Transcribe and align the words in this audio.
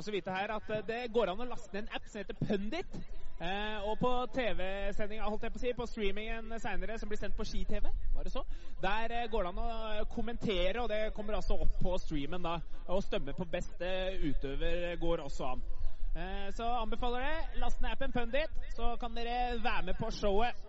får 0.00 0.12
å 0.12 0.16
vite 0.16 0.34
her 0.34 0.52
at 0.56 0.70
eh, 0.70 0.84
det 0.86 1.00
går 1.12 1.32
an 1.32 1.42
å 1.44 1.48
laste 1.48 1.74
ned 1.74 1.88
en 1.88 1.98
app 1.98 2.06
som 2.08 2.22
heter 2.22 2.38
Pundit. 2.40 3.00
Eh, 3.40 3.88
og 3.88 3.96
på 4.00 4.10
TV-sendinga, 4.34 5.28
holdt 5.28 5.46
jeg 5.46 5.52
på 5.54 5.60
å 5.60 5.62
si, 5.62 5.72
på 5.76 5.86
streamingen 5.88 6.52
seinere, 6.60 6.98
som 7.00 7.08
blir 7.08 7.20
sendt 7.20 7.38
på 7.38 7.46
ski-TV, 7.48 7.88
var 8.12 8.26
det 8.26 8.32
så, 8.34 8.42
der 8.82 9.14
eh, 9.16 9.28
går 9.32 9.46
det 9.46 9.52
an 9.54 9.62
å 9.64 10.08
kommentere, 10.12 10.82
og 10.82 10.90
det 10.92 11.14
kommer 11.16 11.38
altså 11.38 11.56
opp 11.64 11.78
på 11.80 11.94
streamen 12.02 12.44
da. 12.44 12.58
Og 12.90 13.04
stemme 13.06 13.32
på 13.36 13.48
beste 13.48 13.88
utøver 14.24 14.96
går 15.00 15.24
også 15.24 15.54
an. 15.54 15.64
Eh, 16.10 16.50
så 16.56 16.68
anbefaler 16.82 17.24
det. 17.24 17.60
Last 17.62 17.80
ned 17.80 17.94
appen 17.94 18.12
Pundit, 18.12 18.60
så 18.76 18.92
kan 19.00 19.16
dere 19.16 19.56
være 19.62 19.88
med 19.88 20.00
på 20.00 20.12
showet. 20.12 20.68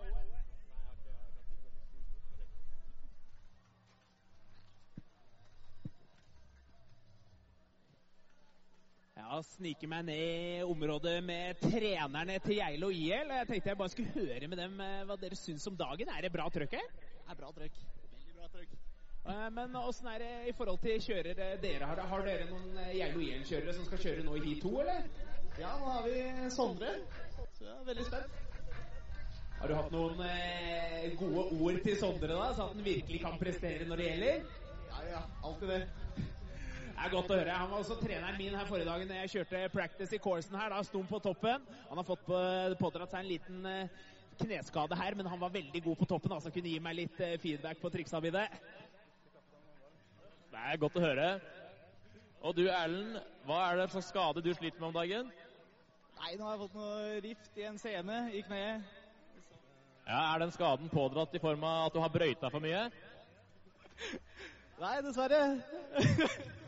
Snike 9.40 9.88
meg 9.88 10.04
ned 10.04 10.18
i 10.20 10.62
området 10.66 11.16
med 11.24 11.60
trenerne 11.62 12.36
til 12.44 12.58
Geilo 12.58 12.90
IL. 12.92 13.32
Jeg 13.38 13.48
tenkte 13.48 13.70
jeg 13.72 13.78
bare 13.80 13.92
skulle 13.92 14.12
høre 14.16 14.48
med 14.50 14.60
dem 14.60 14.80
eh, 14.84 15.02
hva 15.08 15.16
dere 15.20 15.38
syns 15.38 15.64
om 15.70 15.76
dagen. 15.78 16.10
Er 16.12 16.26
det 16.26 16.32
bra 16.34 16.48
trøkk 16.52 16.76
her? 16.76 16.88
Det 16.92 17.32
er 17.32 17.38
bra 17.38 17.52
trøkk. 17.56 17.78
Veldig 18.12 18.36
bra 18.36 18.50
trøkk. 18.52 18.76
Eh, 19.32 19.48
Men 19.56 19.76
åssen 19.80 20.10
er 20.12 20.24
det 20.24 20.32
i 20.50 20.54
forhold 20.58 20.82
til 20.84 21.00
kjørere 21.06 21.50
dere 21.62 21.88
har? 21.88 22.04
Har 22.12 22.26
dere 22.28 22.48
noen 22.50 22.76
eh, 22.84 22.92
Geilo 22.98 23.24
IL-kjørere 23.24 23.76
som 23.78 23.88
skal 23.88 24.04
kjøre 24.04 24.26
nå 24.28 24.36
i 24.36 24.44
Heat 24.48 24.64
2, 24.66 24.74
eller? 24.84 25.08
Ja, 25.60 25.72
nå 25.80 25.90
har 25.96 26.08
vi 26.08 26.50
Sondre. 26.52 26.96
Så 27.56 27.64
jeg 27.64 27.72
er 27.78 27.88
veldig 27.88 28.08
spent. 28.10 28.40
Har 29.62 29.70
du 29.70 29.76
hatt 29.78 29.92
noen 29.94 30.22
eh, 30.26 31.12
gode 31.20 31.48
ord 31.62 31.82
til 31.84 31.96
Sondre, 32.00 32.34
da, 32.34 32.48
så 32.52 32.66
at 32.66 32.76
han 32.76 32.84
virkelig 32.84 33.20
kan 33.22 33.36
prestere 33.40 33.86
når 33.86 34.00
det 34.02 34.08
gjelder? 34.10 34.48
Ja, 34.92 35.04
ja. 35.12 35.20
Alltid 35.46 35.70
det. 35.70 35.82
Det 37.02 37.08
er 37.08 37.14
godt 37.16 37.32
å 37.34 37.36
høre. 37.40 37.54
Han 37.58 37.70
var 37.72 37.80
også 37.82 37.96
treneren 37.98 38.36
min 38.38 38.54
her 38.54 38.66
forrige 38.68 38.86
dagen 38.86 39.08
da 39.10 39.16
jeg 39.16 39.30
kjørte 39.32 39.60
practice 39.72 40.14
i 40.14 40.18
coursen 40.22 40.54
her. 40.54 40.70
Da 40.70 40.84
sto 40.86 41.00
han 41.00 41.08
på 41.10 41.18
toppen. 41.24 41.64
Han 41.88 41.98
har 41.98 42.06
fått 42.06 42.22
på, 42.28 42.42
pådratt 42.78 43.10
seg 43.10 43.24
en 43.24 43.26
liten 43.26 43.66
eh, 43.66 44.04
kneskade 44.38 44.94
her, 45.00 45.16
men 45.18 45.26
han 45.26 45.40
var 45.40 45.50
veldig 45.50 45.82
god 45.82 45.98
på 45.98 46.08
toppen. 46.12 46.36
Altså 46.36 46.52
kunne 46.54 46.70
gi 46.70 46.78
meg 46.84 47.00
litt 47.00 47.18
eh, 47.18 47.34
feedback 47.42 47.82
på 47.82 47.90
triksa 47.90 48.20
mine. 48.22 48.44
Det 50.52 50.62
er 50.62 50.80
godt 50.84 51.00
å 51.00 51.04
høre. 51.08 51.26
Og 52.46 52.54
du 52.60 52.62
Erlend, 52.68 53.18
hva 53.50 53.58
er 53.64 53.82
det 53.82 53.90
slags 53.96 54.14
skade 54.14 54.46
du 54.46 54.52
sliter 54.54 54.78
med 54.78 54.92
om 54.92 54.96
dagen? 55.00 55.34
Nei, 56.22 56.32
nå 56.38 56.46
har 56.46 56.54
jeg 56.54 56.64
fått 56.68 56.80
noe 56.84 57.20
rift 57.26 57.62
i 57.64 57.68
en 57.72 57.82
sene 57.82 58.22
i 58.30 58.46
kneet. 58.46 58.96
Ja, 60.06 60.22
Er 60.22 60.46
den 60.46 60.54
skaden 60.54 60.94
pådratt 60.94 61.34
i 61.34 61.42
form 61.42 61.66
av 61.66 61.88
at 61.90 61.98
du 61.98 62.02
har 62.06 62.14
brøyta 62.14 62.46
for 62.46 62.62
mye? 62.62 62.86
Nei, 64.78 64.96
dessverre. 65.02 65.46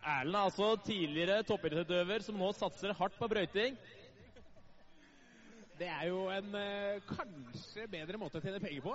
Erlend 0.00 0.34
er 0.34 0.46
altså 0.48 0.66
tidligere 0.80 1.42
toppidrettsutøver 1.44 2.22
som 2.24 2.38
nå 2.40 2.46
satser 2.56 2.94
hardt 2.96 3.18
på 3.18 3.28
brøyting. 3.28 3.74
Det 5.76 5.88
er 5.88 6.06
jo 6.08 6.22
en 6.32 6.56
eh, 6.56 7.02
kanskje 7.08 7.84
bedre 7.92 8.20
måte 8.20 8.40
å 8.40 8.44
tjene 8.44 8.60
penger 8.62 8.84
på, 8.84 8.94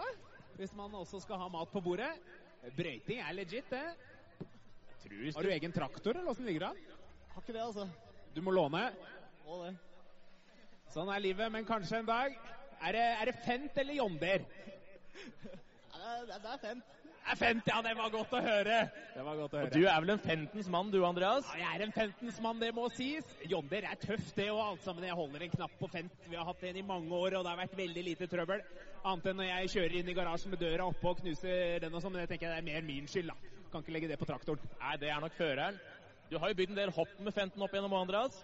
hvis 0.58 0.74
man 0.78 0.94
også 0.98 1.22
skal 1.22 1.38
ha 1.44 1.50
mat 1.54 1.70
på 1.70 1.82
bordet. 1.86 2.10
Brøyting 2.74 3.22
er 3.22 3.38
legit, 3.38 3.70
det. 3.70 3.86
Har 5.36 5.46
du 5.46 5.52
egen 5.54 5.74
traktor, 5.74 6.18
eller 6.18 6.34
åssen 6.34 6.50
ligger 6.50 6.66
det 6.66 6.72
an? 6.74 6.82
Har 7.36 7.46
ikke 7.46 7.54
det, 7.54 7.62
altså. 7.62 7.86
Du 8.34 8.42
må 8.42 8.54
låne. 8.56 8.88
Må 9.46 9.62
det. 9.62 9.76
Sånn 10.94 11.10
er 11.14 11.22
livet, 11.22 11.52
men 11.54 11.68
kanskje 11.70 12.02
en 12.02 12.10
dag. 12.10 12.34
Er 12.82 12.98
det, 12.98 13.06
er 13.22 13.30
det 13.30 13.38
Fent 13.46 13.78
eller 13.82 14.02
Jonder? 14.02 14.46
Det, 15.96 16.12
er, 16.36 16.40
det 16.44 16.50
er 16.52 16.60
fint. 16.62 16.90
Er 17.26 17.38
Fent, 17.40 17.66
ja! 17.66 17.80
Det 17.82 17.94
var 17.98 18.12
godt 18.14 18.34
å 18.38 18.40
høre. 18.46 18.76
Det 19.16 19.24
var 19.26 19.38
godt 19.40 19.56
å 19.56 19.58
høre. 19.58 19.70
Og 19.72 19.74
Du 19.74 19.88
er 19.90 20.02
vel 20.04 20.12
en 20.14 20.22
Fentens 20.22 20.68
mann 20.70 20.92
du, 20.94 21.00
Andreas? 21.08 21.48
Ja, 21.56 21.72
jeg 21.72 21.80
er 21.80 21.84
en 21.88 21.94
Fentens 21.96 22.38
mann, 22.44 22.60
det 22.62 22.70
må 22.78 22.86
sies. 22.94 23.32
Jonder 23.50 23.88
er 23.90 23.98
tøft, 23.98 24.36
det 24.38 24.46
og 24.54 24.62
alt 24.62 24.84
sammen. 24.86 25.08
Jeg 25.08 25.18
holder 25.18 25.48
en 25.48 25.56
knapp 25.56 25.74
på 25.80 25.90
Fent. 25.90 26.14
Vi 26.30 26.38
har 26.38 26.46
hatt 26.46 26.62
en 26.70 26.78
i 26.78 26.86
mange 26.86 27.10
år, 27.18 27.40
og 27.40 27.48
det 27.48 27.52
har 27.54 27.62
vært 27.64 27.74
veldig 27.80 28.04
lite 28.12 28.30
trøbbel. 28.30 28.62
Annet 29.02 29.32
enn 29.32 29.42
når 29.42 29.50
jeg 29.50 29.74
kjører 29.74 29.98
inn 30.02 30.14
i 30.14 30.18
garasjen 30.18 30.54
med 30.54 30.62
døra 30.62 30.86
oppe 30.92 31.12
og 31.12 31.24
knuser 31.24 31.82
den 31.82 31.98
og 31.98 32.06
sånn, 32.06 32.14
men 32.14 32.22
det 32.24 32.30
tenker 32.30 32.52
jeg 32.52 32.54
det 32.54 32.62
er 32.62 32.70
mer 32.70 32.86
min 32.86 33.10
skyld, 33.10 33.34
da. 33.34 33.62
Kan 33.74 33.82
ikke 33.82 33.98
legge 33.98 34.12
det 34.14 34.22
på 34.22 34.30
traktoren. 34.30 34.74
Nei, 34.84 34.98
det 35.02 35.10
er 35.10 35.26
nok 35.26 35.38
føreren. 35.40 35.82
Du 36.30 36.38
har 36.42 36.54
jo 36.54 36.58
bygd 36.62 36.76
en 36.76 36.84
del 36.84 36.94
hopp 36.94 37.18
med 37.22 37.34
Fenten 37.34 37.66
opp 37.66 37.74
gjennom, 37.74 37.98
Andreas. 37.98 38.38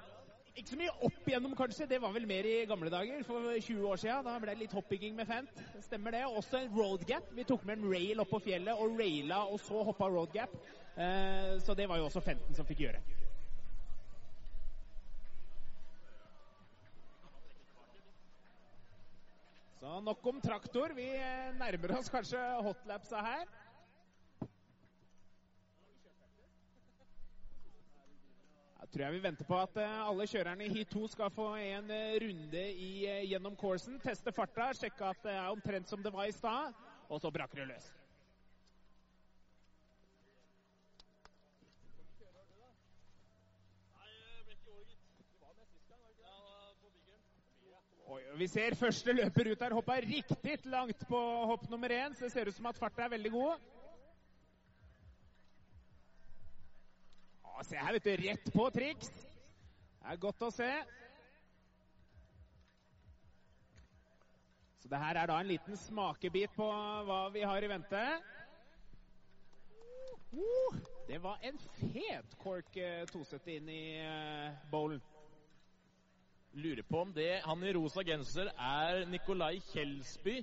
Ikke 0.52 0.68
så 0.68 0.78
mye 0.78 0.92
opp 1.08 1.28
igjennom, 1.30 1.54
kanskje. 1.56 1.86
Det 1.88 2.02
var 2.04 2.12
vel 2.12 2.26
mer 2.28 2.48
i 2.48 2.66
gamle 2.68 2.92
dager, 2.92 3.24
for 3.24 3.54
20 3.56 3.86
år 3.88 4.00
siden. 4.02 4.26
Da 4.28 4.36
ble 4.44 4.52
det 4.52 4.60
litt 4.66 4.76
hoppbygging 4.76 5.16
med 5.16 5.30
Fent. 5.30 5.64
Stemmer 5.86 6.12
det. 6.12 6.26
Også 6.28 6.60
en 6.60 6.74
road 6.76 7.06
gap. 7.08 7.30
Vi 7.38 7.46
tok 7.48 7.64
med 7.68 7.80
en 7.80 7.88
rail 7.94 8.20
opp 8.20 8.34
på 8.34 8.42
fjellet 8.44 8.76
og 8.76 9.00
raila, 9.00 9.46
og 9.48 9.62
så 9.64 9.84
hoppa 9.88 10.12
road 10.12 10.36
gap. 10.36 10.52
Eh, 11.00 11.56
så 11.64 11.76
det 11.78 11.88
var 11.88 12.02
jo 12.02 12.10
også 12.10 12.24
Fenten 12.26 12.58
som 12.58 12.68
fikk 12.68 12.84
gjøre. 12.84 13.00
Så 19.80 20.00
nok 20.04 20.28
om 20.34 20.44
traktor. 20.44 20.92
Vi 21.00 21.08
eh, 21.16 21.56
nærmer 21.58 21.96
oss 21.96 22.12
kanskje 22.12 22.44
hotlapsa 22.68 23.24
her. 23.24 23.48
Da 28.82 28.88
tror 28.90 29.04
jeg 29.06 29.14
vi 29.14 29.20
venter 29.22 29.46
på 29.46 29.58
at 29.62 29.76
eh, 29.78 29.98
alle 30.10 30.26
kjørerne 30.26 30.66
i 30.66 30.72
Heat 30.74 30.90
2 30.90 31.08
skal 31.14 31.30
få 31.30 31.52
en 31.62 31.92
eh, 31.94 32.16
runde 32.24 32.62
i, 32.74 33.06
eh, 33.06 33.28
gjennom 33.30 33.54
coursen. 33.56 34.00
Teste 34.02 34.34
farta, 34.34 34.72
sjekke 34.74 35.06
at 35.06 35.20
det 35.22 35.36
er 35.38 35.50
omtrent 35.54 35.90
som 35.90 36.02
det 36.02 36.10
var 36.14 36.26
i 36.26 36.34
stad, 36.34 36.74
og 37.06 37.22
så 37.22 37.30
braker 37.30 37.62
det 37.62 37.68
løs. 37.76 37.92
Vi 48.42 48.48
ser 48.48 48.74
første 48.80 49.14
løper 49.14 49.52
ut 49.52 49.62
her 49.62 49.74
hoppa 49.76 50.00
riktig 50.02 50.58
langt 50.66 51.06
på 51.08 51.20
hopp 51.52 51.70
nummer 51.70 51.94
én, 51.94 52.16
så 52.18 52.26
det 52.26 52.34
ser 52.34 52.50
ut 52.50 52.58
som 52.58 52.66
at 52.72 52.80
farta 52.82 53.06
er 53.06 53.14
veldig 53.14 53.32
god. 53.32 53.81
Å, 57.52 57.64
se 57.68 57.78
her, 57.78 57.94
vet 57.98 58.08
du. 58.08 58.12
Rett 58.24 58.52
på 58.54 58.68
triks. 58.74 59.12
Det 60.02 60.14
er 60.14 60.20
godt 60.22 60.44
å 60.48 60.52
se. 60.54 60.70
Så 64.82 64.90
det 64.90 65.02
her 65.04 65.20
er 65.22 65.30
da 65.30 65.40
en 65.42 65.50
liten 65.52 65.78
smakebit 65.78 66.56
på 66.58 66.68
hva 67.08 67.24
vi 67.34 67.44
har 67.46 67.64
i 67.64 67.70
vente. 67.70 68.06
Uh, 70.32 70.80
det 71.10 71.20
var 71.22 71.42
en 71.44 71.58
fet 71.76 72.38
Cork 72.40 72.78
eh, 72.80 73.04
270 73.12 73.58
inn 73.58 73.70
i 73.70 73.84
uh, 74.00 74.56
bowlen. 74.72 75.02
Lurer 76.56 76.84
på 76.88 77.02
om 77.04 77.12
det 77.16 77.42
han 77.46 77.64
i 77.64 77.74
rosa 77.76 78.04
genser 78.08 78.50
er 78.56 79.06
Nikolai 79.12 79.58
Kjelsby. 79.70 80.42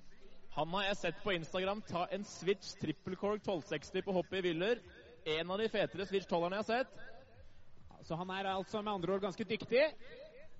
Han 0.56 0.72
har 0.76 0.86
jeg 0.88 1.00
sett 1.02 1.18
på 1.24 1.34
Instagram 1.36 1.82
ta 1.88 2.06
en 2.12 2.24
switch 2.24 2.76
triple 2.80 3.16
kork 3.16 3.42
1260 3.42 4.04
på 4.06 4.14
hoppet 4.16 4.40
i 4.40 4.48
Willer. 4.48 4.80
En 5.28 5.50
av 5.50 5.58
de 5.60 5.68
fetere 5.68 6.06
switch 6.08 6.26
12-erne 6.30 6.56
jeg 6.56 6.64
har 6.64 6.68
sett. 6.68 6.92
Så 8.08 8.16
han 8.16 8.30
er 8.32 8.46
altså 8.48 8.80
med 8.80 8.94
andre 8.94 9.12
ord 9.12 9.24
ganske 9.26 9.44
dyktig. 9.44 9.82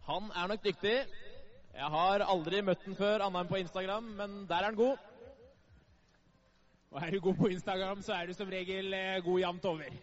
Han 0.08 0.28
er 0.36 0.50
nok 0.50 0.64
dyktig. 0.64 0.96
Jeg 1.78 1.92
har 1.94 2.24
aldri 2.26 2.60
møtt 2.66 2.84
den 2.84 2.98
før, 2.98 3.22
annet 3.24 3.44
enn 3.44 3.48
på 3.48 3.60
Instagram, 3.62 4.10
men 4.18 4.36
der 4.50 4.60
er 4.60 4.68
han 4.68 4.76
god. 4.76 5.06
Og 6.90 7.00
er 7.00 7.12
du 7.12 7.20
god 7.20 7.38
på 7.38 7.50
Instagram, 7.54 8.02
så 8.04 8.16
er 8.16 8.28
du 8.28 8.34
som 8.36 8.50
regel 8.52 8.92
eh, 8.96 9.20
god 9.24 9.40
jevnt 9.40 9.68
over. 9.72 9.96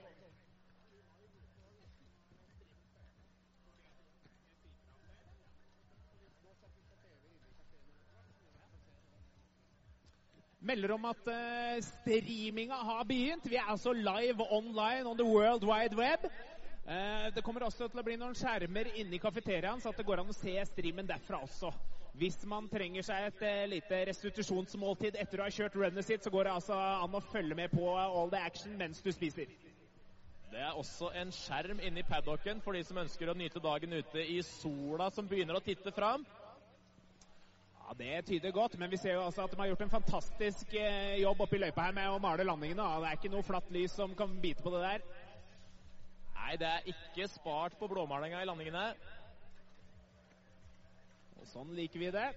Melder 10.65 10.95
om 10.95 11.03
at 11.06 11.27
uh, 11.29 11.75
streaminga 11.85 12.77
har 12.88 13.03
begynt. 13.06 13.45
Vi 13.45 13.56
er 13.56 13.67
altså 13.69 13.94
live 13.94 14.41
online 14.50 15.06
on 15.06 15.17
the 15.17 15.25
world 15.25 15.63
wide 15.63 15.97
web. 15.97 16.25
Uh, 16.88 17.35
det 17.35 17.44
kommer 17.45 17.65
også 17.67 17.85
til 17.88 18.01
å 18.01 18.06
bli 18.06 18.15
noen 18.17 18.33
skjermer 18.38 18.89
inne 18.97 19.13
i 19.13 19.21
kafeteriaen, 19.21 19.81
så 19.81 19.94
det 19.94 20.06
går 20.07 20.23
an 20.23 20.31
å 20.33 20.38
se 20.38 20.56
streamen 20.71 21.06
derfra 21.09 21.44
også. 21.45 21.69
Hvis 22.17 22.39
man 22.50 22.69
trenger 22.71 23.06
seg 23.06 23.27
et 23.27 23.45
uh, 23.45 23.62
lite 23.75 24.00
restitusjonsmåltid 24.09 25.19
etter 25.21 25.44
å 25.44 25.45
ha 25.45 25.53
kjørt 25.53 25.77
runnet 25.77 26.07
sitt, 26.07 26.25
så 26.25 26.33
går 26.33 26.50
det 26.50 26.56
altså 26.56 26.79
an 26.79 27.19
å 27.19 27.21
følge 27.29 27.57
med 27.62 27.69
på 27.75 27.85
all 28.01 28.33
the 28.33 28.41
action 28.41 28.73
mens 28.79 29.06
du 29.06 29.12
spiser. 29.13 29.51
Det 30.50 30.63
er 30.63 30.77
også 30.79 31.12
en 31.19 31.33
skjerm 31.35 31.77
inne 31.83 32.01
i 32.01 32.07
paddocken 32.09 32.62
for 32.65 32.73
de 32.73 32.81
som 32.88 32.97
ønsker 33.01 33.29
å 33.29 33.38
nyte 33.38 33.62
dagen 33.62 33.94
ute 33.94 34.25
i 34.33 34.39
sola 34.47 35.12
som 35.13 35.29
begynner 35.29 35.59
å 35.59 35.63
titte 35.65 35.94
fram. 35.94 36.25
Ja, 37.87 37.93
Det 37.93 38.25
tyder 38.25 38.51
godt, 38.51 38.77
men 38.79 38.89
vi 38.91 38.97
ser 38.97 39.13
jo 39.13 39.25
altså 39.25 39.43
at 39.43 39.51
de 39.51 39.59
har 39.59 39.67
gjort 39.67 39.81
en 39.81 39.89
fantastisk 39.89 40.73
eh, 40.73 41.21
jobb 41.21 41.41
oppe 41.41 41.55
i 41.55 41.59
løypa 41.59 41.83
her 41.85 41.93
med 41.93 42.09
å 42.09 42.21
male 42.21 42.43
landingene. 42.47 42.85
Det 43.01 43.09
er 43.09 43.19
ikke 43.19 43.31
noe 43.33 43.45
flatt 43.45 43.69
lys 43.73 43.93
som 43.93 44.15
kan 44.17 44.33
bite 44.41 44.63
på 44.65 44.73
det 44.73 44.81
der. 44.81 45.05
Nei, 46.33 46.55
det 46.61 46.71
er 46.71 46.89
ikke 46.89 47.27
spart 47.29 47.77
på 47.77 47.89
blåmalinga 47.91 48.41
i 48.41 48.47
landingene. 48.49 48.87
Og 51.37 51.45
Sånn 51.51 51.75
liker 51.77 52.01
vi 52.01 52.09
det. 52.15 52.27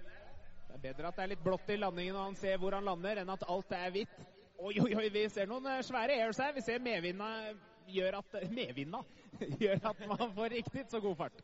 Det 0.67 0.77
er 0.77 0.83
bedre 0.83 1.09
at 1.09 1.17
det 1.17 1.25
er 1.25 1.31
litt 1.33 1.45
blått 1.45 1.73
i 1.73 1.79
landingen 1.81 2.19
og 2.19 2.27
han 2.27 2.37
ser 2.37 2.61
hvor 2.61 2.77
han 2.77 2.85
lander, 2.85 3.23
enn 3.23 3.33
at 3.33 3.47
alt 3.49 3.73
er 3.73 3.89
hvitt. 3.95 4.19
Oi, 4.59 4.75
oi, 4.83 4.91
oi, 4.93 5.07
vi 5.09 5.25
ser 5.33 5.49
noen 5.49 5.65
eh, 5.71 5.81
svære 5.87 6.19
airs 6.19 6.37
her. 6.43 6.53
Vi 6.53 6.61
ser 6.61 6.83
medvinda 6.83 7.31
gjør 7.89 8.19
at 8.21 8.37
medvinda 8.59 9.01
gjør 9.63 9.81
at 9.95 10.05
man 10.05 10.29
får 10.35 10.59
riktig 10.59 10.85
så 10.93 11.01
god 11.01 11.17
fart. 11.25 11.41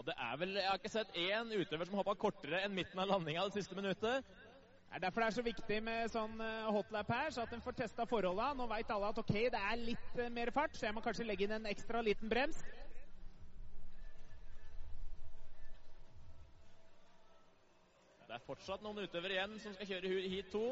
Og 0.00 0.06
det 0.06 0.14
er 0.16 0.36
vel, 0.40 0.54
Jeg 0.56 0.64
har 0.64 0.78
ikke 0.80 0.88
sett 0.88 1.16
én 1.20 1.50
utøver 1.52 1.84
som 1.84 1.98
hoppa 1.98 2.14
kortere 2.16 2.62
enn 2.64 2.72
midten 2.72 3.02
av 3.02 3.10
landinga 3.10 3.42
det 3.44 3.58
siste 3.58 3.76
minuttet. 3.76 4.24
Det 4.24 4.96
er 4.96 5.02
derfor 5.04 5.20
det 5.20 5.26
er 5.26 5.34
så 5.36 5.42
viktig 5.44 5.80
med 5.84 6.08
sånn 6.10 6.40
eh, 6.40 6.70
hotlap 6.72 7.10
her, 7.12 7.28
så 7.30 7.44
at 7.44 7.52
en 7.52 7.60
får 7.60 7.76
testa 7.82 8.06
forholda. 8.08 8.46
Nå 8.56 8.64
veit 8.70 8.88
alle 8.90 9.10
at 9.12 9.20
ok, 9.20 9.34
det 9.52 9.60
er 9.60 9.82
litt 9.82 10.16
eh, 10.16 10.32
mer 10.32 10.48
fart, 10.56 10.72
så 10.72 10.88
jeg 10.88 10.96
må 10.96 11.02
kanskje 11.04 11.26
legge 11.28 11.44
inn 11.44 11.52
en 11.58 11.68
ekstra 11.68 12.00
liten 12.00 12.32
brems. 12.32 12.62
Det 18.24 18.38
er 18.38 18.48
fortsatt 18.48 18.80
noen 18.80 19.04
utøvere 19.04 19.36
igjen 19.36 19.60
som 19.60 19.76
skal 19.76 19.92
kjøre 19.92 20.16
heat 20.32 20.48
2. 20.56 20.64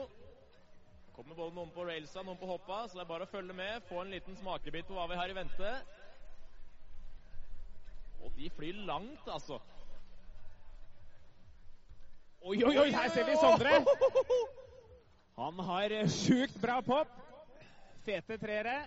Kommer 1.19 1.37
både 1.37 1.53
noen 1.61 1.77
på 1.77 1.85
railsa 1.85 2.25
noen 2.25 2.41
på 2.41 2.49
hoppa, 2.49 2.87
så 2.89 2.97
det 2.97 3.05
er 3.05 3.13
bare 3.13 3.29
å 3.29 3.35
følge 3.37 3.61
med. 3.61 3.85
Få 3.93 4.01
en 4.07 4.17
liten 4.17 4.41
smakebit 4.41 4.89
på 4.89 4.97
hva 4.97 5.05
vi 5.13 5.21
har 5.21 5.29
i 5.29 5.37
vente. 5.37 5.77
Og 8.21 8.33
de 8.37 8.51
flyr 8.51 8.85
langt, 8.89 9.29
altså. 9.29 9.61
Oi, 12.39 12.63
oi, 12.65 12.77
oi, 12.79 12.91
her 12.95 13.11
ser 13.11 13.27
vi 13.27 13.35
Sondre. 13.41 13.81
Han 15.39 15.59
har 15.69 15.95
eh, 15.95 16.09
sjukt 16.11 16.57
bra 16.63 16.79
pop. 16.83 17.11
Fete 18.07 18.39
treere. 18.41 18.79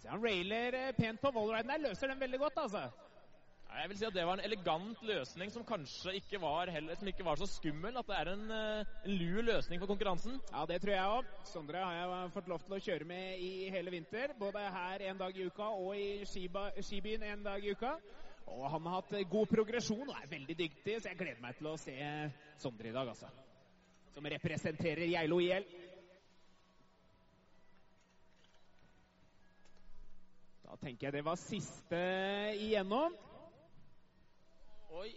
Se, 0.00 0.08
han 0.10 0.22
railer 0.22 0.76
eh, 0.78 0.92
pent 0.96 1.22
på 1.22 1.32
wallriden 1.34 1.70
der. 1.70 1.82
Løser 1.88 2.10
den 2.10 2.20
veldig 2.20 2.40
godt, 2.42 2.58
altså. 2.66 2.84
Jeg 3.74 3.90
vil 3.90 3.98
si 3.98 4.06
at 4.06 4.14
det 4.14 4.26
var 4.26 4.38
en 4.38 4.44
elegant 4.46 5.00
løsning 5.02 5.50
som 5.50 5.64
kanskje 5.66 6.12
ikke 6.20 6.38
var, 6.38 6.70
heller, 6.70 6.94
som 6.94 7.08
ikke 7.10 7.24
var 7.26 7.40
så 7.40 7.48
skummel. 7.50 7.96
At 7.98 8.10
det 8.10 8.18
er 8.20 8.32
en, 8.34 8.44
eh, 8.50 8.92
en 9.06 9.16
lur 9.22 9.42
løsning 9.42 9.82
for 9.82 9.90
konkurransen. 9.90 10.40
Ja, 10.52 10.66
det 10.70 10.80
tror 10.82 10.94
jeg 10.94 11.14
òg. 11.16 11.32
Sondre 11.50 11.82
har 11.82 11.94
jeg 11.94 12.34
fått 12.36 12.50
lov 12.52 12.62
til 12.66 12.76
å 12.76 12.82
kjøre 12.90 13.08
med 13.08 13.38
i 13.38 13.70
hele 13.74 13.94
vinter. 13.94 14.34
Både 14.38 14.62
her 14.76 15.08
en 15.10 15.18
dag 15.18 15.38
i 15.38 15.46
uka 15.46 15.70
og 15.74 15.96
i 15.98 16.26
skibyen 16.26 17.26
en 17.32 17.42
dag 17.46 17.64
i 17.64 17.74
uka. 17.74 17.96
Og 18.52 18.66
han 18.70 18.86
har 18.86 19.00
hatt 19.00 19.30
god 19.30 19.48
progresjon 19.50 20.08
og 20.08 20.16
er 20.18 20.28
veldig 20.30 20.56
dyktig, 20.58 20.98
så 21.00 21.10
jeg 21.10 21.18
gleder 21.18 21.40
meg 21.42 21.56
til 21.58 21.70
å 21.70 21.78
se 21.80 21.96
Sondre 22.60 22.90
i 22.90 22.94
dag, 22.94 23.08
altså. 23.08 23.30
Som 24.14 24.28
representerer 24.30 25.08
Geilo 25.10 25.40
IL. 25.42 25.66
Da 30.64 30.76
tenker 30.82 31.08
jeg 31.08 31.16
det 31.16 31.24
var 31.26 31.40
siste 31.40 32.00
igjennom. 32.60 33.16
Oi. 34.94 35.10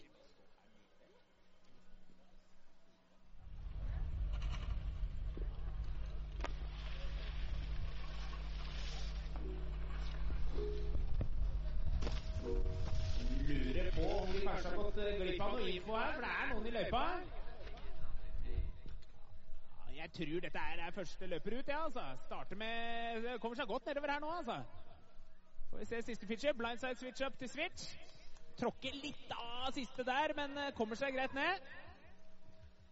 Glipp 15.19 15.41
av 15.41 15.53
noe 15.55 15.69
info 15.71 15.97
her, 15.97 16.15
for 16.15 16.25
det 16.25 16.31
er 16.33 16.49
noen 16.53 16.67
i 16.67 16.73
løypa. 16.77 17.03
Jeg 19.97 20.11
tror 20.13 20.43
dette 20.45 20.65
er 20.71 20.91
første 20.93 21.27
løper 21.27 21.57
ut, 21.57 21.67
ja, 21.71 21.79
altså. 21.83 22.43
Med 22.55 23.39
Kommer 23.41 23.57
seg 23.57 23.67
godt 23.67 23.89
nedover 23.89 24.13
her 24.13 24.21
nå, 24.21 24.29
altså. 24.41 24.59
Får 25.71 25.81
vi 25.81 25.85
se 25.89 26.01
siste 26.01 26.27
feature. 26.27 26.53
Blindside 26.53 26.99
switch 26.99 27.25
up 27.25 27.39
til 27.39 27.49
switch. 27.49 27.89
Tråkker 28.57 28.95
litt 29.03 29.33
av 29.33 29.73
siste 29.75 30.05
der, 30.05 30.33
men 30.37 30.55
eh, 30.57 30.71
kommer 30.77 30.97
seg 30.97 31.13
greit 31.13 31.33
ned. 31.37 31.65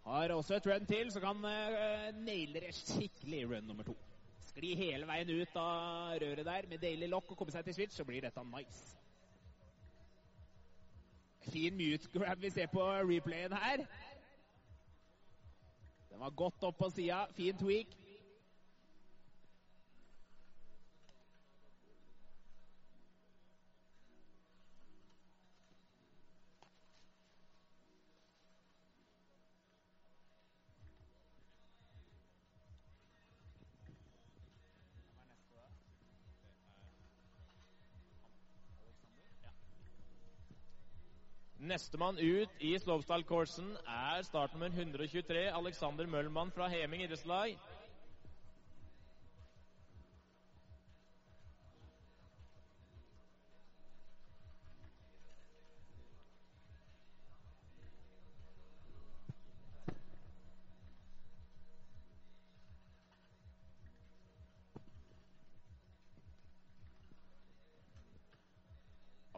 Har 0.05 0.33
også 0.35 0.59
et 0.59 0.67
run 0.69 0.85
til, 0.85 1.09
så 1.11 1.21
kan 1.23 1.39
uh, 1.41 2.09
naile 2.21 2.61
det 2.61 2.75
skikkelig 2.77 3.45
run 3.49 3.65
nummer 3.65 3.87
to. 3.87 3.95
Skli 4.45 4.75
hele 4.77 5.07
veien 5.09 5.31
ut 5.33 5.57
av 5.57 6.19
røret 6.21 6.45
der 6.45 6.67
med 6.69 6.83
daily 6.83 7.09
lock 7.09 7.31
og 7.33 7.39
komme 7.39 7.55
seg 7.55 7.65
til 7.65 7.73
switch, 7.79 7.97
så 7.97 8.05
blir 8.05 8.21
dette 8.21 8.43
nice. 8.51 9.04
Fin 11.51 11.77
mute 11.77 12.09
grab 12.13 12.41
vi 12.41 12.49
ser 12.49 12.67
på 12.67 12.81
replayen 12.91 13.53
her. 13.53 13.85
Den 16.09 16.19
var 16.19 16.29
godt 16.29 16.63
opp 16.63 16.77
på 16.77 16.89
sida. 16.89 17.25
Fin 17.35 17.57
tweak. 17.57 18.04
Nestemann 41.65 42.19
ut 42.21 42.59
i 42.61 42.75
slopestyle-coursen 42.77 43.71
er 43.89 44.21
startnummer 44.27 44.69
123, 44.69 45.47
Alexander 45.49 46.05
Møllmann 46.05 46.51
fra 46.53 46.67
Heming 46.69 47.01
idrettslag. 47.01 47.55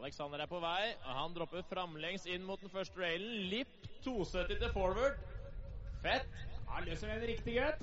Alexander 0.07 0.39
er 0.39 0.47
på 0.47 0.59
vei, 0.63 0.93
og 1.03 1.15
han 1.17 1.33
dropper 1.35 1.65
framlengs 1.67 2.23
inn 2.31 2.45
mot 2.47 2.61
den 2.63 2.69
første 2.71 2.95
railen. 3.01 3.41
Lipp 3.51 3.87
270 4.05 4.61
til 4.61 4.69
forward. 4.71 5.17
Fett. 6.03 6.29
Han 6.69 6.85
løser 6.87 7.11
den 7.11 7.25
riktig 7.27 7.57
godt. 7.57 7.81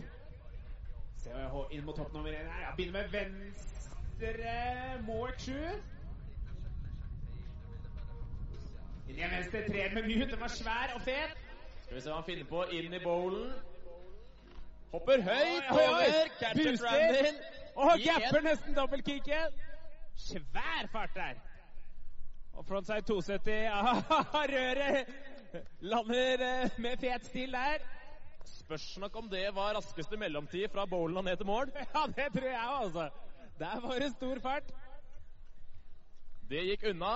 Hå- 1.53 1.67
inn 1.73 1.85
mot 1.85 1.97
topp 1.97 2.13
nummer 2.17 2.33
én 2.33 2.49
her. 2.49 2.61
Ja, 2.63 2.71
begynner 2.77 3.03
med 3.03 3.13
venstre 3.13 4.57
Mork 5.05 5.39
7. 5.41 5.53
Inn 9.09 9.19
i 9.21 9.29
venstre 9.37 9.63
tre 9.69 9.85
med 9.95 10.03
mute. 10.09 10.31
Den 10.33 10.41
var 10.41 10.49
svær 10.57 10.93
og 10.97 11.03
fet. 11.05 11.37
Skal 11.85 11.95
vi 11.97 12.01
se 12.01 12.09
hva 12.11 12.17
han 12.23 12.29
finner 12.29 12.49
på 12.49 12.65
inn 12.73 12.93
i 12.97 13.05
bowlen. 13.05 13.53
Hopper 14.97 15.21
høyt 15.29 15.71
Oi, 15.71 15.77
oi, 15.77 15.89
oi. 15.89 15.89
over. 15.93 16.37
Catcher. 16.41 16.77
Brandon. 16.81 17.43
Og 17.77 17.99
gapper 18.09 18.41
nesten 18.49 18.77
dobbeltkicket. 18.81 19.61
Svær 20.17 20.89
fart 20.93 21.13
der. 21.15 21.35
Og 22.55 22.67
frontside 22.69 23.03
270 23.09 23.67
av 23.75 24.51
røret 24.51 25.15
lander 25.85 26.43
eh, 26.45 26.81
med 26.83 26.99
fet 27.03 27.27
stil 27.29 27.55
der. 27.55 27.83
Spørs 28.45 28.87
nok 29.03 29.17
om 29.17 29.29
det 29.31 29.45
var 29.57 29.75
raskeste 29.77 30.19
mellomtid 30.21 30.69
fra 30.73 30.87
bowlen 30.89 31.21
og 31.21 31.25
ned 31.27 31.37
til 31.41 31.49
mål. 31.49 31.73
Ja, 31.95 32.05
det 32.07 32.29
tror 32.35 32.51
jeg 32.51 32.61
òg, 32.61 32.83
altså. 32.85 33.09
Der 33.59 33.81
var 33.81 33.99
det 34.03 34.11
stor 34.17 34.41
fart. 34.43 34.75
Det 36.51 36.63
gikk 36.71 36.91
unna. 36.93 37.15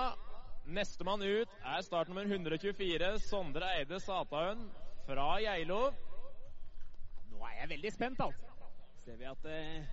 Nestemann 0.69 1.23
ut 1.25 1.53
er 1.65 1.81
startnummer 1.81 2.27
124, 2.29 3.07
Sondre 3.23 3.71
Eide 3.79 3.97
Sataun 3.99 4.67
fra 5.07 5.31
Geilo. 5.41 5.87
Nå 7.31 7.41
er 7.47 7.55
jeg 7.63 7.71
veldig 7.71 7.93
spent, 7.95 8.21
altså. 8.21 8.51
Ser 9.01 9.17
vi 9.17 9.25
at 9.25 9.47
eh, 9.49 9.87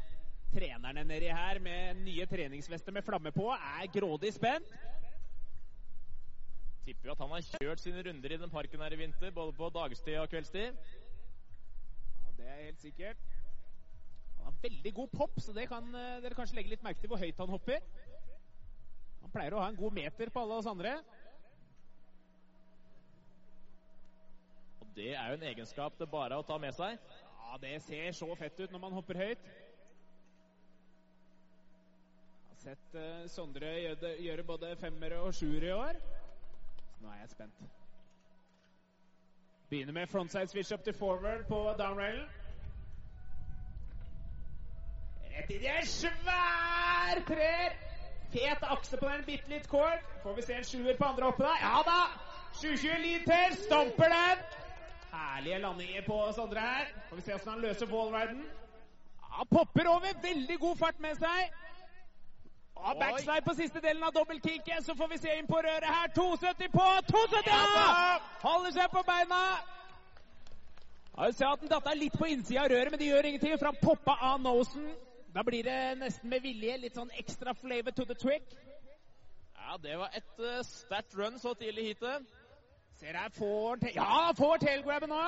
trenerne 0.53 1.07
nedi 1.09 1.31
her 1.33 1.63
med 1.65 2.03
nye 2.05 2.27
treningsvester 2.29 2.93
med 2.93 3.07
flamme 3.07 3.33
på 3.33 3.49
er 3.55 3.89
grådig 3.95 4.35
spent. 4.37 4.69
Tipper 6.87 7.09
jo 7.09 7.15
at 7.17 7.23
han 7.25 7.33
har 7.35 7.47
kjørt 7.59 7.81
sine 7.83 8.03
runder 8.07 8.33
i 8.33 8.37
den 8.39 8.51
parken 8.51 8.83
her 8.85 8.95
i 8.95 8.99
vinter, 9.01 9.33
både 9.35 9.53
på 9.59 9.69
dagstid 9.75 10.21
og 10.21 10.29
kveldstid. 10.31 10.77
Ja, 12.23 12.35
Det 12.37 12.47
er 12.47 12.61
helt 12.63 12.81
sikkert. 12.81 13.25
Han 14.37 14.45
har 14.45 14.61
veldig 14.63 14.93
god 14.95 15.09
pop, 15.09 15.41
så 15.43 15.53
det 15.53 15.65
kan 15.69 15.89
eh, 15.95 16.21
dere 16.23 16.37
kanskje 16.39 16.55
legge 16.61 16.71
litt 16.71 16.85
merke 16.87 17.03
til 17.03 17.11
hvor 17.11 17.19
høyt 17.19 17.41
han 17.43 17.51
hopper. 17.51 17.81
Han 19.25 19.33
pleier 19.35 19.57
å 19.57 19.63
ha 19.65 19.73
en 19.73 19.79
god 19.81 19.97
meter 19.97 20.31
på 20.31 20.45
alle 20.45 20.59
oss 20.61 20.69
andre. 20.71 20.93
Og 24.85 24.93
det 24.95 25.09
er 25.17 25.33
jo 25.33 25.39
en 25.41 25.47
egenskap 25.51 25.99
det 25.99 26.07
bare 26.13 26.37
er 26.37 26.45
å 26.45 26.47
ta 26.47 26.59
med 26.63 26.77
seg. 26.77 27.01
Ja, 27.41 27.59
det 27.65 27.73
ser 27.83 28.15
så 28.15 28.29
fett 28.39 28.61
ut 28.61 28.71
når 28.71 28.85
man 28.85 28.95
hopper 28.95 29.19
høyt. 29.19 29.51
Jeg 32.47 32.55
har 32.55 32.63
sett 32.63 32.95
eh, 33.03 33.27
Sondre 33.35 33.75
gjøre, 33.75 34.15
gjøre 34.29 34.47
både 34.55 34.71
femmere 34.79 35.19
og 35.27 35.35
sjuere 35.35 35.73
i 35.73 35.75
år. 35.75 36.01
Nå 37.01 37.09
er 37.09 37.21
jeg 37.21 37.31
spent. 37.31 37.63
Begynner 39.69 39.93
med 39.93 40.07
frontside 40.07 40.49
switch 40.49 40.73
up 40.75 40.85
til 40.85 40.95
forward 40.95 41.45
på 41.49 41.59
downrailen. 41.79 42.29
Rett 45.37 45.51
inn 45.51 45.65
i 45.67 45.73
en 45.73 45.89
svær 45.91 47.21
treer! 47.29 47.75
Fet 48.33 48.63
akse 48.63 48.97
på 48.97 49.09
den, 49.09 49.25
bitte 49.27 49.51
litt 49.51 49.67
cord. 49.71 50.05
Får 50.23 50.37
vi 50.37 50.45
se 50.47 50.55
en 50.57 50.65
sjuer 50.67 50.97
på 50.99 51.09
andre 51.09 51.29
oppe 51.31 51.45
der? 51.45 51.59
Ja 51.63 51.83
da! 51.87 51.99
720 52.61 53.03
liter, 53.03 53.59
stomper 53.67 54.15
den! 54.15 54.47
Herlige 55.13 55.59
landinger 55.59 56.07
på 56.07 56.21
Sondre 56.37 56.61
her. 56.61 56.89
Får 57.09 57.17
vi 57.17 57.23
se 57.23 57.37
hvordan 57.37 57.53
han 57.53 57.63
løser 57.67 57.93
wallriden. 57.93 58.43
Ja, 59.21 59.45
popper 59.51 59.89
over. 59.89 60.19
Veldig 60.23 60.59
god 60.61 60.77
fart 60.77 61.01
med 61.01 61.19
seg. 61.21 61.53
Og 62.77 62.97
backslide 63.01 63.43
på 63.47 63.55
siste 63.57 63.81
delen 63.81 64.05
av 64.05 64.13
dobbeltkicket, 64.15 64.85
så 64.85 64.95
får 64.95 65.09
vi 65.09 65.19
se 65.19 65.39
inn 65.39 65.49
på 65.49 65.59
røret 65.65 65.89
her. 65.89 66.13
270 66.15 66.69
på 66.73 66.87
270! 67.09 67.51
Ja! 67.51 68.19
Holder 68.43 68.77
seg 68.77 68.93
på 68.93 69.03
beina. 69.09 69.41
Ja, 71.17 71.31
ser 71.33 71.49
at 71.49 71.65
den 71.65 71.73
datt 71.73 71.89
litt 71.97 72.19
på 72.19 72.29
innsida 72.29 72.67
av 72.67 72.71
røret, 72.71 72.93
men 72.93 73.01
det 73.01 73.09
gjør 73.09 73.29
ingenting, 73.31 73.57
for 73.59 73.71
han 73.71 73.83
poppa 73.83 74.19
av 74.31 74.41
nosen. 74.45 74.91
Da 75.35 75.43
blir 75.45 75.65
det 75.65 75.99
nesten 76.01 76.31
med 76.31 76.45
vilje 76.45 76.77
litt 76.81 76.97
sånn 76.97 77.13
ekstra 77.21 77.57
flavor 77.57 77.97
to 77.97 78.05
the 78.09 78.15
trick. 78.15 78.55
Ja, 79.57 79.77
det 79.83 79.97
var 79.99 80.13
et 80.15 80.41
uh, 80.41 80.61
sterkt 80.65 81.17
run 81.19 81.41
så 81.43 81.55
tidlig 81.59 81.91
hit. 81.91 82.05
Ser 83.01 83.17
her, 83.19 83.33
får 83.35 83.89
Ja, 83.97 84.33
får 84.37 84.63
tailgrabben 84.63 85.13
nå! 85.13 85.25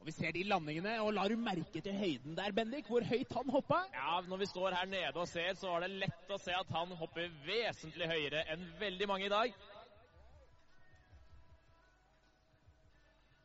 Og 0.00 0.06
Vi 0.06 0.12
ser 0.14 0.30
de 0.32 0.42
landingene, 0.46 0.92
og 1.02 1.12
lar 1.14 1.28
du 1.28 1.36
merke 1.36 1.80
til 1.82 1.94
høyden 1.94 2.36
der, 2.36 2.52
Bendik? 2.54 2.86
Hvor 2.86 3.04
høyt 3.04 3.32
han 3.34 3.50
hoppa? 3.50 3.80
Ja, 3.94 4.20
Når 4.28 4.36
vi 4.36 4.46
står 4.46 4.70
her 4.76 4.86
nede 4.86 5.14
og 5.14 5.28
ser, 5.28 5.54
så 5.54 5.72
var 5.72 5.80
det 5.84 5.90
lett 6.04 6.30
å 6.30 6.38
se 6.38 6.54
at 6.54 6.70
han 6.76 6.94
hopper 7.00 7.26
vesentlig 7.46 8.06
høyere 8.10 8.44
enn 8.54 8.62
veldig 8.80 9.08
mange 9.10 9.26
i 9.26 9.32
dag. 9.34 9.58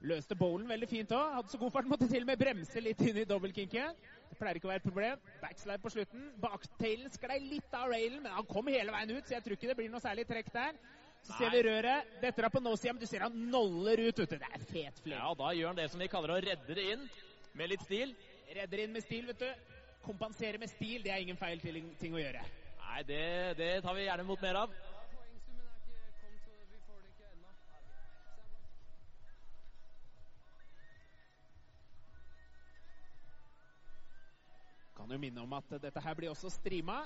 Løste 0.03 0.35
bowlen 0.35 0.67
veldig 0.67 0.87
fint 0.91 1.11
òg. 1.15 1.35
Hadde 1.37 1.51
så 1.53 1.57
god 1.57 1.71
fart, 1.71 1.87
måtte 1.87 2.09
til 2.11 2.25
og 2.25 2.27
med 2.27 2.41
bremse 2.41 2.81
litt 2.83 3.01
inn 3.01 3.21
i 3.21 3.27
dobbeltkinket. 3.27 4.01
Det 4.29 4.37
pleier 4.37 4.59
ikke 4.59 4.67
å 4.67 4.73
være 4.73 4.81
et 4.83 4.87
problem. 4.89 5.21
Backslide 5.41 5.79
på 5.79 5.91
slutten. 5.93 6.25
Baktailen 6.43 7.13
sklei 7.13 7.37
litt 7.39 7.77
av 7.77 7.87
railen, 7.93 8.19
men 8.25 8.35
han 8.35 8.49
kom 8.49 8.67
hele 8.67 8.91
veien 8.91 9.13
ut, 9.15 9.23
så 9.23 9.37
jeg 9.37 9.45
tror 9.45 9.55
ikke 9.55 9.71
det 9.71 9.77
blir 9.79 9.93
noe 9.93 10.03
særlig 10.03 10.27
trekk 10.27 10.51
der. 10.53 10.75
Så 11.23 11.37
ser 11.37 11.53
vi 11.53 11.61
røret. 11.63 12.09
Dette 12.19 12.43
er 12.43 12.51
på 12.51 12.59
nå-sida, 12.59 12.93
men 12.93 12.99
du 12.99 13.07
ser 13.07 13.23
han 13.23 13.35
noller 13.51 14.01
ut. 14.09 14.19
ute. 14.19 14.39
Det 14.39 14.49
er 14.49 14.65
fet 14.67 14.99
fly 15.03 15.15
Ja, 15.15 15.29
da 15.39 15.53
gjør 15.55 15.71
han 15.71 15.79
det 15.79 15.89
som 15.91 16.01
vi 16.03 16.09
kaller 16.11 16.35
å 16.35 16.41
redde 16.43 16.75
det 16.75 16.87
inn 16.95 17.05
med 17.55 17.71
litt 17.71 17.85
stil. 17.87 18.11
Redder 18.53 18.83
inn 18.83 18.91
med 18.91 19.05
stil, 19.05 19.29
vet 19.31 19.39
du. 19.39 19.77
Kompensere 20.03 20.59
med 20.59 20.71
stil, 20.73 20.99
det 21.03 21.13
er 21.13 21.23
ingen 21.23 21.39
feil 21.39 21.63
ting 21.63 22.11
å 22.11 22.19
gjøre. 22.19 22.43
Nei, 22.83 23.03
det, 23.07 23.23
det 23.55 23.69
tar 23.85 23.95
vi 23.95 24.03
gjerne 24.03 24.27
mot 24.27 24.41
mer 24.43 24.65
av. 24.65 24.73
Kan 34.97 35.11
jo 35.11 35.19
minne 35.23 35.41
om 35.41 35.55
at 35.55 35.71
dette 35.83 36.03
her 36.03 36.19
blir 36.19 36.31
også 36.35 36.51
streama 36.51 37.05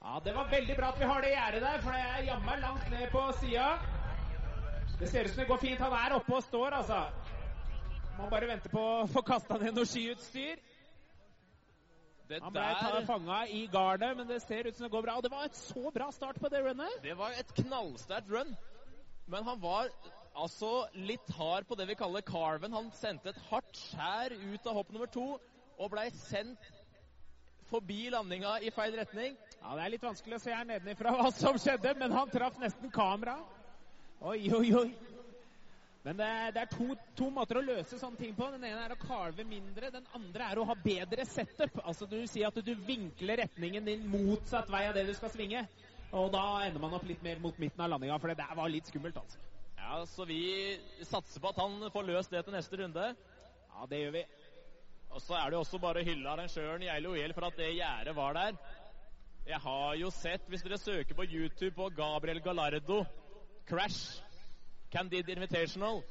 Ja, 0.00 0.20
Det 0.24 0.32
var 0.34 0.50
veldig 0.50 0.76
bra 0.76 0.88
at 0.92 1.00
vi 1.00 1.06
har 1.10 1.22
det 1.22 1.30
gjerdet 1.32 1.62
der, 1.62 1.80
for 1.82 1.94
det 1.94 2.02
er 2.02 2.26
jammen 2.28 2.60
langt 2.62 2.90
ned 2.90 3.10
på 3.10 3.22
sida. 3.40 3.68
Det 4.98 5.08
ser 5.10 5.24
ut 5.26 5.30
som 5.32 5.42
det 5.42 5.48
går 5.48 5.62
fint. 5.62 5.80
Han 5.80 5.94
er 5.98 6.14
oppe 6.16 6.34
og 6.36 6.42
står, 6.46 6.76
altså. 6.80 7.00
Må 8.18 8.28
bare 8.30 8.48
vente 8.50 8.70
på 8.70 8.82
å 8.82 9.06
få 9.10 9.22
kasta 9.26 9.58
ned 9.58 9.74
noe 9.74 9.86
skiutstyr. 9.86 10.62
Det 12.28 12.40
han 12.44 12.52
ble 12.52 13.02
fanga 13.08 13.42
i 13.48 13.64
garnet, 13.72 14.16
men 14.18 14.28
det 14.28 14.40
ser 14.44 14.68
ut 14.68 14.76
som 14.76 14.86
det 14.86 14.92
går 14.92 15.06
bra. 15.06 15.16
Og 15.18 15.24
det 15.24 15.32
var 15.32 15.46
et 15.48 15.58
så 15.58 15.90
bra 15.94 16.10
start 16.14 16.40
på 16.42 16.50
det 16.52 16.62
runnet. 16.66 16.98
Det 17.02 17.14
var 17.18 17.34
et 17.38 17.54
knallsterkt 17.62 18.30
run. 18.30 18.56
Men 19.28 19.46
han 19.46 19.62
var 19.62 19.90
altså 20.38 20.72
litt 20.94 21.30
hard 21.38 21.66
på 21.68 21.78
det 21.78 21.88
vi 21.88 21.98
kaller 21.98 22.26
carven. 22.26 22.74
Han 22.74 22.90
sendte 22.96 23.32
et 23.32 23.46
hardt 23.50 23.80
skjær 23.90 24.34
ut 24.34 24.66
av 24.66 24.78
hopp 24.78 24.92
nummer 24.94 25.10
to 25.10 25.30
og 25.78 25.90
blei 25.92 26.08
sendt 26.10 26.64
forbi 27.70 28.08
landinga 28.12 28.58
i 28.64 28.72
feil 28.74 28.96
retning. 28.96 29.36
Ja, 29.58 29.74
Det 29.76 29.84
er 29.84 29.92
litt 29.94 30.06
vanskelig 30.08 30.38
å 30.38 30.42
se 30.42 30.54
her 30.54 30.66
nedenifra 30.68 31.12
hva 31.14 31.30
som 31.34 31.58
skjedde, 31.60 31.94
men 31.98 32.14
han 32.14 32.30
traff 32.32 32.58
nesten 32.62 32.90
kamera. 32.90 33.38
Oi, 34.20 34.50
oi, 34.54 34.72
oi. 34.74 34.88
Men 36.06 36.16
det 36.16 36.26
er, 36.26 36.52
det 36.54 36.62
er 36.62 36.70
to, 36.72 36.94
to, 37.18 37.26
måter 37.34 37.58
å 37.60 37.64
løse 37.66 37.98
sånne 38.00 38.16
ting 38.16 38.32
på. 38.36 38.46
Den 38.54 38.64
ene 38.64 38.86
er 38.86 38.94
å 38.94 39.00
carve 39.02 39.44
mindre. 39.44 39.90
Den 39.92 40.06
andre 40.16 40.46
er 40.46 40.60
å 40.60 40.64
ha 40.70 40.76
bedre 40.78 41.26
setup. 41.28 41.80
Altså 41.84 42.06
Du 42.08 42.16
sier 42.30 42.48
at 42.48 42.60
du 42.64 42.72
vinkler 42.86 43.42
retningen 43.42 43.84
din 43.84 44.06
motsatt 44.08 44.70
vei 44.72 44.86
av 44.88 44.96
det 44.96 45.04
du 45.08 45.12
skal 45.18 45.32
svinge. 45.34 45.66
Og 46.16 46.30
da 46.32 46.44
ender 46.64 46.80
man 46.80 46.96
opp 46.96 47.04
litt 47.04 47.20
mer 47.22 47.42
mot 47.42 47.58
midten 47.60 47.82
av 47.84 47.92
landinga, 47.92 48.16
for 48.22 48.32
det 48.32 48.38
der 48.40 48.56
var 48.56 48.70
litt 48.72 48.88
skummelt, 48.88 49.18
altså. 49.20 49.42
Ja, 49.76 49.98
Så 50.08 50.24
vi 50.28 50.40
satser 51.04 51.42
på 51.44 51.50
at 51.52 51.60
han 51.60 51.90
får 51.92 52.08
løst 52.08 52.32
det 52.32 52.40
til 52.46 52.56
neste 52.56 52.80
runde. 52.80 53.10
Ja, 53.74 53.86
det 53.90 54.00
gjør 54.00 54.14
vi. 54.16 54.24
Og 55.10 55.22
så 55.22 55.34
er 55.34 55.44
det 55.44 55.56
jo 55.56 55.62
også 55.64 55.78
bare 55.82 56.02
å 56.02 56.06
hylle 56.06 56.28
arrangøren 56.30 56.84
Geilo 56.84 57.14
Oel 57.14 57.34
for 57.36 57.48
at 57.48 57.56
det 57.58 57.72
gjerdet 57.76 58.16
var 58.16 58.36
der. 58.36 58.58
Jeg 59.48 59.60
har 59.64 59.94
jo 59.96 60.10
sett, 60.12 60.44
hvis 60.48 60.62
dere 60.62 60.78
søker 60.78 61.16
på 61.16 61.24
YouTube 61.24 61.74
på 61.76 61.88
Gabriel 61.96 62.40
Gallardo, 62.44 63.04
'Crash', 63.68 64.22
Candid 64.92 65.28
Invitational, 65.28 66.02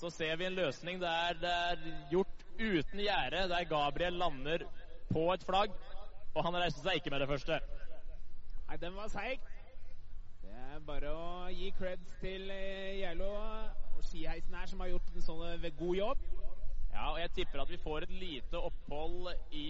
så 0.00 0.10
ser 0.10 0.36
vi 0.36 0.44
en 0.44 0.56
løsning 0.56 1.00
der 1.00 1.32
det 1.40 1.52
er 1.52 1.76
gjort 2.10 2.44
uten 2.58 3.00
gjerde, 3.00 3.48
der 3.48 3.64
Gabriel 3.64 4.12
lander 4.12 4.64
på 5.12 5.32
et 5.32 5.44
flagg, 5.44 5.70
og 6.34 6.44
han 6.44 6.56
reiser 6.56 6.82
seg 6.82 6.94
ikke 6.94 7.10
med 7.10 7.20
det 7.20 7.28
første. 7.28 7.60
Nei, 8.68 8.76
den 8.76 8.96
var 8.96 9.08
seig. 9.08 9.40
Det 10.42 10.52
er 10.52 10.80
bare 10.86 11.12
å 11.12 11.48
gi 11.52 11.70
creds 11.78 12.16
til 12.20 12.50
eh, 12.50 12.98
Geilo 13.00 13.28
og 13.36 14.04
skiheisen 14.04 14.54
her, 14.54 14.66
som 14.66 14.80
har 14.80 14.88
gjort 14.88 15.14
en 15.14 15.28
sånn 15.28 15.70
god 15.78 15.96
jobb. 15.96 16.28
Ja, 16.96 17.10
og 17.12 17.18
jeg 17.20 17.32
tipper 17.36 17.60
at 17.60 17.68
vi 17.68 17.76
får 17.76 18.06
et 18.06 18.12
lite 18.16 18.56
opphold 18.56 19.26
i 19.52 19.66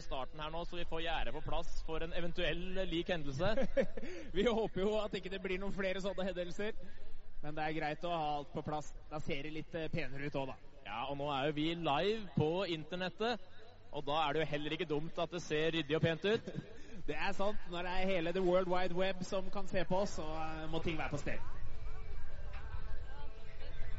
starten 0.00 0.40
her 0.40 0.52
nå, 0.52 0.62
så 0.64 0.78
vi 0.78 0.86
får 0.88 1.02
gjerdet 1.04 1.34
på 1.36 1.42
plass 1.44 1.72
for 1.84 2.00
en 2.04 2.14
eventuell 2.16 2.62
lik 2.88 3.10
hendelse. 3.12 3.50
vi 4.36 4.46
håper 4.48 4.80
jo 4.80 4.94
at 5.02 5.12
ikke 5.18 5.32
det 5.34 5.42
blir 5.44 5.60
noen 5.60 5.76
flere 5.76 6.00
sånne 6.00 6.24
hendelser. 6.30 6.72
Men 7.42 7.58
det 7.58 7.66
er 7.66 7.76
greit 7.76 8.06
å 8.08 8.14
ha 8.14 8.30
alt 8.38 8.54
på 8.54 8.64
plass. 8.64 8.88
Da 9.10 9.20
ser 9.20 9.44
det 9.44 9.52
litt 9.58 9.76
eh, 9.76 9.90
penere 9.92 10.24
ut 10.30 10.38
òg, 10.40 10.54
da. 10.54 10.56
Ja, 10.86 11.02
og 11.12 11.18
nå 11.20 11.28
er 11.34 11.50
jo 11.50 11.56
vi 11.58 11.66
live 11.76 12.32
på 12.32 12.48
internettet, 12.72 13.44
og 13.92 14.06
da 14.08 14.22
er 14.22 14.32
det 14.32 14.44
jo 14.44 14.50
heller 14.54 14.76
ikke 14.76 14.88
dumt 14.88 15.20
at 15.20 15.36
det 15.36 15.42
ser 15.44 15.68
ryddig 15.76 15.98
og 15.98 16.06
pent 16.06 16.24
ut. 16.24 16.48
det 17.10 17.18
er 17.20 17.36
sant. 17.36 17.60
Når 17.68 17.84
det 17.84 17.92
er 17.92 18.12
hele 18.14 18.32
the 18.32 18.44
world 18.44 18.72
wide 18.72 18.96
web 18.96 19.20
som 19.28 19.52
kan 19.52 19.68
se 19.68 19.84
på 19.84 20.00
oss, 20.06 20.16
så 20.16 20.24
eh, 20.24 20.64
må 20.72 20.80
ting 20.80 20.96
være 20.96 21.12
på 21.12 21.20
stell. 21.26 21.44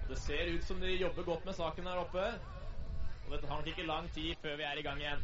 Det 0.07 0.17
ser 0.21 0.51
ut 0.53 0.63
som 0.63 0.79
de 0.79 0.91
jobber 0.95 1.23
godt 1.25 1.45
med 1.45 1.55
saken 1.57 1.87
her 1.89 2.01
oppe. 2.03 2.25
Og 3.25 3.31
dette 3.33 3.47
tar 3.47 3.57
nok 3.57 3.69
ikke 3.71 3.87
lang 3.89 4.09
tid 4.13 4.35
før 4.43 4.59
vi 4.59 4.67
er 4.67 4.77
i 4.77 4.85
gang 4.85 5.01
igjen. 5.01 5.23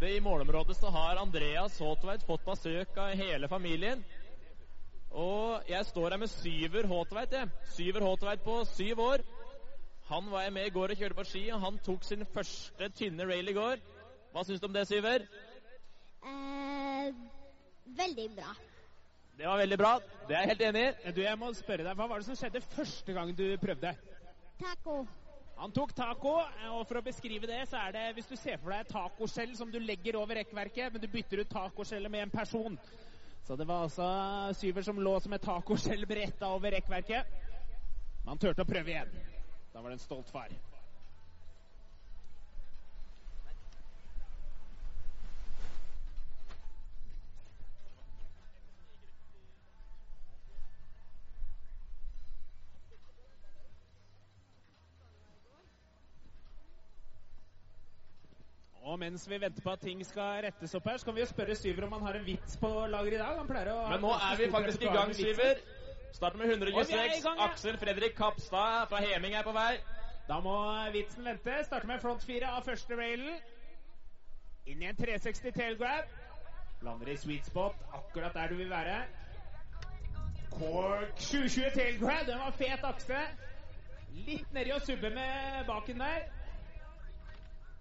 Nede 0.00 0.16
i 0.16 0.20
målområdet 0.20 0.76
så 0.76 0.88
har 0.88 1.18
Andreas 1.20 1.74
Håtveit 1.78 2.22
fått 2.24 2.44
besøk 2.46 2.96
av 2.96 3.10
hele 3.20 3.48
familien. 3.48 4.00
Og 5.10 5.68
jeg 5.68 5.84
står 5.90 6.14
her 6.14 6.20
med 6.22 6.30
Syver 6.32 6.88
Håtveit, 6.88 7.34
jeg. 7.36 7.50
Syver 7.74 8.06
Håtveit 8.06 8.40
på 8.44 8.54
syv 8.70 9.02
år. 9.04 9.24
Han 10.08 10.30
var 10.32 10.46
jeg 10.46 10.54
med 10.56 10.70
i 10.70 10.72
går 10.72 10.94
og 10.94 11.02
kjørte 11.02 11.18
på 11.18 11.26
ski, 11.28 11.44
og 11.52 11.60
han 11.66 11.78
tok 11.84 12.06
sin 12.06 12.24
første 12.32 12.88
tynne 12.96 13.28
rail 13.28 13.52
i 13.52 13.56
går. 13.58 13.84
Hva 14.32 14.46
syns 14.46 14.62
du 14.62 14.70
om 14.70 14.74
det, 14.74 14.86
Syver? 14.88 15.26
Eh, 16.24 17.12
veldig 18.00 18.28
bra. 18.38 18.56
Det 19.36 19.48
var 19.52 19.60
veldig 19.60 19.80
bra. 19.84 19.94
Det 20.28 20.36
er 20.36 20.46
jeg 20.46 20.54
helt 20.54 20.68
enig 20.70 20.86
i. 20.86 21.16
Du, 21.16 21.24
jeg 21.26 21.38
må 21.42 21.52
spørre 21.60 21.84
deg, 21.84 21.96
Hva 21.98 22.08
var 22.08 22.22
det 22.22 22.30
som 22.30 22.40
skjedde 22.40 22.64
første 22.72 23.20
gang 23.20 23.36
du 23.36 23.50
prøvde? 23.60 23.96
Taco. 24.64 25.02
Han 25.60 25.72
tok 25.76 25.90
taco, 25.92 26.38
og 26.72 26.86
for 26.88 26.96
å 26.96 27.04
beskrive 27.04 27.44
det, 27.44 27.58
så 27.68 27.76
er 27.82 27.92
det 27.92 28.04
hvis 28.16 28.30
du 28.30 28.36
ser 28.40 28.56
for 28.62 28.72
deg 28.72 28.86
et 28.86 28.92
tacoskjell 28.94 29.50
som 29.58 29.68
du 29.68 29.76
legger 29.76 30.16
over 30.16 30.40
rekkverket, 30.40 30.88
men 30.94 31.02
du 31.02 31.08
bytter 31.12 31.42
ut 31.42 31.50
tacoskjellet 31.52 32.12
med 32.12 32.24
en 32.24 32.32
person. 32.32 32.78
Så 33.44 33.58
det 33.60 33.66
var 33.68 33.84
altså 33.84 34.06
Syver 34.56 34.86
som 34.86 35.02
lå 35.04 35.12
som 35.20 35.36
et 35.36 35.44
tacoskjell 35.44 36.06
bretta 36.08 36.48
over 36.54 36.72
rekkverket. 36.78 37.28
Men 38.22 38.32
han 38.32 38.40
turte 38.40 38.64
å 38.64 38.70
prøve 38.72 38.94
igjen. 38.94 39.12
Da 39.74 39.82
var 39.82 39.92
det 39.92 39.98
en 39.98 40.06
stolt 40.06 40.32
far. 40.32 40.48
Mens 59.00 59.26
vi 59.28 59.38
venter 59.40 59.64
på 59.64 59.72
at 59.72 59.82
ting 59.84 60.00
skal 60.06 60.42
rettes 60.44 60.74
opp 60.76 60.88
her, 60.90 60.98
så 61.00 61.08
kan 61.08 61.16
vi 61.16 61.22
jo 61.24 61.28
spørre 61.30 61.56
Syver 61.58 61.86
om 61.86 61.94
han 61.96 62.06
har 62.08 62.18
en 62.18 62.26
vits 62.26 62.56
på 62.60 62.70
lager 62.92 63.16
i 63.16 63.20
dag. 63.20 63.38
Han 63.38 63.48
pleier 63.48 63.72
å 63.72 63.78
ha 63.80 63.94
Men 63.94 64.04
nå 64.04 64.10
er 64.16 64.40
vi 64.40 64.50
faktisk 64.52 64.84
i 64.84 64.92
gang. 64.92 65.14
Syver. 65.16 65.62
Starter 66.12 66.40
med 66.40 66.50
Og 66.50 66.50
vi 66.50 66.96
er 66.98 67.14
126. 67.14 67.22
gang, 67.24 67.38
ja. 67.38 67.48
Aksel 67.48 67.78
Fredrik 67.78 68.16
Kapstad 68.18 68.88
fra 68.90 69.00
Heming 69.04 69.36
er 69.38 69.46
på 69.46 69.54
vei. 69.56 69.78
Da 70.28 70.40
må 70.42 70.56
vitsen 70.94 71.24
vente. 71.24 71.56
Starter 71.66 71.88
med 71.90 72.02
front 72.02 72.24
fire 72.26 72.50
av 72.56 72.66
første 72.66 72.98
railen. 72.98 73.38
Inn 74.66 74.82
i 74.82 74.90
en 74.90 74.98
360 74.98 75.54
tailgrab. 75.56 76.10
Lander 76.84 77.12
i 77.12 77.16
sweet 77.20 77.46
spot, 77.46 77.76
akkurat 77.94 78.34
der 78.34 78.52
du 78.52 78.58
vil 78.60 78.70
være. 78.70 79.00
Cork 80.50 81.18
720 81.18 81.70
tailgrab. 81.74 82.26
Den 82.26 82.38
var 82.38 82.56
fet 82.58 82.84
akse. 82.84 83.24
Litt 84.26 84.52
nedi 84.52 84.72
og 84.74 84.82
subbe 84.82 85.10
med 85.14 85.66
baken 85.68 86.02
der. 86.02 86.24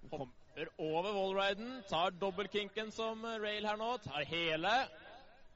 Hopper 0.09 0.38
over 0.77 1.13
wallriden, 1.13 1.84
tar 1.89 2.12
dobbeltkinken 2.22 2.91
som 2.91 3.24
rail 3.24 3.68
her 3.68 3.77
nå, 3.77 3.98
tar 4.03 4.25
hele. 4.27 4.74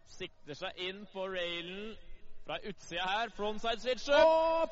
Sikter 0.07 0.55
seg 0.55 0.79
inn 0.87 1.05
på 1.13 1.25
railen 1.33 1.95
fra 2.45 2.59
utsida 2.69 3.07
her. 3.07 3.33
Frontside 3.35 3.81
switcher. 3.81 4.23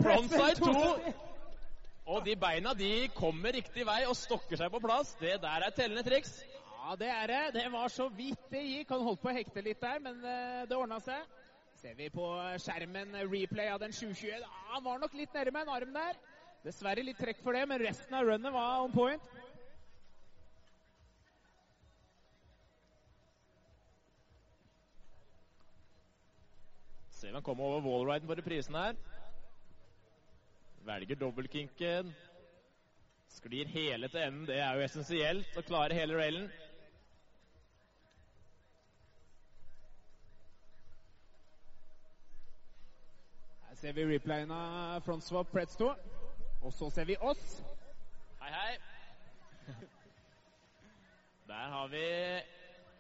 Frontside 0.02 0.56
to. 0.60 0.74
2. 0.74 1.14
Og 2.12 2.26
de 2.26 2.36
beina 2.36 2.74
de 2.74 3.08
kommer 3.16 3.54
riktig 3.56 3.86
vei 3.88 4.02
og 4.10 4.18
stokker 4.18 4.60
seg 4.60 4.72
på 4.74 4.82
plass. 4.84 5.14
Det 5.22 5.38
der 5.44 5.68
er 5.68 5.76
tellende 5.76 6.04
triks. 6.08 6.42
Ja, 6.82 6.96
det 6.98 7.12
er 7.14 7.28
det. 7.30 7.44
Det 7.60 7.68
var 7.72 7.88
så 7.94 8.08
vidt 8.10 8.50
det 8.52 8.64
gikk. 8.66 8.90
Han 8.90 9.06
holdt 9.06 9.22
på 9.22 9.30
å 9.30 9.36
hekte 9.36 9.64
litt 9.64 9.82
der, 9.84 10.02
men 10.02 10.18
eh, 10.26 10.64
det 10.68 10.78
ordna 10.78 10.98
seg. 11.04 11.38
Ser 11.82 11.94
vi 11.98 12.10
på 12.14 12.26
skjermen 12.62 13.16
eh, 13.16 13.28
replay 13.30 13.70
av 13.70 13.80
den 13.84 13.94
720. 13.94 14.42
Ja, 14.42 14.50
han 14.74 14.84
var 14.86 15.00
nok 15.02 15.14
litt 15.18 15.34
nærme 15.38 15.62
en 15.62 15.74
arm 15.78 15.94
der. 15.94 16.18
Dessverre 16.66 17.06
litt 17.06 17.22
trekk 17.22 17.40
for 17.46 17.58
det, 17.58 17.64
men 17.70 17.82
resten 17.82 18.18
av 18.18 18.26
runnet 18.28 18.54
var 18.54 18.84
on 18.84 18.92
point. 18.94 19.30
Ser 27.22 27.34
han 27.34 27.44
kommer 27.44 27.64
over 27.64 27.82
wallriden 27.86 28.28
på 28.28 28.34
reprisen 28.34 28.76
her. 28.76 28.96
Velger 30.86 31.16
dobbeltkinken. 31.16 32.16
Sklir 33.30 33.68
hele 33.70 34.08
til 34.08 34.24
enden. 34.24 34.48
Det 34.48 34.56
er 34.58 34.74
jo 34.74 34.82
essensielt 34.82 35.60
å 35.60 35.62
klare 35.62 35.94
hele 35.94 36.18
railen. 36.18 36.48
Her 43.68 43.78
ser 43.84 43.94
vi 44.00 44.08
replayen 44.16 44.56
av 44.58 45.06
frontswap 45.06 45.54
Pretsto. 45.54 45.92
Og 46.66 46.74
så 46.74 46.90
ser 46.90 47.06
vi 47.06 47.20
oss. 47.22 47.62
Hei, 48.42 48.50
hei. 48.56 48.74
Der 51.54 51.70
har 51.78 51.94
vi 51.94 52.04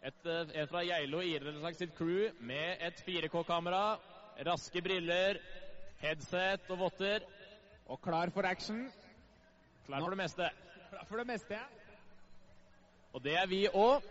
et, 0.01 0.25
eh, 0.25 0.55
en 0.61 0.69
fra 0.69 0.85
Geilo 0.85 1.25
idrettslag 1.25 1.75
sitt 1.75 1.97
crew 1.97 2.29
med 2.39 2.77
et 2.85 3.01
4K-kamera, 3.05 3.97
raske 4.47 4.81
briller, 4.81 5.39
headset 6.01 6.69
og 6.69 6.79
votter. 6.79 7.25
Og 7.87 8.01
klar 8.01 8.29
for 8.33 8.47
action. 8.47 8.91
Klar 9.85 9.99
for 9.99 10.09
det 10.09 10.17
meste. 10.17 10.49
Klar 10.89 11.05
for 11.09 11.17
det 11.17 11.27
meste, 11.27 11.53
ja. 11.53 11.65
Og 13.13 13.23
det 13.23 13.35
er 13.37 13.47
vi 13.47 13.67
òg. 13.67 14.03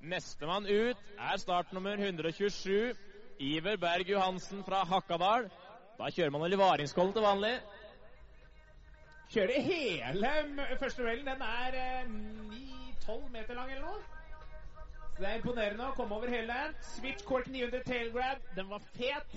Nestemann 0.00 0.66
ut 0.68 0.98
er 1.18 1.36
startnummer 1.40 1.96
127, 1.96 2.94
Iver 3.40 3.76
Berg 3.76 4.10
Johansen 4.10 4.64
fra 4.64 4.84
Hakadal. 4.84 5.48
Da 5.98 6.10
kjører 6.12 6.30
man 6.30 6.50
Livaringskollen 6.50 7.14
til 7.16 7.24
vanlig. 7.24 7.54
Kjører 9.32 9.60
hele 9.60 10.66
første 10.78 11.02
duellen. 11.02 11.26
Den 11.26 11.42
er 11.42 11.78
eh, 11.80 12.10
9-12 13.08 13.32
meter 13.32 13.54
lang 13.54 13.70
eller 13.70 13.86
noe. 13.86 14.15
Det 15.16 15.24
er 15.24 15.38
imponerende 15.38 15.86
å 15.88 15.94
komme 15.96 16.16
over 16.18 16.28
hele. 16.28 16.56
Switch 16.84 17.24
cork 17.24 17.46
900 17.48 17.84
tail 17.86 18.10
grab. 18.12 18.42
Den 18.56 18.68
var 18.68 18.82
fet. 18.96 19.36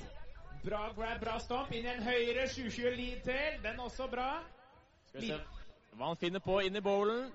Bra 0.64 0.90
grab, 0.96 1.22
bra 1.22 1.38
stomp. 1.40 1.72
Inn 1.72 1.88
i 1.88 1.94
en 1.94 2.04
høyre 2.04 2.48
720 2.52 2.98
lead 2.98 3.22
tail. 3.24 3.62
Den 3.64 3.80
også 3.80 4.10
bra. 4.12 4.32
Skal 5.08 5.24
vi 5.24 5.32
se 5.32 5.40
hva 6.00 6.12
han 6.12 6.20
finner 6.20 6.44
på 6.44 6.60
inn 6.68 6.76
i 6.76 6.84
bowlen. 6.84 7.32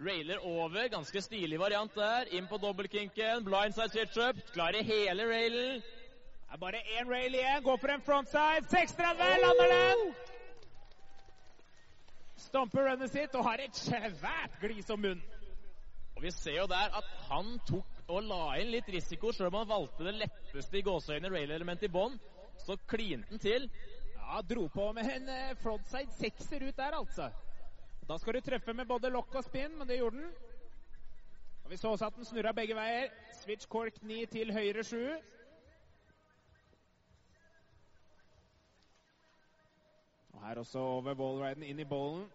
Railer 0.00 0.44
over, 0.48 0.86
ganske 0.92 1.20
stilig 1.24 1.58
variant 1.60 1.96
der. 1.96 2.28
Inn 2.36 2.46
på 2.48 2.60
dobbeltkinken, 2.60 3.44
blindside 3.44 3.90
switch 3.92 4.20
up. 4.28 4.38
Klarer 4.54 4.84
hele 4.84 5.26
railen. 5.28 5.80
Det 5.80 6.56
er 6.56 6.60
bare 6.60 6.84
én 6.98 7.08
rail 7.08 7.34
igjen. 7.34 7.64
Går 7.64 7.80
for 7.80 7.96
en 7.96 8.04
frontside. 8.04 8.68
630, 8.70 9.40
lander 9.44 9.74
den! 9.74 10.06
Stomper 12.40 12.88
runnet 12.88 13.12
sitt 13.12 13.36
og 13.36 13.44
har 13.44 13.60
et 13.64 13.76
svært 13.76 14.56
glis 14.60 14.88
om 14.90 15.00
munn. 15.04 15.20
Og 16.20 16.26
vi 16.26 16.30
ser 16.36 16.58
jo 16.58 16.66
der 16.68 16.92
at 16.98 17.06
han 17.30 17.54
tok 17.64 18.00
og 18.12 18.26
la 18.28 18.58
inn 18.60 18.68
litt 18.74 18.88
risiko, 18.92 19.30
sjøl 19.32 19.46
om 19.48 19.54
han 19.62 19.68
valgte 19.70 20.04
det 20.04 20.12
letteste 20.18 20.76
i 20.76 20.82
gåseøyne 20.84 21.30
rail-elementet 21.32 21.86
i 21.86 21.92
bånn. 21.94 22.18
Så 22.60 22.74
klinte 22.90 23.30
han 23.30 23.40
til. 23.40 23.64
Ja, 24.18 24.42
dro 24.44 24.66
på 24.68 24.90
med 24.92 25.08
en 25.08 25.30
eh, 25.32 25.54
frontside 25.62 26.12
sekser 26.18 26.66
ut 26.66 26.76
der, 26.76 26.98
altså. 26.98 27.30
Da 28.04 28.18
skal 28.20 28.36
du 28.36 28.44
treffe 28.44 28.74
med 28.76 28.90
både 28.90 29.08
lokk 29.14 29.38
og 29.40 29.46
spinn, 29.46 29.78
men 29.78 29.88
det 29.88 29.96
gjorde 29.96 30.20
den. 30.20 30.28
Og 31.64 31.72
Vi 31.72 31.80
så 31.80 31.94
også 31.94 32.10
at 32.10 32.20
den 32.20 32.28
snurra 32.28 32.52
begge 32.52 32.76
veier. 32.76 33.08
Switch 33.40 33.70
cork 33.72 34.02
9 34.02 34.20
til 34.34 34.52
høyre 34.52 34.84
7. 34.84 35.00
Og 40.34 40.44
her 40.44 40.60
også 40.66 40.84
over 40.84 41.16
ballriden 41.16 41.64
inn 41.64 41.80
i 41.80 41.88
bollen. 41.88 42.28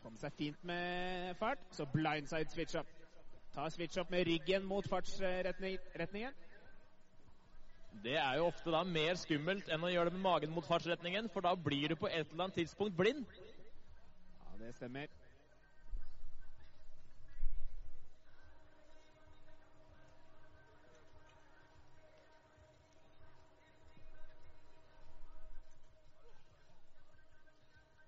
Kom 0.00 0.16
seg 0.16 0.32
fint 0.40 0.64
med 0.64 1.36
fart. 1.36 1.60
Så 1.76 1.84
blindside 1.92 2.48
switch 2.56 2.80
up. 2.80 3.01
Ta 3.54 3.70
switch 3.70 3.98
up 3.98 4.10
med 4.10 4.26
ryggen 4.26 4.64
mot 4.64 4.88
fartsretningen. 4.88 6.32
Det 8.02 8.16
er 8.16 8.36
jo 8.36 8.46
ofte 8.48 8.72
da 8.72 8.80
mer 8.88 9.18
skummelt 9.20 9.68
enn 9.68 9.84
å 9.84 9.90
gjøre 9.92 10.08
det 10.08 10.16
med 10.16 10.24
magen 10.24 10.54
mot 10.54 10.64
fartsretningen, 10.64 11.28
for 11.28 11.44
da 11.44 11.52
blir 11.54 11.92
du 11.92 11.96
på 12.00 12.08
et 12.08 12.30
eller 12.30 12.46
annet 12.46 12.56
tidspunkt 12.62 12.96
blind. 12.96 13.26
Ja, 14.40 14.56
det 14.62 14.72
stemmer. 14.78 15.12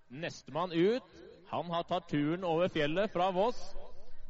Nestemann 0.09 0.73
ut, 0.73 1.15
han 1.51 1.69
har 1.69 1.85
tatt 1.85 2.09
turen 2.09 2.43
over 2.43 2.71
fjellet 2.73 3.13
fra 3.13 3.29
Voss. 3.35 3.61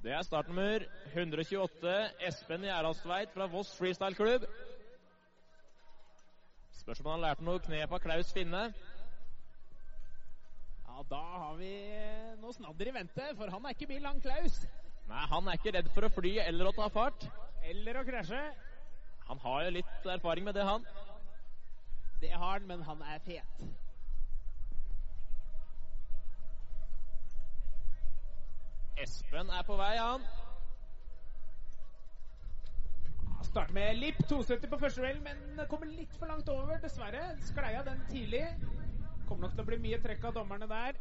Det 0.05 0.13
er 0.13 0.21
startnummer 0.21 0.83
128, 1.15 1.93
Espen 2.27 2.61
Gjerdalstveit 2.67 3.31
fra 3.33 3.47
Voss 3.49 3.71
Freestyle 3.73 4.13
Klubb. 4.13 4.43
Spørs 6.77 6.99
om 7.01 7.07
han 7.09 7.15
har 7.15 7.23
lært 7.23 7.39
noe 7.47 7.61
knep 7.65 7.95
av 7.97 8.03
Klaus 8.03 8.29
Finne. 8.35 8.59
Ja, 10.83 11.05
da 11.09 11.21
har 11.23 11.55
vi 11.57 11.71
eh, 11.95 12.35
noe 12.37 12.53
snadder 12.53 12.91
i 12.91 12.93
vente, 12.99 13.31
for 13.39 13.49
han 13.49 13.65
er 13.65 13.73
ikke 13.73 13.89
bil 13.95 14.05
lang 14.05 14.21
Klaus. 14.21 14.59
Nei, 15.09 15.23
han 15.31 15.49
er 15.49 15.57
ikke 15.57 15.73
redd 15.73 15.89
for 15.97 16.05
å 16.05 16.11
fly 16.19 16.35
eller 16.43 16.69
å 16.69 16.75
ta 16.77 16.91
fart. 16.93 17.25
Eller 17.65 17.97
å 17.97 18.05
krasje. 18.05 18.43
Han 19.31 19.41
har 19.47 19.65
jo 19.65 19.73
litt 19.79 20.11
erfaring 20.19 20.45
med 20.45 20.53
det, 20.59 20.69
han. 20.69 20.85
Det 22.21 22.29
har 22.29 22.59
han, 22.59 22.69
men 22.69 22.85
han 22.85 23.01
er 23.09 23.25
fet. 23.25 23.65
Espen 29.03 29.49
er 29.51 29.63
på 29.67 29.75
vei, 29.75 29.93
han. 29.99 30.23
Starter 33.43 33.75
med 33.75 33.99
Lipp 33.99 34.21
270 34.29 34.69
på 34.71 34.79
første 34.79 35.03
duell, 35.03 35.19
men 35.23 35.65
kommer 35.71 35.89
litt 35.91 36.15
for 36.19 36.31
langt 36.31 36.47
over, 36.51 36.79
dessverre. 36.83 37.21
Skleia 37.43 37.83
den 37.85 38.01
tidlig. 38.09 38.45
Kommer 39.27 39.47
nok 39.47 39.55
til 39.57 39.65
å 39.65 39.67
bli 39.67 39.81
mye 39.83 39.99
trekk 40.03 40.29
av 40.29 40.37
dommerne 40.37 40.67
der. 40.69 40.99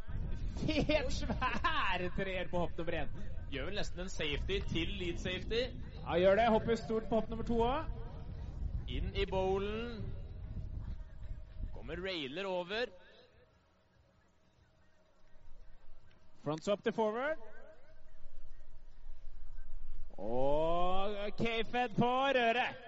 Fet, 0.59 1.09
svære 1.13 2.11
treer 2.19 2.51
på 2.51 2.65
hopp 2.65 2.77
nummer 2.79 2.99
én. 3.05 3.15
Gjør 3.55 3.71
vel 3.71 3.79
nesten 3.79 4.05
en 4.05 4.13
safety 4.13 4.59
til 4.73 4.93
lead 4.99 5.23
safety. 5.23 5.63
Ja, 6.01 6.19
gjør 6.19 6.41
det. 6.41 6.51
Hopper 6.55 6.79
stort 6.81 7.09
på 7.11 7.21
hopp 7.21 7.31
nummer 7.31 7.47
to 7.47 7.61
òg. 7.63 7.97
Inn 8.91 9.15
i 9.17 9.25
bowlen. 9.31 10.03
Kommer 11.75 12.03
railer 12.03 12.51
over. 12.51 12.91
Front 16.45 16.67
swap 16.67 16.83
til 16.85 16.93
forward. 16.93 17.54
Og 20.19 21.33
K-Fed 21.39 21.95
på 21.99 22.11
røret. 22.37 22.83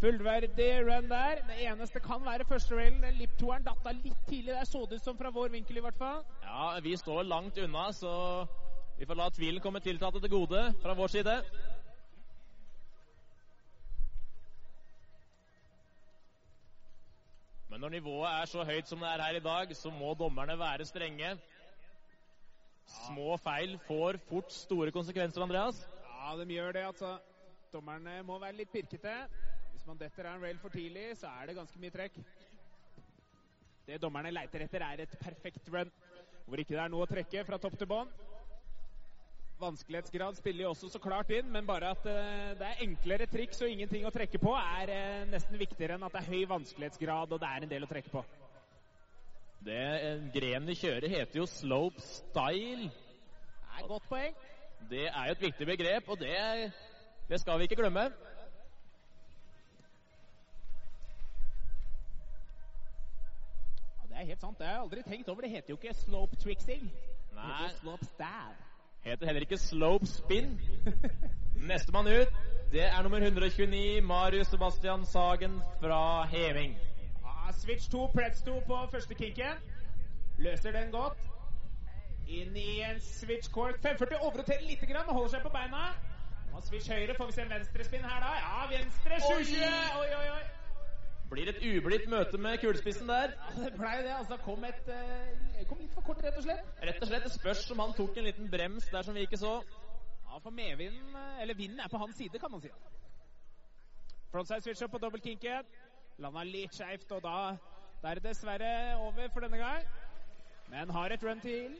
Fullverdig 0.00 0.70
run 0.88 1.08
der. 1.10 1.42
Det 1.48 1.56
eneste 1.66 2.00
kan 2.00 2.24
være 2.24 2.44
første 2.48 2.76
railen. 2.76 3.02
Den 3.02 3.18
Lip-toeren 3.20 3.66
datta 3.66 3.92
litt 3.92 4.22
tidlig 4.28 4.54
der, 4.54 4.64
så 4.64 4.86
det 4.88 5.00
ut 5.00 5.04
som 5.04 5.18
fra 5.18 5.32
vår 5.34 5.52
vinkel 5.52 5.76
i 5.76 5.82
hvert 5.84 5.98
fall. 5.98 6.22
Ja, 6.42 6.78
vi 6.80 6.96
står 6.96 7.22
langt 7.22 7.58
unna, 7.58 7.90
så 7.92 8.46
vi 8.98 9.06
får 9.06 9.18
la 9.18 9.28
tvilen 9.28 9.60
komme 9.60 9.80
tiltalte 9.80 10.20
til 10.20 10.32
gode 10.32 10.62
fra 10.82 10.94
vår 10.94 11.12
side. 11.12 11.36
Men 17.70 17.80
når 17.80 17.88
nivået 17.88 18.30
er 18.30 18.48
så 18.48 18.64
høyt 18.64 18.88
som 18.88 19.04
det 19.04 19.08
er 19.08 19.22
her 19.22 19.36
i 19.36 19.44
dag, 19.44 19.76
så 19.76 19.90
må 19.90 20.14
dommerne 20.14 20.58
være 20.58 20.84
strenge. 20.84 21.36
Små 22.90 23.36
feil 23.42 23.76
får 23.86 24.18
fort 24.28 24.52
store 24.54 24.92
konsekvenser, 24.94 25.42
Andreas. 25.44 25.80
Ja, 26.04 26.34
de 26.38 26.46
gjør 26.54 26.74
det, 26.76 26.84
altså. 26.90 27.16
Dommerne 27.70 28.20
må 28.26 28.38
være 28.42 28.58
litt 28.58 28.72
pirkete. 28.72 29.14
Hvis 29.70 29.86
man 29.86 29.98
detter 30.00 30.26
av 30.26 30.36
en 30.36 30.42
rail 30.44 30.58
for 30.58 30.74
tidlig, 30.74 31.12
så 31.20 31.30
er 31.40 31.48
det 31.48 31.58
ganske 31.60 31.78
mye 31.80 31.94
trekk. 31.94 32.18
Det 33.86 34.00
dommerne 34.02 34.32
leiter 34.34 34.66
etter, 34.66 34.82
er 34.84 35.04
et 35.06 35.14
perfekt 35.22 35.70
run, 35.72 35.88
hvor 36.46 36.60
ikke 36.60 36.74
det 36.74 36.82
er 36.82 36.92
noe 36.92 37.06
å 37.06 37.10
trekke 37.10 37.46
fra 37.46 37.58
topp 37.62 37.78
til 37.78 37.88
bånn. 37.90 38.10
Vanskelighetsgrad 39.60 40.38
spiller 40.38 40.64
jo 40.64 40.70
også 40.72 40.88
så 40.88 41.00
klart 41.02 41.30
inn, 41.36 41.50
men 41.52 41.66
bare 41.68 41.90
at 41.94 42.06
eh, 42.08 42.52
det 42.58 42.68
er 42.68 42.84
enklere 42.86 43.26
triks 43.28 43.60
og 43.60 43.72
ingenting 43.72 44.06
å 44.08 44.12
trekke 44.14 44.40
på, 44.40 44.54
er 44.56 44.92
eh, 44.94 45.26
nesten 45.28 45.58
viktigere 45.60 45.98
enn 45.98 46.06
at 46.06 46.16
det 46.16 46.22
er 46.22 46.30
høy 46.32 46.46
vanskelighetsgrad 46.54 47.34
og 47.36 47.42
det 47.42 47.50
er 47.50 47.66
en 47.66 47.72
del 47.74 47.84
å 47.84 47.90
trekke 47.90 48.14
på. 48.14 48.24
Det 49.64 49.76
eh, 49.76 50.32
grenen 50.32 50.68
de 50.68 50.74
kjører, 50.74 51.08
heter 51.08 51.36
jo 51.40 51.46
slope 51.46 52.00
style. 52.00 52.88
Det 52.88 53.76
er 53.76 53.82
et 53.82 53.88
godt 53.88 54.06
poeng. 54.08 54.36
Det 54.90 55.06
er 55.06 55.26
jo 55.26 55.32
et 55.32 55.42
viktig 55.42 55.66
begrep, 55.66 56.08
og 56.08 56.18
det, 56.18 56.72
det 57.28 57.40
skal 57.40 57.58
vi 57.58 57.62
ikke 57.68 57.76
glemme. 57.76 58.00
Ja, 58.00 58.06
det 64.08 64.16
er 64.16 64.24
helt 64.24 64.40
sant. 64.40 64.58
Det 64.58 64.66
har 64.66 64.72
jeg 64.72 64.82
aldri 64.82 65.02
tenkt 65.02 65.28
over. 65.28 65.40
Det 65.40 65.50
heter 65.50 65.70
jo 65.70 65.76
ikke 65.76 65.94
slope 65.94 66.36
trixing. 66.36 66.82
Det 67.30 67.40
heter 67.44 67.76
slope 67.80 68.04
stab. 68.04 68.56
Heter 69.04 69.26
heller 69.26 69.40
ikke 69.40 69.58
slope 69.58 70.06
spin. 70.06 70.60
Nestemann 71.68 72.06
ut, 72.06 72.32
det 72.72 72.84
er 72.84 73.02
nummer 73.02 73.18
129, 73.18 74.00
Marius 74.00 74.46
Sebastian 74.46 75.04
Sagen 75.04 75.60
fra 75.80 76.24
Heving. 76.26 76.76
Switch 77.52 77.88
2, 77.90 78.06
preds 78.14 78.42
2 78.42 78.60
på 78.66 78.78
første 78.92 79.14
kicken. 79.14 79.60
Løser 80.38 80.72
den 80.72 80.90
godt. 80.92 81.18
Inn 82.28 82.56
i 82.56 82.80
en 82.86 83.00
switch 83.00 83.50
court. 83.50 83.74
540 83.82 84.22
overroterer 84.26 84.62
litt, 84.62 84.80
grann, 84.80 85.06
men 85.06 85.14
holder 85.14 85.34
seg 85.34 85.42
på 85.42 85.52
beina. 85.54 85.82
Nå 86.52 86.62
switch 86.66 86.90
høyre. 86.92 87.16
Får 87.18 87.30
vi 87.30 87.36
se 87.36 87.42
en 87.42 87.52
venstrespinn 87.54 88.06
her, 88.06 88.22
da? 88.24 88.32
Ja, 88.44 88.64
venstre 88.70 89.20
720. 89.26 89.68
Oi, 90.00 90.08
oi, 90.20 90.26
oi. 90.36 90.42
Blir 91.30 91.50
et 91.52 91.60
ublidt 91.62 92.08
møte 92.10 92.38
med 92.42 92.58
kulespissen 92.58 93.10
der. 93.10 93.34
Ja, 93.36 93.50
det 93.64 93.74
blei 93.76 93.96
det. 94.02 94.14
Altså, 94.16 94.38
kom, 94.44 94.64
et, 94.66 94.88
eh, 94.90 95.66
kom 95.68 95.78
litt 95.78 95.92
for 95.94 96.06
kort, 96.06 96.22
rett 96.24 96.38
og 96.38 96.46
slett. 96.46 96.72
Rett 96.82 97.02
og 97.02 97.12
slett 97.12 97.28
det 97.28 97.34
spørs 97.34 97.68
om 97.70 97.82
han 97.84 97.94
tok 97.98 98.18
en 98.18 98.26
liten 98.26 98.50
brems 98.50 98.88
der 98.90 99.06
som 99.06 99.14
vi 99.14 99.26
ikke 99.28 99.38
så. 99.38 99.60
Ja, 100.24 100.38
for 100.38 100.50
medvinden, 100.50 101.14
eh, 101.14 101.42
eller 101.42 101.54
vinden, 101.54 101.80
er 101.80 101.88
på 101.88 101.98
hans 101.98 102.16
side, 102.16 102.38
kan 102.38 102.50
man 102.50 102.62
si. 102.62 102.70
Frontside 104.32 104.60
switch 104.60 104.82
up 104.82 104.90
på 104.90 104.98
dobbelt 104.98 105.22
kinken. 105.22 105.70
Landa 106.20 106.42
litt 106.44 106.74
skeivt, 106.76 107.12
og 107.16 107.22
da, 107.24 107.36
det 108.02 108.10
er 108.10 108.18
det 108.18 108.24
dessverre 108.28 108.72
over 109.00 109.28
for 109.32 109.40
denne 109.40 109.56
gang. 109.56 109.84
Men 110.68 110.90
har 110.92 111.14
et 111.14 111.22
run 111.24 111.40
til. 111.40 111.78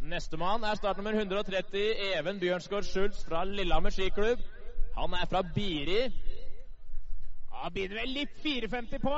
Nestemann 0.00 0.64
er 0.64 0.78
startnummer 0.78 1.12
130, 1.12 1.82
Even 2.16 2.40
Bjørnsgaard 2.40 2.86
Schultz 2.88 3.20
fra 3.26 3.42
Lillehammer 3.44 3.92
skiklubb. 3.92 4.40
Han 4.96 5.12
er 5.12 5.26
fra 5.30 5.42
Biri. 5.54 6.00
Ja, 7.52 7.68
begynner 7.68 8.00
vel 8.00 8.14
litt 8.16 8.40
4,50 8.44 9.02
på. 9.02 9.16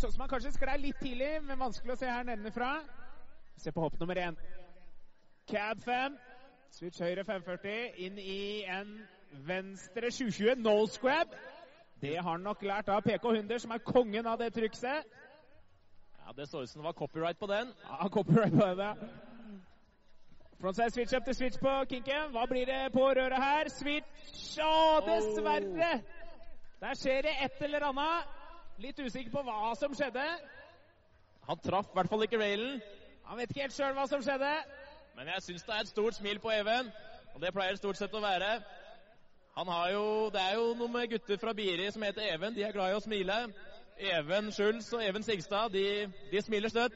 Sånn 0.00 0.12
som 0.14 0.24
han 0.24 0.32
kanskje 0.32 0.52
sklei 0.56 0.74
litt 0.82 0.98
tidlig, 1.02 1.30
men 1.46 1.60
vanskelig 1.60 1.94
å 1.94 2.00
se 2.00 2.10
her 2.10 2.26
nedenfra. 2.26 2.72
Se 3.62 3.70
på 3.74 3.84
hopp 3.84 4.00
nummer 4.00 4.18
én. 4.24 4.40
Cab 5.46 5.86
5. 5.86 6.18
Switch 6.74 6.98
høyre 6.98 7.22
540. 7.28 8.02
Inn 8.08 8.18
i 8.18 8.64
en 8.66 8.90
venstre 9.46 10.10
720. 10.10 10.58
Nose 10.66 10.98
grab. 11.02 11.38
Det 12.00 12.16
har 12.16 12.30
han 12.30 12.40
nok 12.40 12.62
lært 12.62 12.88
av 12.88 13.02
PK 13.02 13.24
Hunder, 13.28 13.58
som 13.58 13.70
er 13.74 13.78
kongen 13.82 14.26
av 14.26 14.38
det 14.38 14.52
trykset. 14.54 15.06
Ja, 16.26 16.32
Det 16.36 16.48
så 16.48 16.62
ut 16.62 16.70
som 16.70 16.82
det 16.82 16.86
var 16.86 16.92
copyright 16.92 17.38
på 17.38 17.46
den. 17.46 17.72
Ja, 17.88 18.08
copyright 18.08 18.52
på 18.52 18.66
den, 18.66 18.78
ja. 18.78 18.94
Frontside 20.60 20.90
switch 20.90 21.14
up 21.14 21.24
til 21.24 21.34
switch 21.34 21.58
på 21.58 21.72
kinken. 21.90 22.30
Hva 22.30 22.46
blir 22.46 22.66
det 22.66 22.92
på 22.92 23.00
røret 23.00 23.42
her? 23.42 23.68
Switch 23.68 24.58
Å, 24.58 25.00
dessverre! 25.06 26.02
Der 26.80 26.94
skjer 26.94 27.22
det 27.22 27.34
et 27.44 27.62
eller 27.62 27.86
annet. 27.88 28.34
Litt 28.78 28.98
usikker 28.98 29.30
på 29.30 29.42
hva 29.42 29.74
som 29.78 29.94
skjedde. 29.94 30.24
Han 31.48 31.58
traff 31.62 31.86
i 31.90 31.94
hvert 31.98 32.10
fall 32.10 32.22
ikke 32.26 32.38
railen. 32.38 32.82
Han 33.26 33.38
vet 33.38 33.50
ikke 33.50 33.66
helt 33.66 33.74
sjøl 33.74 33.94
hva 33.94 34.06
som 34.10 34.22
skjedde. 34.22 34.50
Men 35.16 35.30
jeg 35.34 35.42
syns 35.42 35.66
det 35.66 35.74
er 35.74 35.86
et 35.86 35.90
stort 35.90 36.14
smil 36.14 36.38
på 36.38 36.50
Even, 36.54 36.90
og 37.34 37.40
det 37.42 37.50
pleier 37.54 37.74
det 37.74 37.82
stort 37.82 37.98
sett 37.98 38.14
å 38.14 38.22
være. 38.22 38.60
Jo, 39.58 40.30
Det 40.30 40.40
er 40.40 40.54
jo 40.54 40.74
noen 40.78 40.92
med 40.92 41.10
gutter 41.10 41.38
fra 41.38 41.52
Biri 41.52 41.90
som 41.90 42.02
heter 42.02 42.22
Even. 42.34 42.54
De 42.54 42.62
er 42.62 42.72
glad 42.72 42.92
i 42.92 42.94
å 42.94 43.02
smile. 43.02 43.38
Even 43.98 44.52
Schulz 44.54 44.92
og 44.94 45.02
Even 45.02 45.24
Sigstad, 45.26 45.72
de, 45.74 46.06
de 46.30 46.42
smiler 46.42 46.70
støtt. 46.70 46.94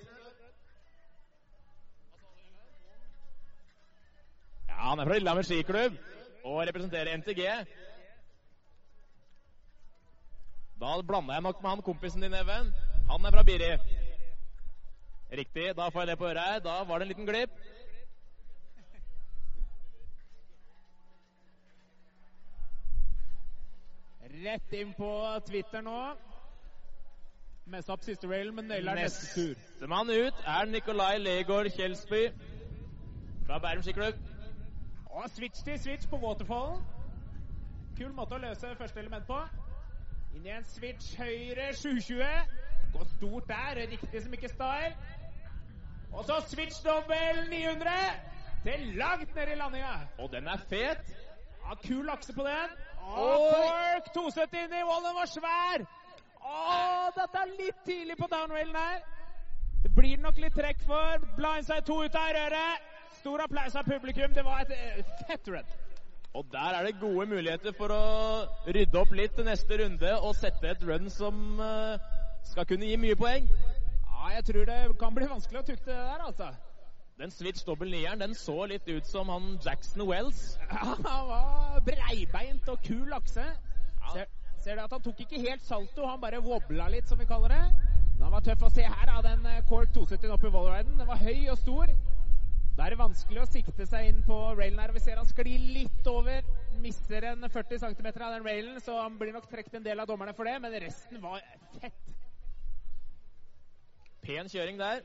Ja, 4.69 4.77
han 4.79 5.03
er 5.03 5.11
fra 5.11 5.19
Lillehammer 5.19 5.43
skiklubb 5.43 5.99
og 6.45 6.63
representerer 6.69 7.19
NTG. 7.19 7.43
Da 10.79 10.95
blanda 11.03 11.35
jeg 11.35 11.43
nok 11.43 11.63
med 11.63 11.71
han 11.71 11.83
kompisen 11.83 12.23
din, 12.23 12.35
Even. 12.35 12.71
Han 13.11 13.27
er 13.27 13.35
fra 13.35 13.43
Biri. 13.43 13.73
Riktig, 15.33 15.73
da 15.75 15.91
får 15.91 16.01
jeg 16.01 16.13
det 16.13 16.19
på 16.19 16.31
øret 16.31 16.47
her. 16.47 16.63
Da 16.63 16.85
var 16.87 16.99
det 16.99 17.09
en 17.09 17.17
liten 17.17 17.27
glipp. 17.27 17.59
Rett 24.33 24.73
inn 24.73 24.95
på 24.97 25.09
Twitter 25.47 25.83
nå. 25.85 25.97
Messa 27.69 27.93
opp 27.93 28.05
siste 28.07 28.29
rail, 28.31 28.49
men 28.57 28.65
nøyler 28.71 28.97
neste 28.97 29.29
tur. 29.35 29.59
Nestemann 29.59 30.09
ut 30.11 30.39
er 30.49 30.71
Nikolai 30.71 31.19
Legård 31.21 31.69
Kjelsby 31.75 32.23
fra 33.45 33.59
Bærum 33.61 33.85
skiklubb. 33.85 34.17
Og 35.13 35.29
switch 35.31 35.65
til 35.65 35.79
switch 35.79 36.09
på 36.09 36.17
waterfallen. 36.23 36.81
Kul 37.99 38.15
måte 38.17 38.39
å 38.39 38.41
løse 38.41 38.73
første 38.79 39.03
element 39.05 39.29
på. 39.29 39.37
Inn 40.33 40.49
i 40.49 40.55
en 40.57 40.65
switch 40.65 41.13
høyre 41.21 41.69
720. 41.77 42.25
Går 42.95 43.11
stort 43.17 43.51
der, 43.53 43.83
riktig 43.93 44.23
som 44.23 44.33
ikke 44.39 44.49
style. 44.49 44.95
Og 46.13 46.25
så 46.25 46.41
switch 46.49 46.81
dobbel 46.87 47.45
900 47.51 47.93
til 48.65 48.89
langt 48.97 49.37
ned 49.37 49.53
i 49.53 49.61
landinga. 49.61 49.93
Og 50.25 50.33
den 50.33 50.49
er 50.49 50.65
fet. 50.73 51.13
Ja, 51.63 51.77
kul 51.87 52.11
akse 52.11 52.35
på 52.37 52.45
den. 52.47 52.77
Og 53.03 53.49
Cork 53.53 54.09
270 54.15 54.65
inn 54.65 54.77
i 54.79 54.87
wallen 54.87 55.17
var 55.17 55.31
svær. 55.31 55.85
Å, 56.43 56.57
dette 57.17 57.43
er 57.43 57.53
litt 57.59 57.85
tidlig 57.87 58.17
på 58.19 58.29
downrailen 58.31 58.77
her. 58.77 59.03
Det 59.83 59.91
blir 59.97 60.19
nok 60.23 60.39
litt 60.43 60.55
trekk 60.55 60.83
for 60.87 61.23
blindside 61.37 61.85
2 61.87 61.99
ut 62.07 62.19
av 62.19 62.35
røret. 62.37 62.91
Stor 63.21 63.45
applaus 63.45 63.77
av 63.79 63.87
publikum. 63.87 64.35
Det 64.35 64.45
var 64.47 64.63
et 64.65 64.75
eh, 64.77 65.15
fett 65.29 65.51
run. 65.51 65.73
Og 66.33 66.47
der 66.53 66.79
er 66.79 66.87
det 66.87 67.01
gode 67.01 67.27
muligheter 67.29 67.75
for 67.77 67.93
å 67.93 68.05
rydde 68.73 68.99
opp 68.99 69.13
litt 69.17 69.35
til 69.37 69.47
neste 69.47 69.79
runde 69.83 70.13
og 70.23 70.35
sette 70.39 70.71
et 70.71 70.85
run 70.89 71.11
som 71.13 71.61
eh, 71.61 72.11
skal 72.49 72.67
kunne 72.71 72.89
gi 72.89 72.99
mye 73.01 73.19
poeng. 73.19 73.51
Ja, 74.07 74.31
jeg 74.39 74.47
tror 74.49 74.69
det 74.71 74.79
kan 75.01 75.15
bli 75.19 75.29
vanskelig 75.29 75.61
å 75.61 75.67
tukte 75.67 75.91
det 75.91 75.99
der, 75.99 76.25
altså. 76.31 76.53
Den 77.21 77.31
switch 77.31 77.65
dobbel 77.67 77.91
nieren 77.93 78.23
den 78.23 78.35
så 78.35 78.65
litt 78.67 78.89
ut 78.89 79.07
som 79.07 79.29
han 79.29 79.59
Jackson 79.65 80.07
Wells. 80.09 80.59
Ja, 80.71 80.97
han 81.05 81.29
var 81.29 81.81
breibeint 81.87 82.69
og 82.73 82.81
kul 82.87 83.13
akse. 83.13 83.45
Ser, 84.13 84.31
ser 84.65 84.79
du 84.79 84.85
at 84.85 84.95
han 84.97 85.03
tok 85.05 85.21
ikke 85.25 85.41
helt 85.43 85.63
salto, 85.67 86.07
han 86.09 86.21
bare 86.23 86.41
wobla 86.43 86.89
litt, 86.93 87.09
som 87.09 87.21
vi 87.21 87.29
kaller 87.29 87.53
det. 87.53 87.63
Men 88.17 88.25
han 88.27 88.35
var 88.35 88.47
tøff 88.47 88.65
å 88.67 88.73
se 88.73 88.87
her, 88.87 89.05
da, 89.09 89.21
den 89.25 89.47
eh, 89.51 89.61
Cork 89.69 89.93
270 89.95 90.35
oppe 90.35 90.49
i 90.49 90.55
wallriden. 90.57 90.99
Den 90.99 91.09
var 91.09 91.21
høy 91.21 91.49
og 91.53 91.61
stor. 91.61 91.93
Da 92.77 92.87
er 92.87 92.95
det 92.95 93.03
vanskelig 93.03 93.43
å 93.43 93.49
sikte 93.51 93.87
seg 93.89 94.09
inn 94.09 94.21
på 94.25 94.37
railen 94.57 94.81
her. 94.81 94.95
Vi 94.97 95.03
ser 95.05 95.21
han 95.21 95.29
sklir 95.29 95.61
litt 95.77 96.07
over. 96.09 96.47
Mister 96.81 97.27
en 97.29 97.45
40 97.45 97.83
cm 97.83 98.09
av 98.13 98.33
den 98.33 98.47
railen, 98.47 98.81
så 98.81 98.97
han 99.03 99.19
blir 99.21 99.35
nok 99.37 99.51
trukket 99.51 99.77
en 99.77 99.85
del 99.85 100.01
av 100.01 100.09
dommerne 100.09 100.33
for 100.39 100.49
det. 100.49 100.57
Men 100.65 100.79
resten 100.81 101.21
var 101.23 101.45
fett. 101.83 102.15
Pen 104.23 104.49
kjøring 104.49 104.81
der. 104.81 105.03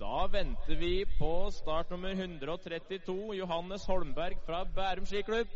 Da 0.00 0.26
venter 0.28 0.76
vi 0.76 1.04
på 1.18 1.50
start 1.50 1.90
nummer 1.90 2.10
132, 2.10 3.36
Johannes 3.38 3.86
Holmberg 3.86 4.36
fra 4.46 4.64
Bærum 4.74 5.06
skiklubb. 5.06 5.48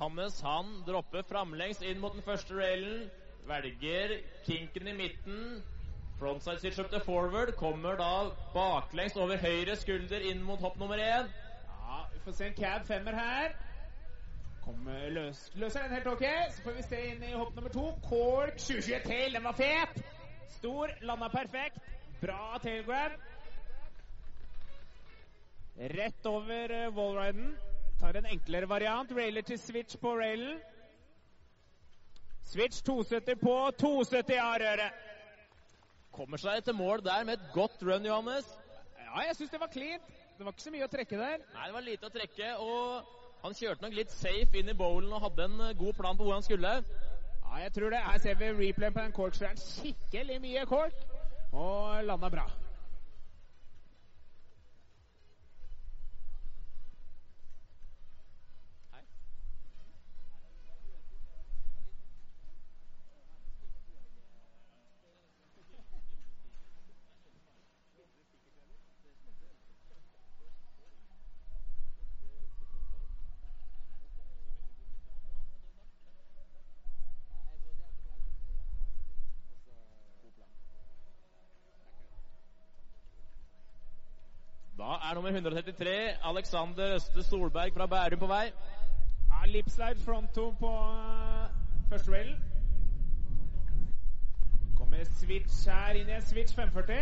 Johannes 0.00 0.40
han 0.40 0.68
dropper 0.86 1.26
framlengs 1.28 1.82
inn 1.84 1.98
mot 2.00 2.14
den 2.16 2.22
første 2.24 2.54
railen. 2.56 3.10
Velger 3.44 4.14
kinken 4.46 4.88
i 4.88 4.94
midten. 4.96 5.60
Frontside 6.16 6.60
switch 6.62 6.80
up 6.80 6.88
til 6.88 7.02
forward. 7.04 7.52
Kommer 7.60 7.98
da 8.00 8.30
baklengs 8.54 9.16
over 9.20 9.36
høyre 9.36 9.76
skulder 9.76 10.24
inn 10.30 10.40
mot 10.42 10.60
hopp 10.64 10.80
nummer 10.80 10.96
én. 10.96 11.28
Ja, 11.68 12.00
Vi 12.14 12.24
får 12.24 12.32
se 12.38 12.48
en 12.48 12.56
cab 12.56 12.88
femmer 12.88 13.12
her. 13.12 13.52
Kommer 14.64 15.08
løs, 15.12 15.50
løser 15.54 15.82
den 15.82 15.92
helt 15.98 16.06
ok. 16.06 16.26
Så 16.56 16.62
får 16.62 16.80
vi 16.80 16.88
se 16.88 17.04
inn 17.12 17.22
i 17.22 17.36
hopp 17.36 17.54
nummer 17.54 17.76
to. 17.76 17.86
Cork 18.08 18.56
720 18.56 19.04
tail. 19.04 19.34
Den 19.36 19.44
var 19.44 19.58
fet. 19.60 20.04
Stor. 20.48 20.96
Landa 21.02 21.28
perfekt. 21.28 21.76
Bra 22.24 22.56
tailgrab. 22.62 23.20
Rett 25.76 26.26
over 26.26 26.72
uh, 26.86 26.96
wallriden. 26.96 27.52
Tar 28.00 28.16
en 28.16 28.26
enklere 28.26 28.68
variant. 28.68 29.12
Railer 29.16 29.42
til 29.42 29.58
switch 29.58 29.98
på 30.00 30.14
railen. 30.16 30.60
Switch 32.44 32.80
270 32.82 33.36
på 33.42 33.56
270 33.78 34.40
av 34.40 34.56
røret. 34.62 35.02
Kommer 36.16 36.40
seg 36.40 36.58
etter 36.58 36.74
mål 36.74 37.04
der 37.04 37.24
med 37.28 37.36
et 37.36 37.52
godt 37.54 37.82
run, 37.86 38.06
Johannes. 38.06 38.48
Ja, 39.04 39.20
jeg 39.26 39.36
syns 39.36 39.52
det 39.52 39.60
var 39.60 39.70
cleant. 39.72 40.08
Det 40.38 40.46
var 40.46 40.56
ikke 40.56 40.64
så 40.64 40.72
mye 40.74 40.88
å 40.88 40.90
trekke 40.90 41.20
der. 41.20 41.44
Nei, 41.54 41.66
det 41.66 41.76
var 41.76 41.84
lite 41.86 42.08
å 42.08 42.14
trekke, 42.14 42.50
og 42.64 43.44
han 43.44 43.56
kjørte 43.58 43.84
nok 43.84 43.98
litt 43.98 44.14
safe 44.14 44.58
inn 44.58 44.72
i 44.72 44.76
bowlen 44.76 45.12
og 45.12 45.22
hadde 45.26 45.46
en 45.46 45.60
eh, 45.68 45.76
god 45.78 45.98
plan 46.00 46.16
på 46.16 46.26
hvor 46.26 46.38
han 46.38 46.46
skulle. 46.46 46.72
Ja, 46.80 47.60
jeg 47.66 47.74
tror 47.76 47.92
det. 47.92 48.00
Her 48.08 48.24
ser 48.24 48.40
vi 48.40 48.50
replayen 48.62 48.96
på 48.96 49.04
den 49.04 49.14
corkshooteren. 49.20 49.60
Skikkelig 49.60 50.40
mye 50.40 50.66
cork. 50.72 51.06
Og 51.52 52.04
landa 52.08 52.32
bra. 52.32 52.48
Da 84.80 84.96
er 85.10 85.14
nummer 85.14 85.30
133 85.30 85.90
Alexander 86.24 86.94
Øste 86.94 87.22
Solberg 87.22 87.72
fra 87.74 87.86
Bærum 87.86 88.18
på 88.18 88.26
vei. 88.26 88.52
Ja, 89.30 89.46
Lipslide 89.46 90.00
front 90.04 90.30
fronto 90.34 90.50
på 90.50 90.70
uh, 90.70 91.50
første 91.88 92.12
rail. 92.12 92.36
Kommer 94.76 95.04
switch 95.04 95.68
her 95.70 95.98
inn 95.98 96.08
i 96.08 96.14
en 96.14 96.22
switch 96.22 96.54
540. 96.54 96.94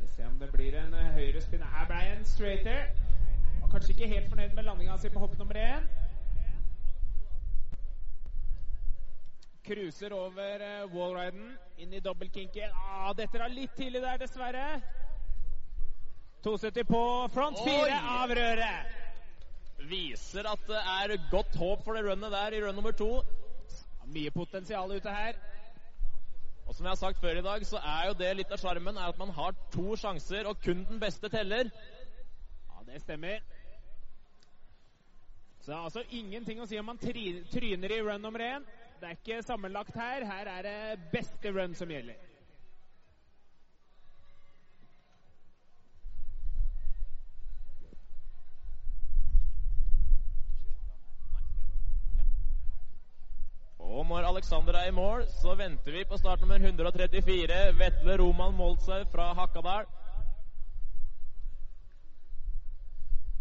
Vi 0.00 0.08
ser 0.16 0.26
om 0.26 0.38
det 0.40 0.50
blir 0.52 0.76
en 0.80 0.94
uh, 0.94 1.00
høyre 1.16 1.40
spinne. 1.40 1.70
Her 1.76 1.86
ble 1.86 2.00
en 2.16 2.24
straighter. 2.24 2.82
Var 3.60 3.70
kanskje 3.72 3.94
ikke 3.96 4.08
helt 4.14 4.28
fornøyd 4.28 4.52
med 4.54 4.62
landinga 4.62 4.96
si 4.98 5.08
på 5.08 5.22
hopp 5.24 5.38
nummer 5.38 5.60
én. 5.62 5.88
Cruiser 9.66 10.12
over 10.12 10.66
uh, 10.68 10.96
wallriden. 10.96 11.56
Inn 11.78 11.96
i 11.96 12.04
dobbeltkinken. 12.04 12.76
Ah, 12.76 13.08
dette 13.16 13.40
er 13.40 13.56
litt 13.56 13.72
tidlig 13.80 14.04
der, 14.04 14.20
dessverre. 14.26 14.68
270 16.44 16.84
på 16.84 17.02
front, 17.32 17.60
fire 17.64 17.96
av 18.20 18.32
røret. 18.36 18.92
Viser 19.88 20.44
at 20.48 20.60
det 20.68 20.80
er 20.80 21.14
godt 21.32 21.56
håp 21.56 21.84
for 21.86 21.96
det 21.96 22.04
runnet 22.04 22.32
der 22.34 22.56
i 22.56 22.60
run 22.60 22.76
nummer 22.76 22.92
to. 22.92 23.22
Mye 24.12 24.32
potensial 24.34 24.92
ute 24.92 25.14
her. 25.14 25.38
Og 26.66 26.74
som 26.74 26.84
jeg 26.84 26.90
har 26.90 27.00
sagt 27.00 27.20
før 27.20 27.40
i 27.40 27.44
dag, 27.44 27.64
så 27.66 27.80
er 27.80 28.10
jo 28.10 28.18
det 28.20 28.30
litt 28.36 28.52
av 28.52 28.60
sjarmen 28.60 29.00
at 29.00 29.16
man 29.20 29.32
har 29.36 29.56
to 29.72 29.96
sjanser, 30.00 30.44
og 30.48 30.60
kun 30.64 30.84
den 30.88 31.00
beste 31.00 31.32
teller. 31.32 31.72
Ja, 32.68 32.84
det 32.92 33.00
stemmer. 33.04 33.40
Så 35.60 35.70
det 35.72 35.78
er 35.78 35.88
altså 35.88 36.04
ingenting 36.12 36.60
å 36.60 36.68
si 36.68 36.76
om 36.76 36.92
man 36.92 37.00
tryner 37.00 37.96
i 37.96 38.02
run 38.04 38.20
nummer 38.20 38.44
én. 38.44 38.68
Det 39.00 39.08
er 39.08 39.16
ikke 39.16 39.42
sammenlagt 39.48 39.96
her. 39.96 40.28
Her 40.28 40.52
er 40.58 40.68
det 40.68 41.10
beste 41.12 41.56
run 41.56 41.76
som 41.76 41.88
gjelder. 41.88 42.20
Og 54.04 54.10
når 54.10 54.26
Alexander 54.28 54.72
er 54.76 54.88
i 54.88 54.90
mål, 54.90 55.22
så 55.40 55.54
venter 55.54 55.92
vi 55.92 56.04
på 56.04 56.16
start 56.16 56.40
nummer 56.40 56.56
134, 56.60 57.78
Vetle 57.78 58.16
Roman 58.20 58.54
Moltzer 58.54 59.04
fra 59.12 59.32
Hakadal. 59.32 59.86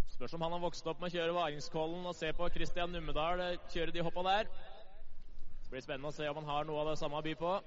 Spørs 0.08 0.34
om 0.34 0.42
han 0.42 0.52
har 0.52 0.60
vokst 0.64 0.88
opp 0.88 1.02
med 1.02 1.12
å 1.12 1.18
kjøre 1.18 1.36
Varingskollen 1.36 2.06
og 2.08 2.16
se 2.16 2.32
på 2.38 2.48
Christian 2.56 2.96
Nummedal 2.96 3.44
eh, 3.44 3.58
kjøre 3.74 3.92
de 3.92 4.08
hoppa 4.08 4.24
der. 4.24 4.52
Det 5.64 5.74
blir 5.74 5.84
spennende 5.84 6.14
å 6.14 6.16
se 6.16 6.30
om 6.32 6.40
han 6.40 6.52
har 6.54 6.70
noe 6.70 6.80
av 6.80 6.94
det 6.94 7.00
samme 7.02 7.20
å 7.20 7.26
by 7.28 7.36
på. 7.36 7.58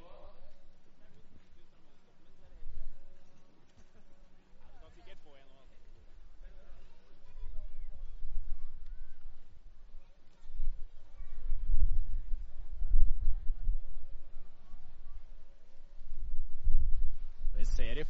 Vi 17.59 17.65
ser 17.65 17.99
i 17.99 18.05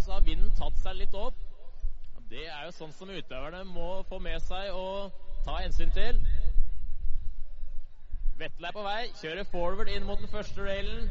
nå, 0.00 0.04
så 0.04 0.12
har 0.12 0.20
vinden 0.24 0.50
tatt 0.56 0.78
seg 0.80 0.96
litt 0.96 1.14
opp. 1.14 1.36
Det 2.30 2.46
er 2.48 2.64
jo 2.64 2.72
sånn 2.72 2.92
som 2.94 3.10
utøverne 3.10 3.64
må 3.68 4.02
få 4.08 4.18
med 4.22 4.40
seg 4.40 4.70
og 4.72 5.12
ta 5.44 5.58
hensyn 5.60 5.90
til. 5.92 6.20
Vetle 8.40 8.70
er 8.70 8.72
på 8.72 8.84
vei, 8.86 9.10
kjører 9.20 9.48
forward 9.50 9.90
inn 9.92 10.06
mot 10.08 10.20
den 10.22 10.30
første 10.32 10.64
railen. 10.64 11.10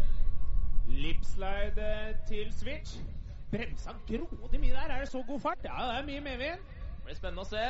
Lipslide 0.89 1.91
til 2.29 2.49
switch. 2.55 2.97
Bremsa 3.51 3.93
grådig 4.07 4.61
mye 4.61 4.73
der. 4.73 4.95
Er 4.95 5.03
det 5.03 5.11
så 5.11 5.21
god 5.27 5.41
fart? 5.43 5.61
Ja, 5.63 5.77
det 5.91 5.99
er 5.99 6.07
mye 6.07 6.25
medvind. 6.25 6.65
Blir 7.05 7.17
spennende 7.19 7.45
å 7.45 7.49
se. 7.49 7.65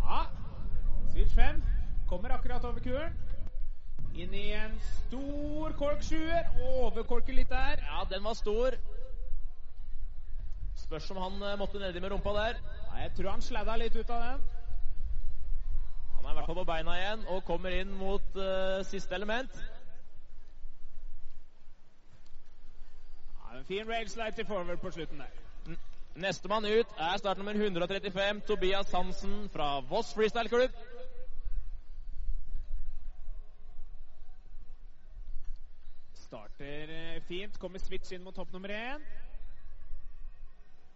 Ja. 0.00 0.22
Switch 1.12 1.34
5 1.38 1.62
kommer 2.10 2.34
akkurat 2.34 2.66
over 2.66 2.82
kuren. 2.82 3.14
Inn 4.18 4.34
i 4.34 4.48
en 4.58 4.74
stor 4.88 5.76
korksjuer. 5.78 6.50
Overkorker 6.80 7.36
litt 7.36 7.52
der. 7.52 7.84
Ja, 7.84 8.02
den 8.10 8.26
var 8.26 8.34
stor. 8.38 8.74
Spørs 10.90 11.10
om 11.10 11.18
han 11.22 11.42
eh, 11.46 11.58
måtte 11.58 11.78
nedi 11.78 12.00
med 12.02 12.10
rumpa 12.10 12.30
der. 12.34 12.56
Ja, 12.90 12.96
jeg 13.02 13.10
tror 13.16 13.30
han 13.30 13.42
sladda 13.46 13.76
litt 13.78 13.94
ut 13.96 14.08
av 14.10 14.22
den. 14.24 14.40
Han 16.16 16.24
er 16.24 16.32
i 16.32 16.34
hvert 16.34 16.48
fall 16.48 16.58
på 16.58 16.64
beina 16.66 16.96
igjen 16.98 17.22
og 17.30 17.44
kommer 17.46 17.76
inn 17.78 17.92
mot 17.94 18.34
uh, 18.34 18.80
siste 18.88 19.14
element. 19.14 19.60
Ja, 23.36 23.60
en 23.60 23.70
fin 23.70 23.86
railslide 23.92 24.34
til 24.40 24.50
forward 24.50 24.82
på 24.82 24.90
slutten 24.98 25.22
der. 25.22 25.78
Nestemann 26.26 26.66
ut 26.66 26.98
er 26.98 27.22
startnummer 27.22 27.54
135, 27.54 28.42
Tobias 28.50 28.90
Hansen 28.90 29.46
fra 29.54 29.70
Voss 29.94 30.10
Freestyle 30.18 30.50
Klubb. 30.50 30.74
Starter 36.26 36.98
eh, 36.98 37.22
fint. 37.30 37.58
Kommer 37.62 37.78
switch 37.78 38.10
inn 38.10 38.26
mot 38.26 38.34
topp 38.34 38.50
nummer 38.58 38.74
én. 38.74 39.10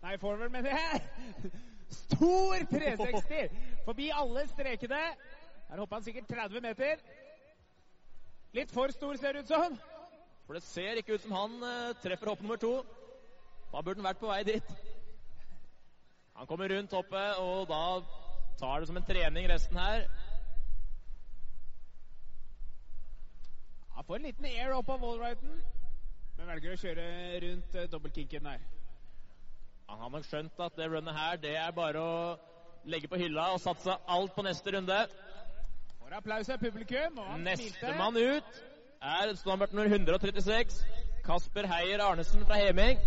Nei, 0.05 0.19
forward, 0.21 0.51
mener 0.53 0.71
jeg. 0.71 1.01
Stor 2.05 2.65
360! 2.71 3.49
Forbi 3.87 4.11
alle 4.13 4.43
strekene. 4.51 5.01
Her 5.71 5.81
hoppa 5.81 5.97
han 5.97 6.05
sikkert 6.05 6.29
30 6.29 6.61
meter. 6.61 7.01
Litt 8.55 8.75
for 8.75 8.93
stor, 8.93 9.17
ser 9.17 9.33
det 9.33 9.47
ut 9.47 9.55
som. 9.55 9.79
For 10.45 10.59
det 10.59 10.63
ser 10.67 11.01
ikke 11.01 11.17
ut 11.17 11.25
som 11.25 11.33
han 11.33 11.57
eh, 11.71 11.95
treffer 12.03 12.31
hopp 12.31 12.45
nummer 12.45 12.61
to. 12.61 12.75
Da 13.73 13.81
burde 13.81 14.03
han 14.03 14.11
vært 14.11 14.21
på 14.21 14.29
vei 14.29 14.43
dit. 14.51 14.75
Han 16.37 16.53
kommer 16.53 16.69
rundt 16.69 16.93
hoppet, 16.93 17.41
og 17.41 17.65
da 17.73 17.81
tar 18.61 18.85
det 18.85 18.93
som 18.93 19.01
en 19.01 19.09
trening 19.09 19.49
resten 19.49 19.81
her. 19.81 20.05
Han 23.97 24.05
får 24.05 24.21
en 24.21 24.29
liten 24.29 24.53
air 24.53 24.77
opp 24.77 24.93
av 24.93 25.01
wallriden, 25.01 25.61
men 26.37 26.49
velger 26.53 26.75
å 26.75 26.81
kjøre 26.83 27.11
rundt 27.49 27.77
uh, 27.79 27.87
dobbeltkinken 27.89 28.53
der. 28.53 28.74
Han 29.89 29.99
har 30.01 30.11
nok 30.11 30.25
skjønt 30.25 30.61
at 30.61 30.77
det 30.77 30.91
runnet 30.91 31.15
her, 31.15 31.37
det 31.37 31.57
er 31.57 31.71
bare 31.77 32.01
å 32.01 32.15
legge 32.85 33.09
på 33.09 33.19
hylla 33.21 33.51
og 33.55 33.61
satse 33.61 33.97
alt 34.09 34.35
på 34.35 34.45
neste 34.45 34.73
runde. 34.77 35.01
Får 35.99 36.17
applaus 36.19 36.51
av 36.53 36.63
publikum, 36.63 37.19
og 37.19 37.27
han 37.33 37.45
Nestemann 37.49 38.17
ut 38.17 38.63
er 39.05 39.35
standard 39.37 39.73
nummer 39.73 39.93
136, 39.93 40.81
Kasper 41.25 41.69
Heier 41.69 42.03
Arnesen 42.05 42.47
fra 42.47 42.55
Heming. 42.61 42.99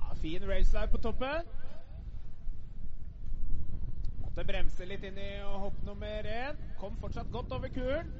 Ja, 0.00 0.14
fin 0.22 0.48
raceline 0.48 0.90
på 0.92 0.98
toppen. 1.08 1.52
Måtte 4.20 4.44
bremse 4.44 4.84
litt 4.84 5.04
inn 5.04 5.16
i 5.16 5.30
hopp 5.40 5.76
nummer 5.84 6.26
én. 6.28 6.56
Kom 6.80 6.96
fortsatt 7.00 7.30
godt 7.32 7.52
over 7.56 7.68
kuren. 7.72 8.12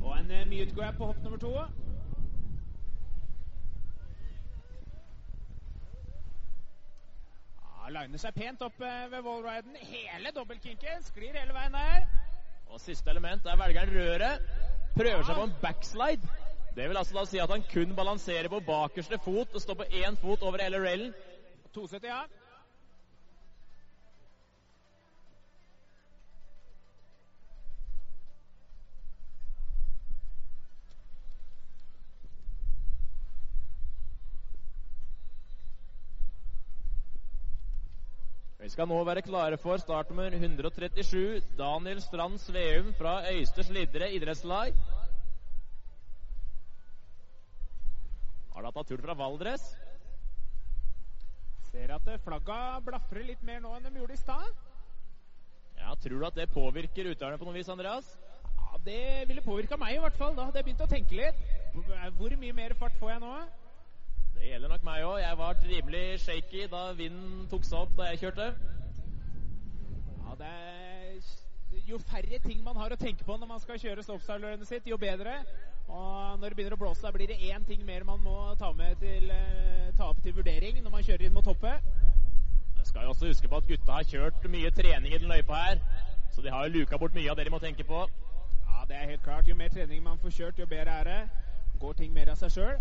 Og 0.00 0.18
en 0.18 0.30
uh, 0.30 0.46
mute 0.46 0.74
grab 0.74 0.94
på 0.98 1.06
hopp 1.06 1.22
nummer 1.24 1.38
to. 1.38 1.54
Han 7.79 7.79
liner 7.94 8.20
seg 8.22 8.36
pent 8.36 8.62
opp 8.66 8.80
eh, 8.84 9.06
ved 9.12 9.24
wallriden. 9.26 9.76
Hele 9.90 10.32
dobbeltkinken 10.36 11.02
sklir 11.06 11.36
hele 11.38 11.54
veien 11.56 11.74
der. 11.74 12.06
Og 12.70 12.80
siste 12.80 13.10
element, 13.10 13.46
er 13.46 13.58
velgeren 13.58 13.94
røret. 13.94 14.44
Prøver 14.94 15.26
seg 15.26 15.38
på 15.38 15.46
en 15.48 15.56
backslide. 15.62 16.36
Det 16.76 16.86
vil 16.88 17.00
altså 17.00 17.16
da 17.16 17.24
si 17.26 17.40
at 17.42 17.50
han 17.50 17.64
kun 17.72 17.96
balanserer 17.98 18.48
på 18.48 18.62
bakerste 18.66 19.18
fot 19.24 19.54
og 19.54 19.62
står 19.62 19.80
på 19.80 19.88
én 20.02 20.18
fot 20.22 20.42
over 20.46 20.62
hele 20.62 20.78
railen. 20.84 21.14
270, 21.74 22.06
ja. 22.08 22.22
Vi 38.60 38.68
skal 38.68 38.84
nå 38.90 38.96
være 39.08 39.22
klare 39.24 39.56
for 39.56 39.80
startnummer 39.80 40.34
137, 40.36 41.40
Daniel 41.56 42.00
Strand 42.04 42.34
Sveum 42.42 42.90
fra 42.98 43.22
Øysters 43.32 43.70
Lidre 43.72 44.10
idrettslag. 44.12 44.74
Har 48.52 48.66
da 48.66 48.72
tatt 48.74 48.90
turen 48.90 49.06
fra 49.06 49.16
Valdres. 49.16 49.64
Ser 51.70 51.94
at 51.96 52.10
flagga 52.26 52.58
blafrer 52.84 53.24
litt 53.30 53.46
mer 53.48 53.64
nå 53.64 53.72
enn 53.78 53.88
de 53.88 54.02
gjorde 54.02 54.18
i 54.18 54.20
stad. 54.20 54.52
Ja, 55.80 55.96
Tror 56.04 56.20
du 56.20 56.28
at 56.28 56.36
det 56.36 56.50
påvirker 56.52 57.08
utøverne 57.14 57.40
på 57.40 57.48
noe 57.48 57.56
vis, 57.56 57.72
Andreas? 57.72 58.12
Ja, 58.44 58.76
Det 58.84 59.00
ville 59.32 59.46
påvirka 59.46 59.80
meg 59.80 59.96
i 59.96 60.04
hvert 60.04 60.20
fall. 60.20 60.36
Da 60.36 60.50
hadde 60.50 60.60
jeg 60.60 60.68
begynt 60.68 60.84
å 60.84 60.92
tenke 60.92 61.16
litt. 61.16 61.40
Hvor 62.20 62.36
mye 62.44 62.60
mer 62.60 62.76
fart 62.76 63.00
får 63.00 63.14
jeg 63.14 63.24
nå? 63.24 63.34
Det 64.40 64.48
gjelder 64.48 64.70
nok 64.72 64.84
meg 64.86 65.02
òg. 65.04 65.18
Jeg 65.20 65.36
var 65.36 65.56
rimelig 65.68 66.04
shaky 66.22 66.62
da 66.72 66.78
vinden 66.96 67.42
tok 67.50 67.64
seg 67.68 67.82
opp 67.82 67.90
da 67.98 68.06
jeg 68.08 68.22
kjørte. 68.22 68.46
Ja, 70.24 70.36
det 70.40 70.52
er 70.52 71.18
Jo 71.86 71.98
færre 71.98 72.38
ting 72.42 72.62
man 72.64 72.78
har 72.80 72.90
å 72.90 72.96
tenke 72.98 73.24
på 73.26 73.36
når 73.36 73.50
man 73.50 73.60
skal 73.60 73.78
kjøre 73.78 74.02
slopestyle-løpet 74.02 74.68
sitt, 74.68 74.88
jo 74.88 74.96
bedre. 74.96 75.34
Og 75.88 76.40
når 76.40 76.48
det 76.48 76.56
begynner 76.56 76.76
å 76.76 76.80
blåse, 76.80 77.02
da 77.04 77.12
blir 77.12 77.28
det 77.28 77.36
én 77.50 77.66
ting 77.68 77.84
mer 77.84 78.06
man 78.08 78.22
må 78.24 78.54
ta, 78.58 78.72
til, 79.00 79.30
eh, 79.30 79.92
ta 79.98 80.08
opp 80.08 80.22
til 80.24 80.34
vurdering 80.34 80.80
når 80.82 80.90
man 80.90 81.04
kjører 81.04 81.26
inn 81.26 81.36
mot 81.36 81.46
hoppet. 81.46 81.84
Jeg 82.78 82.86
skal 82.86 83.04
jo 83.04 83.12
også 83.12 83.28
huske 83.28 83.48
på 83.48 83.60
at 83.60 83.68
gutta 83.68 83.92
har 83.92 84.08
kjørt 84.08 84.48
mye 84.48 84.70
trening 84.70 85.12
i 85.12 85.18
den 85.18 85.28
løypa 85.28 85.60
her. 85.66 85.84
Så 86.32 86.42
de 86.42 86.50
har 86.50 86.64
jo 86.66 86.78
luka 86.78 86.96
bort 86.98 87.14
mye 87.14 87.30
av 87.30 87.36
det 87.36 87.44
de 87.44 87.52
må 87.52 87.60
tenke 87.60 87.84
på. 87.84 88.06
Ja, 88.70 88.84
det 88.88 88.96
er 88.96 89.10
helt 89.12 89.22
klart. 89.22 89.48
Jo 89.48 89.54
mer 89.54 89.68
trening 89.68 90.02
man 90.02 90.18
får 90.18 90.30
kjørt, 90.38 90.58
jo 90.58 90.66
bedre 90.66 90.90
er 90.90 91.04
det. 91.04 91.20
Går 91.80 91.92
ting 91.92 92.12
mer 92.14 92.30
av 92.30 92.40
seg 92.40 92.50
sjøl. 92.56 92.78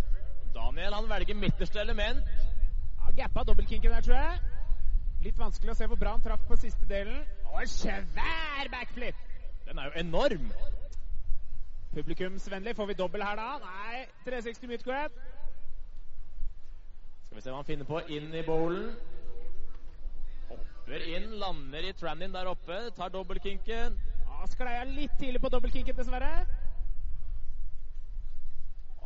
Daniel 0.53 0.93
han 0.93 1.09
velger 1.09 1.35
midterste 1.35 1.79
element. 1.81 2.25
Ja, 2.99 3.11
Gappa 3.23 3.43
dobbeltkinken 3.43 3.91
der, 3.91 4.01
tror 4.01 4.15
jeg. 4.15 4.39
Litt 5.23 5.39
vanskelig 5.39 5.73
å 5.73 5.77
se 5.77 5.87
hvor 5.91 5.99
bra 5.99 6.13
han 6.15 6.23
traff 6.23 6.45
på 6.47 6.57
siste 6.59 6.87
delen. 6.87 7.23
Og 7.51 7.61
en 7.61 7.71
svær 7.71 8.69
backflip! 8.71 9.15
Den 9.67 9.79
er 9.79 9.89
jo 9.89 9.99
enorm. 9.99 10.51
Publikumsvennlig. 11.93 12.75
Får 12.75 12.85
vi 12.85 12.93
dobbel 12.93 13.23
her, 13.23 13.35
da? 13.35 13.57
Nei. 13.63 14.05
360 14.25 14.67
mute. 14.67 14.83
Skal 17.25 17.35
vi 17.37 17.41
se 17.41 17.51
hva 17.51 17.59
han 17.59 17.67
finner 17.67 17.85
på 17.85 17.99
inn 18.07 18.31
i 18.33 18.45
bowlen. 18.45 18.93
Hopper 20.49 21.05
inn, 21.15 21.27
lander 21.41 21.89
i 21.89 21.93
trannin 21.93 22.33
der 22.33 22.49
oppe. 22.49 22.79
Tar 22.97 23.11
dobbeltkinken. 23.13 23.99
Ja, 24.25 24.47
Skleia 24.49 24.87
litt 24.87 25.19
tidlig 25.19 25.41
på 25.43 25.51
dobbeltkinken, 25.53 25.97
dessverre. 25.97 26.45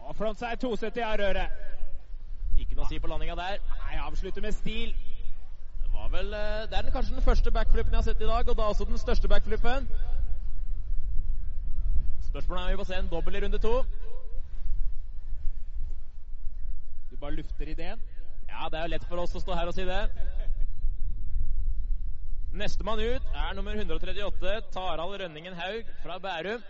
Og 0.04 0.16
frontside 0.16 0.60
270 0.62 1.04
av 1.08 1.18
røret. 1.20 1.62
Ikke 2.60 2.76
noe 2.76 2.86
å 2.86 2.89
si 2.92 3.00
på 3.02 3.10
landinga 3.10 3.36
der. 3.39 3.60
Nei, 3.84 4.00
avslutter 4.04 4.44
med 4.44 4.56
stil. 4.56 4.94
Det 5.84 5.92
var 5.94 6.10
vel 6.13 6.34
eh, 6.34 6.63
Det 6.70 6.78
er 6.78 6.82
den, 6.82 6.92
kanskje 6.96 7.16
den 7.16 7.26
første 7.26 7.52
backflippen 7.52 7.94
jeg 7.94 8.02
har 8.02 8.08
sett 8.10 8.22
i 8.22 8.30
dag, 8.30 8.50
og 8.50 8.58
da 8.58 8.70
også 8.72 8.88
den 8.89 9.02
største 9.02 9.32
backflippen. 9.32 9.88
Spørsmålet 12.30 12.62
er 12.62 12.66
om 12.66 12.72
vi 12.72 12.82
får 12.82 12.89
se 12.92 13.00
en 13.00 13.12
dobbel 13.12 13.36
i 13.36 13.44
runde 13.46 13.62
to. 13.62 13.74
Du 17.12 17.18
bare 17.22 17.36
lufter 17.39 17.70
ideen. 17.70 18.00
Ja, 18.50 18.70
det 18.70 18.80
er 18.80 18.88
jo 18.88 18.94
lett 18.96 19.10
for 19.10 19.22
oss 19.24 19.36
å 19.38 19.42
stå 19.42 19.56
her 19.58 19.70
og 19.70 19.78
si 19.78 19.86
det. 19.88 20.02
Nestemann 22.54 23.00
ut 23.02 23.30
er 23.34 23.54
nummer 23.58 23.74
138, 23.74 24.60
Tarald 24.74 25.16
Rønningen 25.22 25.56
Haug 25.58 25.88
fra 26.04 26.20
Bærum. 26.22 26.62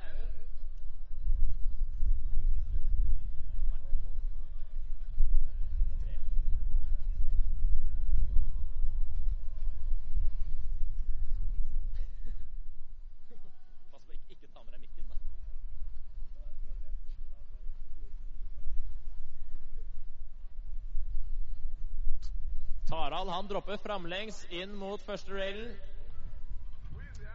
Tarald 23.23 23.37
han 23.39 23.47
dropper 23.47 23.77
framlengs 23.79 24.41
inn 24.51 24.73
mot 24.75 24.99
første 24.99 25.31
railen. 25.31 25.69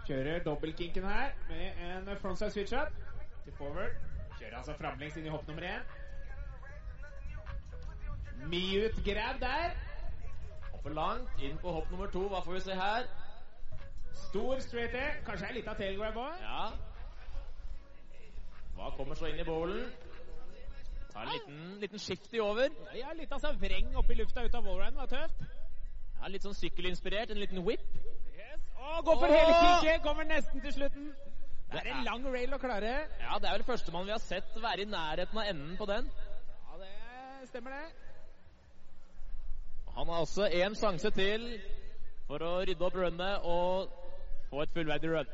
Kjører 0.05 0.43
dobbeltkinken 0.45 1.05
her 1.09 1.31
med 1.49 1.79
en 1.87 2.11
frontside 2.21 2.51
switch-up 2.53 2.91
til 3.45 3.55
forward. 3.57 3.95
Kjører 4.37 4.59
altså 4.59 4.75
framlengs 4.77 5.17
inn 5.17 5.25
i 5.25 5.33
hopp 5.33 5.47
nummer 5.49 5.65
én. 5.65 5.87
Mute 8.53 9.01
grab 9.07 9.41
der. 9.41 9.79
Hopper 10.75 10.93
langt, 10.93 11.31
inn 11.41 11.57
på 11.63 11.73
hopp 11.73 11.89
nummer 11.91 12.13
to. 12.13 12.27
Hva 12.29 12.43
får 12.45 12.59
vi 12.59 12.61
se 12.67 12.77
her? 12.77 13.09
Stor 14.27 14.61
straighter. 14.61 15.23
Kanskje 15.25 15.49
ei 15.49 15.57
lita 15.57 15.77
tailgrab 15.79 16.21
òg. 16.21 16.43
Ja. 16.43 16.67
Hva 18.77 18.93
kommer 18.99 19.17
så 19.17 19.33
inn 19.33 19.41
i 19.41 19.49
bowlen? 19.49 19.89
Tar 21.15 21.25
en 21.25 21.33
liten, 21.33 21.81
liten 21.81 22.37
i 22.37 22.45
over. 22.45 22.77
Ja, 23.01 23.17
litt 23.17 23.33
altså 23.33 23.55
vreng 23.57 23.97
opp 23.97 24.13
i 24.13 24.19
lufta 24.21 24.45
ut 24.45 24.61
av 24.61 24.69
wallriden. 24.69 25.01
Var 25.01 25.17
tøft. 25.17 25.49
Ja, 26.19 26.31
litt 26.33 26.45
sånn 26.47 26.57
sykkelinspirert. 26.59 27.31
En 27.33 27.41
liten 27.41 27.63
whip. 27.67 27.85
Yes. 28.35 28.63
Å, 28.75 29.01
går 29.07 29.21
for 29.23 29.33
hele 29.33 29.55
kikket! 29.63 30.03
Kommer 30.07 30.27
nesten 30.29 30.65
til 30.65 30.75
slutten. 30.75 31.13
Det 31.69 31.83
er 31.83 31.91
en 31.93 32.05
lang 32.07 32.25
rail 32.33 32.55
å 32.57 32.59
klare. 32.61 32.93
Ja, 33.21 33.39
det 33.39 33.51
er 33.51 33.59
vel 33.59 33.67
førstemann 33.69 34.07
vi 34.09 34.15
har 34.15 34.23
sett 34.25 34.55
være 34.63 34.87
i 34.87 34.89
nærheten 34.89 35.39
av 35.39 35.51
enden 35.51 35.75
på 35.77 35.89
den. 35.91 36.09
Ja, 36.65 36.79
det 36.81 37.49
stemmer, 37.51 37.77
det. 37.77 38.07
Han 39.99 40.09
har 40.09 40.23
også 40.25 40.47
én 40.55 40.77
sjanse 40.79 41.11
til 41.11 41.45
for 42.29 42.45
å 42.45 42.53
rydde 42.63 42.87
opp 42.87 42.97
runnet 42.97 43.45
og 43.51 43.93
få 44.49 44.63
et 44.65 44.73
fullverdig 44.73 45.11
run. 45.13 45.31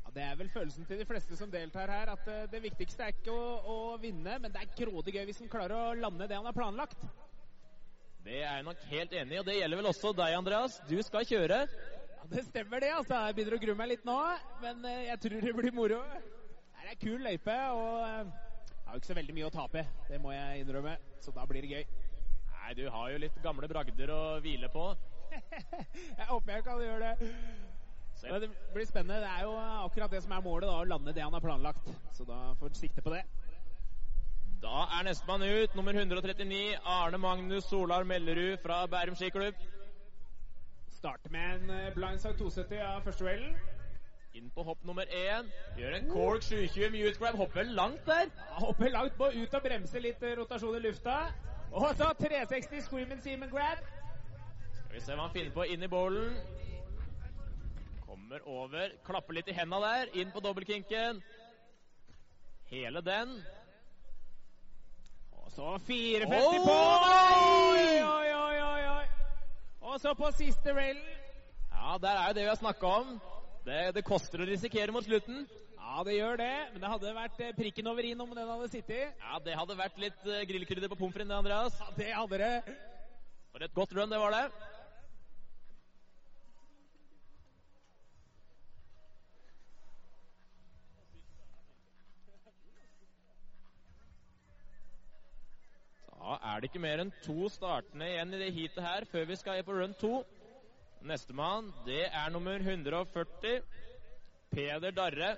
Ja, 0.00 0.14
det 0.14 0.26
er 0.26 0.38
vel 0.40 0.50
følelsen 0.50 0.88
til 0.88 0.98
de 0.98 1.06
fleste 1.06 1.38
som 1.38 1.52
deltar 1.52 1.92
her, 1.92 2.10
at 2.16 2.30
eh, 2.32 2.46
det 2.50 2.62
viktigste 2.64 3.06
er 3.06 3.14
ikke 3.14 3.34
å, 3.34 3.58
å 3.62 3.96
vinne, 4.02 4.38
men 4.42 4.50
det 4.50 4.62
er 4.62 4.72
grådig 4.78 5.14
gøy 5.14 5.28
hvis 5.28 5.42
han 5.44 5.52
klarer 5.52 5.76
å 5.76 5.98
lande 6.00 6.26
det 6.26 6.38
han 6.38 6.48
har 6.48 6.56
planlagt. 6.56 7.06
Det 8.24 8.36
er 8.36 8.52
jeg 8.58 8.64
nok 8.66 8.82
helt 8.90 9.14
enig 9.16 9.34
i, 9.34 9.38
og 9.40 9.46
det 9.48 9.54
gjelder 9.56 9.80
vel 9.80 9.88
også 9.88 10.10
deg, 10.12 10.34
Andreas. 10.36 10.76
Du 10.90 10.98
skal 11.02 11.24
kjøre. 11.24 11.60
Ja, 11.64 12.26
Det 12.34 12.44
stemmer 12.44 12.82
det, 12.84 12.90
altså. 12.92 13.16
Jeg 13.26 13.36
begynner 13.38 13.56
å 13.56 13.60
grue 13.62 13.76
meg 13.78 13.88
litt 13.94 14.04
nå, 14.04 14.16
men 14.60 14.84
eh, 14.84 15.06
jeg 15.08 15.22
tror 15.24 15.46
det 15.46 15.54
blir 15.56 15.74
moro. 15.74 16.02
Det 16.12 16.84
er 16.84 16.92
ei 16.92 16.98
kul 17.00 17.24
løype, 17.24 17.56
og 17.72 17.96
eh, 18.04 18.28
jeg 18.68 18.84
har 18.84 18.92
jo 18.92 19.00
ikke 19.00 19.12
så 19.12 19.18
veldig 19.20 19.36
mye 19.38 19.48
å 19.48 19.54
tape. 19.54 19.86
Det 20.10 20.20
må 20.20 20.34
jeg 20.34 20.62
innrømme, 20.64 20.94
så 21.24 21.32
da 21.32 21.46
blir 21.48 21.64
det 21.64 21.72
gøy. 21.72 21.84
Nei, 22.52 22.74
du 22.76 22.84
har 22.92 23.10
jo 23.14 23.24
litt 23.24 23.42
gamle 23.42 23.72
bragder 23.72 24.12
å 24.12 24.22
hvile 24.44 24.68
på. 24.74 24.86
jeg 26.20 26.28
håper 26.28 26.58
jeg 26.58 26.66
kan 26.66 26.84
gjøre 26.84 27.12
det. 27.14 27.32
Så 28.20 28.28
Men 28.28 28.42
det 28.44 28.50
blir 28.74 28.84
spennende. 28.84 29.22
Det 29.24 29.32
er 29.32 29.46
jo 29.48 29.54
akkurat 29.86 30.12
det 30.12 30.20
som 30.26 30.36
er 30.36 30.44
målet, 30.44 30.68
da, 30.68 30.76
å 30.76 30.88
lande 30.92 31.16
det 31.16 31.24
han 31.24 31.32
har 31.32 31.44
planlagt. 31.44 31.88
Så 32.12 32.28
da 32.28 32.50
får 32.60 32.68
han 32.68 32.82
sikte 32.82 33.04
på 33.06 33.14
det. 33.14 33.24
Da 34.60 34.82
er 34.98 35.04
nestemann 35.06 35.42
ut, 35.42 35.74
nummer 35.74 35.92
139, 35.96 36.76
Arne 36.84 37.18
Magnus 37.18 37.64
Solar 37.64 38.04
Mellerud 38.04 38.58
fra 38.60 38.86
Bærum 38.86 39.14
skiklubb. 39.16 39.54
Starter 40.92 41.30
med 41.30 41.54
en 41.54 41.70
eh, 41.70 41.94
blindside 41.94 42.36
270 42.36 42.82
av 42.84 42.98
første 43.06 43.24
duellen. 43.24 43.54
Inn 44.36 44.50
på 44.54 44.62
hopp 44.62 44.82
nummer 44.84 45.08
én. 45.08 45.48
Gjør 45.78 45.96
en 45.96 46.10
cork 46.10 46.44
720 46.44 46.90
mute 46.92 47.18
grab. 47.18 47.38
Hopper 47.40 47.62
langt 47.62 48.04
der. 48.06 48.28
Ja, 48.36 48.58
Hopper 48.66 48.92
langt 48.92 49.16
på, 49.16 49.30
ut 49.32 49.54
og 49.56 49.64
bremse 49.64 50.02
litt 50.04 50.22
eh, 50.22 50.36
rotasjon 50.38 50.76
i 50.76 50.82
lufta. 50.84 51.14
Og 51.72 51.94
så 51.96 52.10
360 52.18 52.84
Screaming 52.84 53.22
Seaman 53.24 53.48
grab. 53.48 53.80
Skal 54.74 54.92
vi 54.92 55.00
se 55.06 55.16
hva 55.16 55.24
han 55.24 55.32
finner 55.38 55.54
på 55.56 55.64
inn 55.72 55.86
i 55.86 55.88
bowlen. 55.88 56.36
Kommer 58.04 58.44
over, 58.44 58.92
klapper 59.08 59.38
litt 59.38 59.48
i 59.48 59.56
henda 59.56 59.80
der. 59.86 60.12
Inn 60.20 60.36
på 60.36 60.44
dobbeltkinken. 60.44 61.24
Hele 62.70 63.00
den. 63.08 63.40
Og 65.50 65.56
så 65.56 65.78
450 65.86 66.60
på! 66.62 66.74
Oi! 66.74 67.86
Oi, 68.06 68.28
oi, 68.34 68.58
oi, 68.62 68.82
oi! 68.86 69.06
Og 69.80 69.96
så 70.00 70.12
på 70.14 70.30
siste 70.36 70.74
railen. 70.76 71.02
Ja, 71.72 71.96
der 71.98 72.20
er 72.20 72.28
jo 72.28 72.36
det 72.36 72.44
vi 72.44 72.52
har 72.52 72.60
snakka 72.60 72.92
om. 73.00 73.16
Det, 73.66 73.80
det 73.96 74.04
koster 74.06 74.44
å 74.44 74.46
risikere 74.46 74.94
mot 74.94 75.04
slutten. 75.04 75.42
Ja, 75.74 76.04
det 76.06 76.14
gjør 76.14 76.38
det, 76.38 76.52
men 76.70 76.84
det 76.84 76.92
hadde 76.92 77.14
vært 77.16 77.42
eh, 77.42 77.54
prikken 77.56 77.90
over 77.90 78.06
i-en 78.06 78.22
om 78.22 78.30
den 78.36 78.46
hadde 78.46 78.70
sittet. 78.70 79.18
Ja, 79.18 79.40
det 79.42 79.56
hadde 79.58 79.78
vært 79.80 79.98
litt 79.98 80.22
uh, 80.28 80.38
grillkrydder 80.52 80.92
på 80.92 81.00
pommes 81.00 81.16
frites, 81.18 81.32
det, 81.32 81.40
Andreas. 81.40 81.80
Ja, 81.82 81.96
det 81.98 82.12
hadde 82.14 82.40
det. 82.44 82.76
For 83.50 83.66
et 83.66 83.74
godt 83.74 83.96
run 83.98 84.14
det 84.14 84.22
var 84.22 84.36
det. 84.36 84.44
Er 96.60 96.66
det 96.66 96.74
ikke 96.74 96.82
mer 96.84 97.00
enn 97.00 97.10
to 97.24 97.46
startende 97.48 98.04
igjen 98.04 98.34
i 98.36 98.38
det 98.42 98.50
heatet 98.52 98.84
her 98.84 99.04
før 99.08 99.22
vi 99.30 99.36
skal 99.40 99.62
på 99.64 99.72
run 99.78 99.94
to. 99.96 100.18
Nestemann, 101.08 101.70
det 101.86 102.02
er 102.04 102.26
nummer 102.34 102.60
140. 102.60 103.62
Peder 104.52 104.92
Darre 104.92 105.30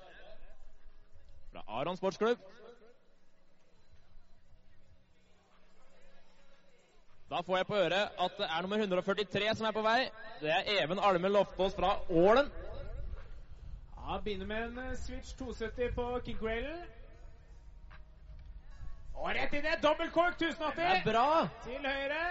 fra 1.52 1.62
Aron 1.78 2.00
sportsklubb. 2.00 2.40
Da 7.30 7.42
får 7.46 7.56
jeg 7.60 7.68
på 7.70 7.78
øret 7.84 8.18
at 8.26 8.34
det 8.40 8.48
er 8.48 8.66
nummer 8.66 8.82
143 8.82 9.54
som 9.60 9.68
er 9.68 9.76
på 9.76 9.84
vei. 9.86 10.00
Det 10.40 10.50
er 10.50 10.72
Even 10.80 10.98
Alme 10.98 11.30
Loftaas 11.30 11.78
fra 11.78 11.92
Ålen. 12.10 12.50
Ja, 13.94 14.18
Begynner 14.18 14.50
med 14.50 14.66
en 14.72 14.82
eh, 14.88 14.98
switch 14.98 15.36
270 15.38 15.94
på 15.94 16.08
kickrailen. 16.26 16.82
Og 19.14 19.28
rett 19.36 19.52
inn 19.54 19.66
i 19.68 19.70
et 19.74 19.82
dobbeltkork 19.84 20.40
1080 20.40 20.76
Det 20.76 20.88
er 20.88 21.04
bra! 21.06 21.26
til 21.64 21.86
høyre. 21.86 22.24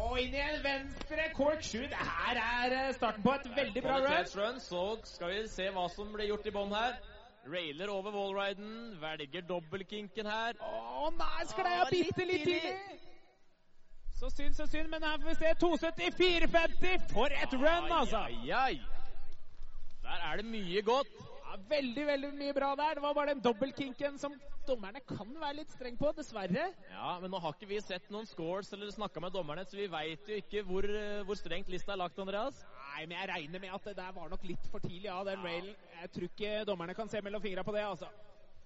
Og 0.00 0.18
inn 0.20 0.34
i 0.34 0.40
en 0.40 0.60
venstre 0.64 1.24
cork 1.36 1.62
7. 1.64 1.78
Det 1.92 1.98
her 2.00 2.38
er 2.40 2.74
eh, 2.78 2.94
starten 2.96 3.24
på 3.24 3.34
et 3.36 3.48
veldig 3.56 3.82
bra 3.84 3.98
run. 4.00 4.28
run. 4.36 4.60
Så 4.60 4.84
skal 5.04 5.32
vi 5.32 5.42
se 5.52 5.68
hva 5.74 5.86
som 5.92 6.12
blir 6.14 6.30
gjort 6.32 6.48
i 6.48 6.54
bånn 6.54 6.72
her. 6.74 6.96
Railer 7.52 7.90
over 7.92 8.14
wallriden. 8.16 8.96
Velger 9.02 9.44
dobbeltkinken 9.48 10.28
her. 10.30 10.58
Å 10.62 11.10
nei, 11.18 11.46
sklei 11.50 11.74
av 11.80 11.92
jeg 11.92 12.08
bitte 12.08 12.28
litt 12.28 12.46
tidlig. 12.48 12.74
Så 14.22 14.30
synd, 14.30 14.54
så 14.54 14.68
synd, 14.70 14.88
men 14.88 15.02
her 15.02 15.18
får 15.18 15.32
vi 15.32 15.34
se 15.40 15.52
270 15.60 16.16
450. 16.16 17.06
For 17.12 17.34
et 17.34 17.56
run, 17.58 17.90
altså! 17.90 18.22
Ai, 18.28 18.50
ai, 18.50 18.58
ai. 18.62 18.80
Der 20.02 20.26
er 20.30 20.40
det 20.40 20.46
mye 20.46 20.82
godt. 20.86 21.10
Ja, 21.52 21.58
veldig, 21.68 22.04
veldig 22.08 22.28
mye 22.32 22.52
bra 22.56 22.70
der. 22.80 22.94
Det 22.96 23.02
var 23.04 23.12
bare 23.12 23.32
den 23.34 23.42
dobbeltkinken 23.44 24.14
som 24.16 24.32
dommerne 24.64 25.02
kan 25.04 25.34
være 25.36 25.58
litt 25.58 25.74
streng 25.74 25.98
på, 26.00 26.08
dessverre. 26.16 26.70
Ja, 26.88 27.10
men 27.20 27.28
nå 27.28 27.40
har 27.44 27.52
ikke 27.52 27.68
vi 27.68 27.80
sett 27.84 28.06
noen 28.14 28.24
scores 28.30 28.72
eller 28.72 28.88
snakka 28.94 29.20
med 29.20 29.34
dommerne, 29.34 29.66
så 29.68 29.76
vi 29.76 29.90
veit 29.92 30.30
jo 30.32 30.38
ikke 30.40 30.62
hvor, 30.64 30.88
eh, 30.88 31.20
hvor 31.28 31.36
strengt 31.36 31.68
lista 31.68 31.92
er 31.92 32.00
lagt, 32.00 32.16
Andreas. 32.24 32.62
Nei, 32.78 33.04
men 33.04 33.18
jeg 33.18 33.28
regner 33.34 33.64
med 33.66 33.74
at 33.76 33.90
det 33.90 33.96
der 33.98 34.14
var 34.16 34.32
nok 34.32 34.46
litt 34.48 34.70
for 34.72 34.80
tidlig 34.80 35.10
av 35.12 35.28
den 35.28 35.44
railen. 35.44 35.76
Jeg 35.98 36.12
tror 36.14 36.28
ikke 36.30 36.54
dommerne 36.72 36.96
kan 36.96 37.12
se 37.12 37.20
mellom 37.20 37.44
fingra 37.44 37.66
på 37.68 37.76
det, 37.76 37.84
altså. 37.84 38.08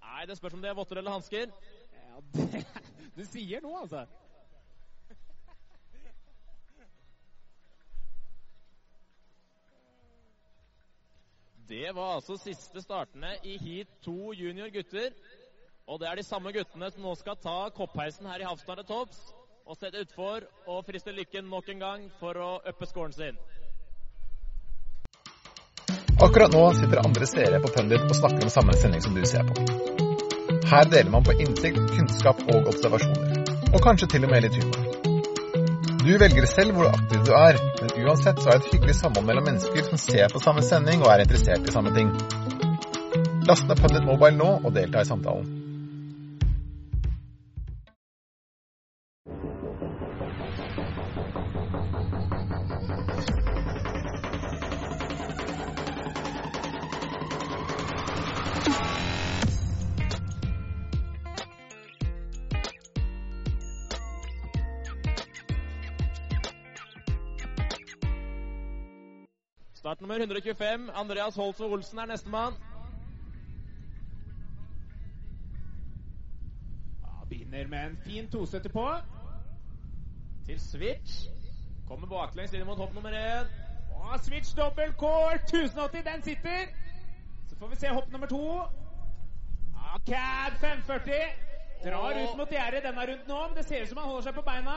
Nei, 0.05 0.23
det 0.31 0.39
spørs 0.39 0.55
om 0.55 0.63
det 0.63 0.71
er 0.71 0.79
votter 0.79 1.03
eller 1.03 1.17
hansker. 1.19 1.51
Ja, 1.97 2.23
det, 2.39 2.63
du 3.19 3.25
sier 3.27 3.67
noe, 3.67 3.83
altså. 3.83 4.07
Det 11.69 11.95
var 11.95 12.15
altså 12.15 12.37
siste 12.39 12.83
startene 12.83 13.33
i 13.43 13.57
heat 13.59 13.89
2 14.05 14.33
junior 14.39 14.69
gutter. 14.71 15.11
Og 15.87 16.01
det 16.01 16.09
er 16.09 16.19
de 16.19 16.23
samme 16.23 16.53
guttene 16.55 16.91
som 16.95 17.03
nå 17.03 17.15
skal 17.19 17.39
ta 17.43 17.57
koppheisen 17.75 18.27
her 18.31 18.43
i 18.43 18.47
Hafstad 18.47 18.79
til 18.83 18.87
topps. 18.87 19.19
Og 19.67 19.79
sette 19.79 20.05
utfor 20.05 20.47
og 20.71 20.85
friste 20.87 21.11
lykken 21.11 21.51
nok 21.51 21.69
en 21.73 21.83
gang 21.83 22.07
for 22.21 22.39
å 22.39 22.51
uppe 22.71 22.87
scoren 22.87 23.15
sin. 23.17 23.39
Akkurat 26.23 26.55
nå 26.55 26.63
sitter 26.79 27.03
andre 27.03 27.27
seere 27.27 27.59
på 27.61 27.75
Pundit 27.75 28.07
og 28.07 28.15
snakker 28.15 28.47
om 28.47 28.53
samme 28.55 28.79
sending 28.79 29.03
som 29.03 29.19
du 29.19 29.27
ser 29.27 29.43
på. 29.51 29.67
Her 30.71 30.87
deler 30.91 31.11
man 31.11 31.27
på 31.27 31.35
innsikt, 31.35 31.83
kunnskap 31.99 32.47
og 32.47 32.71
observasjoner. 32.71 33.43
Og 33.75 33.83
kanskje 33.83 34.15
til 34.15 34.25
og 34.29 34.31
med 34.31 34.47
litt 34.47 34.63
humor. 34.63 34.86
Du 36.07 36.13
velger 36.19 36.45
selv 36.47 36.77
hvor 36.77 36.87
aktiv 36.87 37.19
du 37.27 37.33
er, 37.35 37.57
men 37.81 38.05
uansett 38.07 38.39
så 38.39 38.53
er 38.53 38.61
det 38.61 38.69
et 38.69 38.75
hyggelig 38.77 38.95
samhold 38.95 39.27
mellom 39.27 39.49
mennesker 39.49 39.89
som 39.89 39.99
ser 39.99 40.31
på 40.31 40.43
samme 40.45 40.63
sending 40.63 41.03
og 41.03 41.11
er 41.11 41.25
interessert 41.25 41.67
i 41.67 41.75
samme 41.75 41.91
ting. 41.97 42.13
Last 43.49 43.67
ned 43.67 43.81
Pundit 43.83 44.07
Mobile 44.07 44.39
nå 44.39 44.53
og 44.63 44.75
delta 44.77 45.03
i 45.03 45.09
samtalen. 45.09 45.66
Nummer 70.19 70.37
125. 70.37 70.91
Andreas 70.95 71.37
Holsvåg 71.37 71.73
Olsen 71.73 71.99
er 71.99 72.07
nestemann. 72.07 72.55
Ja, 77.03 77.25
begynner 77.29 77.67
med 77.67 77.87
en 77.87 77.99
fin 78.05 78.31
270 78.31 78.73
på. 78.73 78.89
Til 80.47 80.61
switch. 80.61 81.29
Kommer 81.89 82.07
baklengs 82.07 82.53
inn 82.53 82.67
mot 82.67 82.79
hopp 82.79 82.95
nummer 82.95 83.11
én. 83.11 83.47
Switch 84.23 84.57
dobbel 84.57 84.93
core 84.93 85.35
1080, 85.35 86.03
den 86.13 86.23
sitter. 86.23 86.67
Så 87.49 87.57
får 87.57 87.69
vi 87.69 87.77
se 87.77 87.89
hopp 87.89 88.13
nummer 88.13 88.27
to. 88.27 88.63
Ja, 89.75 89.99
Cad 90.07 90.53
540. 90.61 91.13
Drar 91.85 92.11
ut 92.11 92.37
mot 92.37 92.51
gjerdet 92.51 92.83
denne 92.83 93.07
runden 93.07 93.31
òg, 93.31 93.49
men 93.49 93.57
det 93.57 93.65
ser 93.69 93.83
ut 93.83 93.89
som 93.89 93.99
han 93.99 94.09
holder 94.09 94.23
seg 94.23 94.35
på 94.35 94.43
beina. 94.43 94.77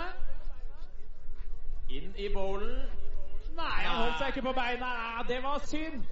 Inn 1.90 2.16
i 2.18 2.34
bowlen. 2.34 3.09
Nei, 3.60 3.84
han 3.84 3.98
holdt 4.00 4.18
seg 4.22 4.32
ikke 4.34 4.46
på 4.48 4.56
beina. 4.56 4.90
Ja, 5.04 5.24
det 5.28 5.44
var 5.44 5.60
synd. 5.68 6.08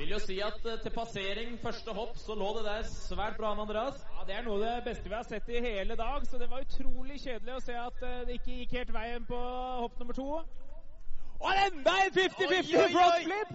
Vil 0.00 0.12
jo 0.14 0.18
si 0.22 0.38
at 0.40 0.64
eh, 0.64 0.78
til 0.80 0.92
passering 0.94 1.56
første 1.60 1.92
hopp 1.92 2.14
så 2.16 2.34
lå 2.38 2.46
det 2.56 2.62
der 2.64 2.86
svært 2.88 3.36
bra 3.36 3.50
an, 3.52 3.60
Andreas. 3.66 3.98
Ja, 4.16 4.24
Det 4.28 4.36
er 4.36 4.44
noe 4.46 4.56
av 4.56 4.62
det 4.64 4.84
beste 4.86 5.08
vi 5.08 5.16
har 5.16 5.26
sett 5.28 5.48
i 5.52 5.60
hele 5.60 5.96
dag, 5.98 6.24
så 6.28 6.38
det 6.40 6.48
var 6.50 6.64
utrolig 6.64 7.18
kjedelig 7.20 7.56
å 7.56 7.62
se 7.64 7.76
at 7.76 8.04
eh, 8.08 8.22
det 8.28 8.38
ikke 8.38 8.56
gikk 8.62 8.76
helt 8.78 8.92
veien 8.96 9.26
på 9.28 9.40
hopp 9.82 9.98
nummer 10.00 10.16
to. 10.16 10.28
Og 11.40 11.60
enda 11.66 11.96
en 12.04 12.14
50-50 12.16 12.46
Oi, 12.46 12.60
oi, 12.60 12.84
oi. 12.84 12.88
frontflip! 12.94 13.52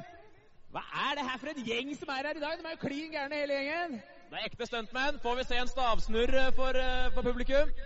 Hva 0.75 0.83
er 1.07 1.17
det 1.17 1.25
her 1.29 1.41
for 1.41 1.53
en 1.53 1.65
gjeng 1.69 1.91
som 1.97 2.13
er 2.13 2.29
her 2.29 2.37
i 2.37 2.43
dag? 2.45 2.57
De 2.59 2.67
er 2.67 2.75
jo 2.77 2.81
klin 2.83 3.11
gærne 3.13 3.41
hele 3.41 3.59
gjengen. 3.61 3.99
Det 4.29 4.39
er 4.41 4.47
ekte 4.49 4.67
stuntmenn. 4.69 5.19
Får 5.23 5.37
vi 5.39 5.45
se 5.49 5.59
en 5.61 5.69
stavsnurr 5.71 6.39
eh, 6.43 6.53
for, 6.57 6.81
for 7.17 7.29
publikum? 7.31 7.73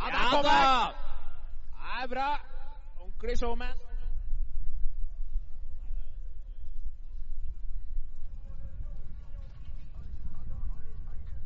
Ja, 0.00 0.06
der 0.14 0.30
kommer 0.32 0.48
han! 0.48 0.94
Det 1.76 1.96
er 2.02 2.06
bra. 2.08 2.28
Ordentlig 3.20 3.38
showman. 3.38 3.66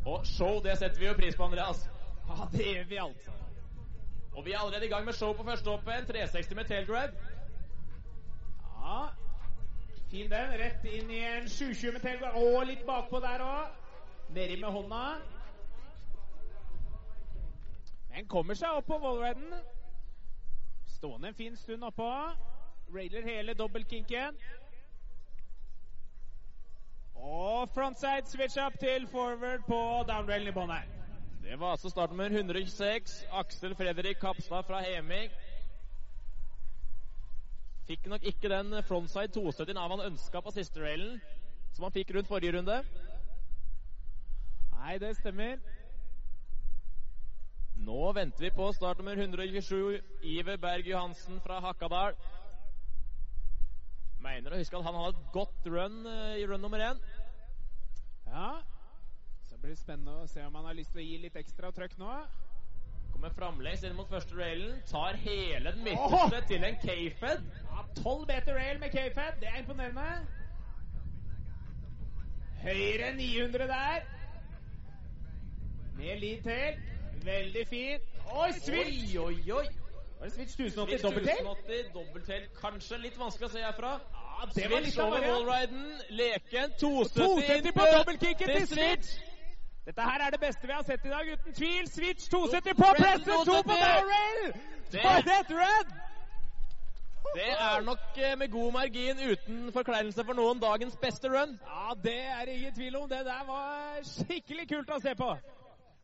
Og 0.07 0.27
show, 0.27 0.63
det 0.63 0.79
setter 0.79 0.99
vi 0.99 1.07
jo 1.07 1.13
pris 1.13 1.37
på, 1.37 1.43
Andreas. 1.43 1.91
Ja, 2.29 2.47
det 2.53 2.67
gjør 2.75 2.85
vi 2.85 2.97
altså. 2.97 3.31
Og 4.37 4.45
vi 4.45 4.53
er 4.53 4.59
allerede 4.59 4.87
i 4.87 4.89
gang 4.89 5.05
med 5.05 5.13
show 5.13 5.33
på 5.33 5.43
første 5.43 5.71
hoppet. 5.71 6.07
360 6.07 6.55
med 6.55 6.65
tailgrab. 6.65 7.11
Ja, 8.85 9.07
fin 10.11 10.31
den. 10.31 10.59
Rett 10.63 10.85
inn 10.85 11.11
i 11.11 11.19
en 11.19 11.49
720 11.49 11.93
med 11.93 12.01
tailgrab. 12.01 12.35
Og 12.35 12.67
litt 12.67 12.87
bakpå 12.87 13.19
der 13.21 13.43
òg. 13.43 13.67
Nedi 14.31 14.61
med 14.61 14.69
hånda. 14.69 15.07
Den 18.15 18.29
kommer 18.29 18.55
seg 18.55 18.69
opp 18.79 18.87
på 18.87 19.03
wallriden. 19.03 19.65
Stående 21.05 21.29
en 21.29 21.35
fin 21.35 21.57
stund 21.57 21.85
oppå. 21.85 22.33
Railer 22.95 23.23
hele 23.23 23.55
dobbeltkinken. 23.55 24.37
Og 27.15 27.69
frontside 27.75 28.25
switch 28.27 28.57
up 28.67 28.79
til 28.81 29.05
forward 29.13 29.67
på 29.69 29.81
downrailen 30.09 30.49
i 30.49 30.55
bånn 30.57 30.73
her. 30.73 30.89
Det 31.43 31.59
var 31.61 31.75
altså 31.77 31.93
start 31.93 32.15
nummer 32.15 32.33
126. 32.33 33.19
Aksel 33.37 33.77
Fredrik 33.77 34.17
Kapstad 34.23 34.65
fra 34.65 34.81
Hemik. 34.81 35.37
Fikk 37.85 38.09
nok 38.09 38.25
ikke 38.33 38.49
den 38.55 38.73
frontside 38.89 39.29
270 39.37 39.77
av 39.77 39.93
han 39.99 40.07
ønska 40.09 40.41
på 40.41 40.57
siste 40.57 40.81
railen, 40.81 41.21
som 41.77 41.85
han 41.85 41.99
fikk 41.99 42.17
rundt 42.17 42.33
forrige 42.33 42.57
runde. 42.57 42.81
Nei, 44.79 44.97
det 45.05 45.19
stemmer. 45.21 45.61
Nå 47.75 48.13
venter 48.13 48.45
vi 48.45 48.51
på 48.51 48.73
start 48.73 48.99
nummer 48.99 49.17
127. 49.17 50.01
Iver 50.23 50.57
Berg 50.57 50.87
Johansen 50.87 51.41
fra 51.41 51.59
Hakadal. 51.61 52.15
Mener 54.23 54.55
å 54.55 54.61
huske 54.61 54.79
at 54.79 54.87
han 54.87 54.97
har 54.97 55.11
et 55.11 55.27
godt 55.35 55.67
run 55.69 56.07
eh, 56.09 56.39
i 56.41 56.47
run 56.49 56.63
nummer 56.63 56.81
én. 56.81 57.03
Ja. 58.31 58.63
Så 59.51 59.59
blir 59.59 59.75
det 59.75 59.83
spennende 59.83 60.23
å 60.23 60.31
se 60.31 60.47
om 60.47 60.55
han 60.55 60.71
har 60.71 60.79
lyst 60.79 60.95
til 60.95 61.03
å 61.03 61.07
gi 61.09 61.19
litt 61.27 61.37
ekstra 61.37 61.73
trøkk 61.75 61.99
nå. 62.01 62.15
Kommer 63.13 63.35
framlengs 63.37 63.85
inn 63.85 63.99
mot 63.99 64.09
første 64.11 64.39
railen. 64.39 64.81
Tar 64.91 65.19
hele 65.23 65.75
den 65.75 65.85
midterste 65.85 66.41
til 66.49 66.65
en 66.67 66.81
K-fed. 66.83 67.45
Ja, 67.69 67.85
12 68.01 68.25
meter 68.31 68.59
rail 68.59 68.81
med 68.81 68.95
K-Fed. 68.95 69.39
Det 69.43 69.51
er 69.51 69.61
imponerende. 69.61 70.09
Høyre 72.65 73.13
900 73.19 73.71
der. 73.71 74.11
Med 75.99 76.21
lead 76.25 76.43
til. 76.49 76.94
Veldig 77.25 77.67
fin. 77.69 78.01
Oi, 78.35 78.53
switch! 78.53 79.17
Oi, 79.17 79.19
oi, 79.19 79.53
oi. 79.53 79.67
Var 80.19 80.27
det 80.29 80.33
switch 80.35 80.55
1080 80.61 81.03
dobbelttelt? 81.03 81.45
Dobbelttelt, 81.45 81.45
1080 81.45 81.93
dobbelttail. 81.95 82.45
Kanskje 82.61 82.99
litt 83.03 83.19
vanskelig 83.21 83.49
å 83.49 83.53
se 83.55 83.63
herfra. 83.65 83.93
Ja, 84.15 84.47
det 84.55 84.71
var 84.73 84.81
litt 84.85 84.99
over 85.05 85.25
wallriden. 85.29 85.85
Leken 86.11 86.75
270, 86.81 87.15
270 87.21 87.73
på 87.79 87.87
dobbeltkicket 87.97 88.55
til 88.57 88.67
switch! 88.73 89.15
Dette 89.85 90.01
her 90.09 90.23
er 90.27 90.31
det 90.33 90.41
beste 90.41 90.67
vi 90.67 90.73
har 90.73 90.85
sett 90.89 91.03
i 91.05 91.11
dag, 91.13 91.29
uten 91.35 91.53
tvil. 91.59 91.89
Switch 91.93 92.29
270 92.33 92.75
på 92.79 92.89
pressen, 92.99 93.27
2 93.29 93.37
på 93.37 93.45
270. 93.45 93.75
Darrell! 93.85 94.55
Det- 94.93 95.03
For 95.03 95.35
et 95.35 95.51
run! 95.61 95.93
Det 97.35 97.51
er 97.51 97.81
nok 97.83 97.99
eh, 98.17 98.39
med 98.39 98.49
god 98.51 98.73
margin 98.73 99.19
uten 99.31 99.73
forkleinelse 99.73 100.25
for 100.25 100.37
noen 100.39 100.61
dagens 100.63 100.97
beste 101.03 101.29
run. 101.33 101.57
Ja, 101.67 101.95
det 102.05 102.17
er 102.21 102.45
det 102.47 102.55
ingen 102.55 102.75
tvil 102.75 102.97
om. 102.97 103.09
Det 103.09 103.25
der 103.27 103.45
var 103.49 103.99
skikkelig 104.07 104.69
kult 104.71 104.91
å 104.95 105.01
se 105.03 105.15
på. 105.19 105.33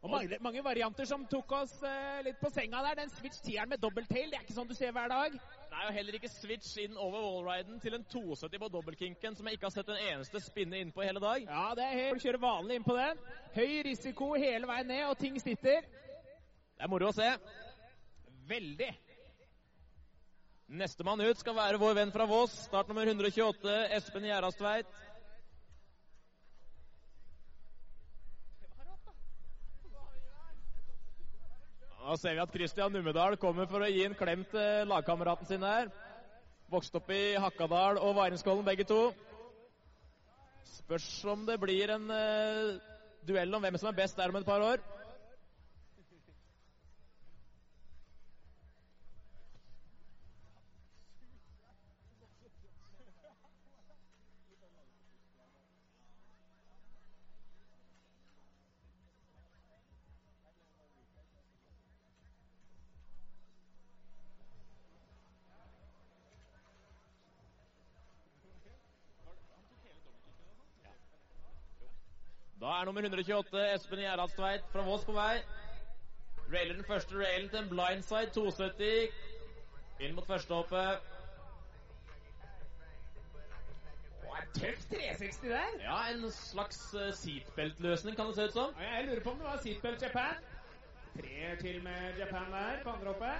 Og 0.00 0.08
mange, 0.08 0.36
mange 0.40 0.62
varianter 0.64 1.04
som 1.04 1.26
tok 1.28 1.50
oss 1.58 1.74
uh, 1.84 2.20
litt 2.24 2.38
på 2.40 2.48
senga 2.54 2.80
der. 2.86 3.02
Den 3.02 3.10
switch 3.12 3.42
10-eren 3.44 3.68
med 3.68 3.82
dobbelttail, 3.82 4.30
det 4.32 4.38
er 4.38 4.46
ikke 4.46 4.56
sånn 4.56 4.70
du 4.70 4.72
ser 4.76 4.94
hver 4.96 5.10
dag. 5.12 5.34
Nei, 5.70 5.82
og 5.84 5.92
heller 5.92 6.16
ikke 6.16 6.30
switch 6.32 6.70
inn 6.80 6.96
over 6.96 7.20
wallriden 7.20 7.82
til 7.82 7.98
en 7.98 8.06
72 8.08 8.48
på 8.62 8.70
dobbeltkinken, 8.72 9.36
som 9.36 9.46
jeg 9.50 9.58
ikke 9.58 9.68
har 9.68 9.74
sett 9.74 9.92
en 9.92 10.00
eneste 10.06 10.40
spinne 10.40 10.80
inn 10.80 10.94
på 10.94 11.04
i 11.04 11.10
hele 11.10 11.20
dag. 11.20 11.44
Ja, 11.44 11.66
det 11.76 11.84
er 11.84 11.98
helt 11.98 12.24
Kjører 12.24 12.40
vanlig 12.40 12.80
inn 12.80 12.88
på 12.88 12.96
den. 12.96 13.20
Høy 13.58 13.76
risiko 13.90 14.32
hele 14.40 14.72
veien 14.72 14.88
ned, 14.88 15.04
og 15.10 15.20
ting 15.20 15.36
sitter. 15.42 15.84
Det 15.84 16.88
er 16.88 16.92
moro 16.92 17.12
å 17.12 17.16
se. 17.20 17.28
Veldig. 18.48 18.90
Nestemann 20.80 21.20
ut 21.26 21.38
skal 21.42 21.56
være 21.60 21.78
vår 21.82 21.96
venn 21.98 22.12
fra 22.14 22.24
Voss. 22.30 22.56
Start 22.70 22.88
nummer 22.88 23.04
128, 23.04 23.76
Espen 24.00 24.28
Gjerdastveit. 24.30 24.88
Da 32.10 32.16
ser 32.18 32.32
vi 32.34 32.40
at 32.42 32.50
Christian 32.50 32.90
Numedal 32.90 33.36
kommer 33.38 33.68
for 33.70 33.84
å 33.86 33.88
gi 33.88 34.00
en 34.02 34.16
klem 34.18 34.40
til 34.50 34.88
lagkameraten 34.90 35.46
sin 35.46 35.62
her. 35.62 35.86
Vokste 36.66 36.98
opp 36.98 37.12
i 37.14 37.36
Hakadal 37.38 38.00
og 38.02 38.16
Varingskollen 38.16 38.66
begge 38.66 38.82
to. 38.88 39.12
Spørs 40.72 41.06
om 41.30 41.44
det 41.46 41.60
blir 41.62 41.92
en 41.94 42.10
uh, 42.10 42.80
duell 43.28 43.54
om 43.54 43.62
hvem 43.62 43.78
som 43.78 43.92
er 43.92 43.98
best 44.00 44.18
der 44.18 44.34
om 44.34 44.40
et 44.40 44.48
par 44.48 44.64
år. 44.72 44.82
Er 72.80 72.84
nummer 72.88 73.04
128 73.04 73.62
Espen 73.74 74.00
Gjerdalstveit 74.00 74.68
fra 74.72 74.82
Voss 74.86 75.04
på 75.04 75.12
vei. 75.12 75.42
Railer 76.52 76.74
den 76.78 76.86
første 76.88 77.18
railen 77.18 77.50
til 77.52 77.58
en 77.60 77.68
blindside 77.68 78.30
270. 78.32 79.10
Inn 80.00 80.14
mot 80.16 80.26
førstehoppet. 80.26 81.10
Tøff 84.54 84.84
360 84.90 85.40
der. 85.42 85.76
Ja, 85.84 85.98
en 86.10 86.24
slags 86.34 86.94
eh, 86.94 87.12
seatbelt-løsning 87.14 88.16
kan 88.16 88.26
det 88.26 88.34
se 88.34 88.44
ut 88.48 88.56
som. 88.56 88.74
Ja, 88.80 88.96
jeg 88.96 89.06
lurer 89.06 89.22
på 89.22 89.30
om 89.30 89.38
det 89.38 89.46
var 89.46 89.60
seatbelt 89.62 90.02
Japan. 90.02 90.40
Treer 91.14 91.56
til 91.60 91.82
med 91.84 92.18
Japan 92.18 92.52
der 92.52 92.82
på 92.82 92.90
andre 92.90 93.12
hoppet. 93.12 93.36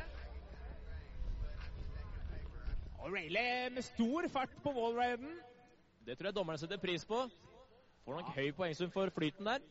Og 2.99 3.13
Rayleigh 3.13 3.75
med 3.75 3.83
stor 3.83 4.29
fart 4.33 4.55
på 4.63 4.71
wallriden. 4.77 5.41
Det 6.07 6.19
tror 6.19 6.27
jeg 6.29 6.37
dommerne 6.37 6.59
setter 6.59 6.79
pris 6.79 7.05
på. 7.05 7.25
Får 8.05 8.21
nok 8.21 8.35
høy 8.37 8.51
poengsum 8.57 8.91
for 8.91 9.13
flyten 9.15 9.47
der. 9.47 9.65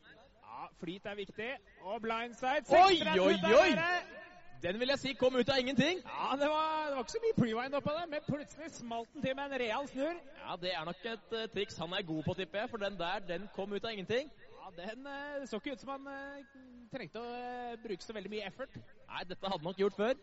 Ja, 0.43 0.65
flyt 0.79 1.05
er 1.05 1.15
viktig. 1.15 1.51
Og 1.81 2.01
blindside. 2.01 2.65
Oi, 2.69 2.97
630 2.97 3.21
oi, 3.21 3.61
oi! 3.61 4.19
Den 4.63 4.79
vil 4.79 4.91
jeg 4.91 4.99
si 4.99 5.13
kom 5.15 5.35
ut 5.39 5.49
av 5.49 5.59
ingenting. 5.61 6.01
Ja, 6.03 6.35
det 6.35 6.47
var, 6.51 6.87
det 6.89 6.95
var 6.95 7.05
ikke 7.05 7.13
så 7.13 7.21
mye 7.23 7.35
prewind 7.37 7.75
oppå 7.79 7.93
der, 7.95 8.07
men 8.11 8.25
plutselig 8.25 8.71
smalt 8.75 9.13
den 9.13 9.23
til 9.23 9.35
med 9.37 9.45
en 9.45 9.61
real 9.61 9.87
snurr. 9.87 10.17
Ja, 10.41 10.57
Det 10.61 10.73
er 10.75 10.85
nok 10.89 11.05
et 11.13 11.35
uh, 11.37 11.45
triks 11.53 11.77
han 11.79 11.93
er 11.95 12.03
god 12.09 12.23
på, 12.23 12.33
tipper 12.33 12.59
jeg. 12.59 12.69
For 12.69 12.83
den 12.83 12.97
der, 12.99 13.19
den 13.27 13.47
kom 13.55 13.71
ut 13.73 13.85
av 13.85 13.91
ingenting. 13.95 14.31
Ja, 14.59 14.73
den 14.81 15.07
uh, 15.07 15.47
så 15.47 15.61
ikke 15.61 15.77
ut 15.77 15.85
som 15.85 15.93
han 15.95 16.07
uh, 16.11 16.59
trengte 16.91 17.23
å 17.23 17.77
bruke 17.85 18.03
så 18.03 18.17
veldig 18.17 18.33
mye 18.35 18.49
effort. 18.51 18.75
Nei, 19.07 19.23
dette 19.31 19.47
hadde 19.47 19.61
han 19.61 19.69
nok 19.71 19.79
gjort 19.79 19.95
før. 20.01 20.19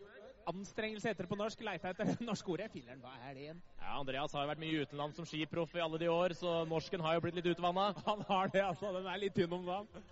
Anstrengelse 0.47 1.09
heter 1.09 1.25
det 1.25 1.31
på 1.31 1.37
norsk. 1.39 1.63
Leita 1.67 1.89
etter 1.91 2.07
det 2.07 2.25
norske 2.29 2.51
ordet. 2.53 2.69
Filler'n, 2.71 3.01
hva 3.03 3.15
er 3.27 3.33
det 3.35 3.41
igjen? 3.47 3.63
Ja, 3.81 3.97
Andreas 3.99 4.35
har 4.35 4.45
jo 4.45 4.51
vært 4.53 4.61
mye 4.63 4.85
utenlands 4.85 5.19
som 5.19 5.27
skiproff 5.27 5.75
i 5.75 5.83
alle 5.83 5.99
de 5.99 6.07
år, 6.11 6.35
så 6.39 6.61
norsken 6.69 7.03
har 7.03 7.17
jo 7.17 7.25
blitt 7.25 7.39
litt 7.39 7.49
utvanna. 7.51 7.89
Han 8.07 8.23
har 8.29 8.53
det, 8.53 8.63
altså. 8.63 8.93
Den 8.95 9.09
er 9.11 9.19
litt 9.19 9.35
tynn 9.35 9.57
om 9.57 9.67
dagen. 9.67 10.07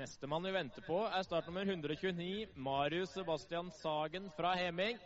Nestemann 0.00 0.44
vi 0.46 0.52
venter 0.54 0.84
på, 0.86 1.00
er 1.08 1.24
startnummer 1.26 1.66
129, 1.66 2.52
Marius 2.54 3.10
Sebastian 3.16 3.72
Sagen 3.80 4.28
fra 4.36 4.52
Heming. 4.56 5.00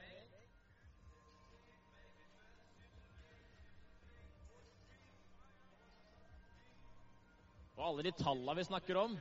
Og 7.85 7.91
alle 7.91 8.07
de 8.07 8.15
tallene 8.17 8.57
vi 8.57 8.63
snakker 8.65 8.97
om 8.97 9.15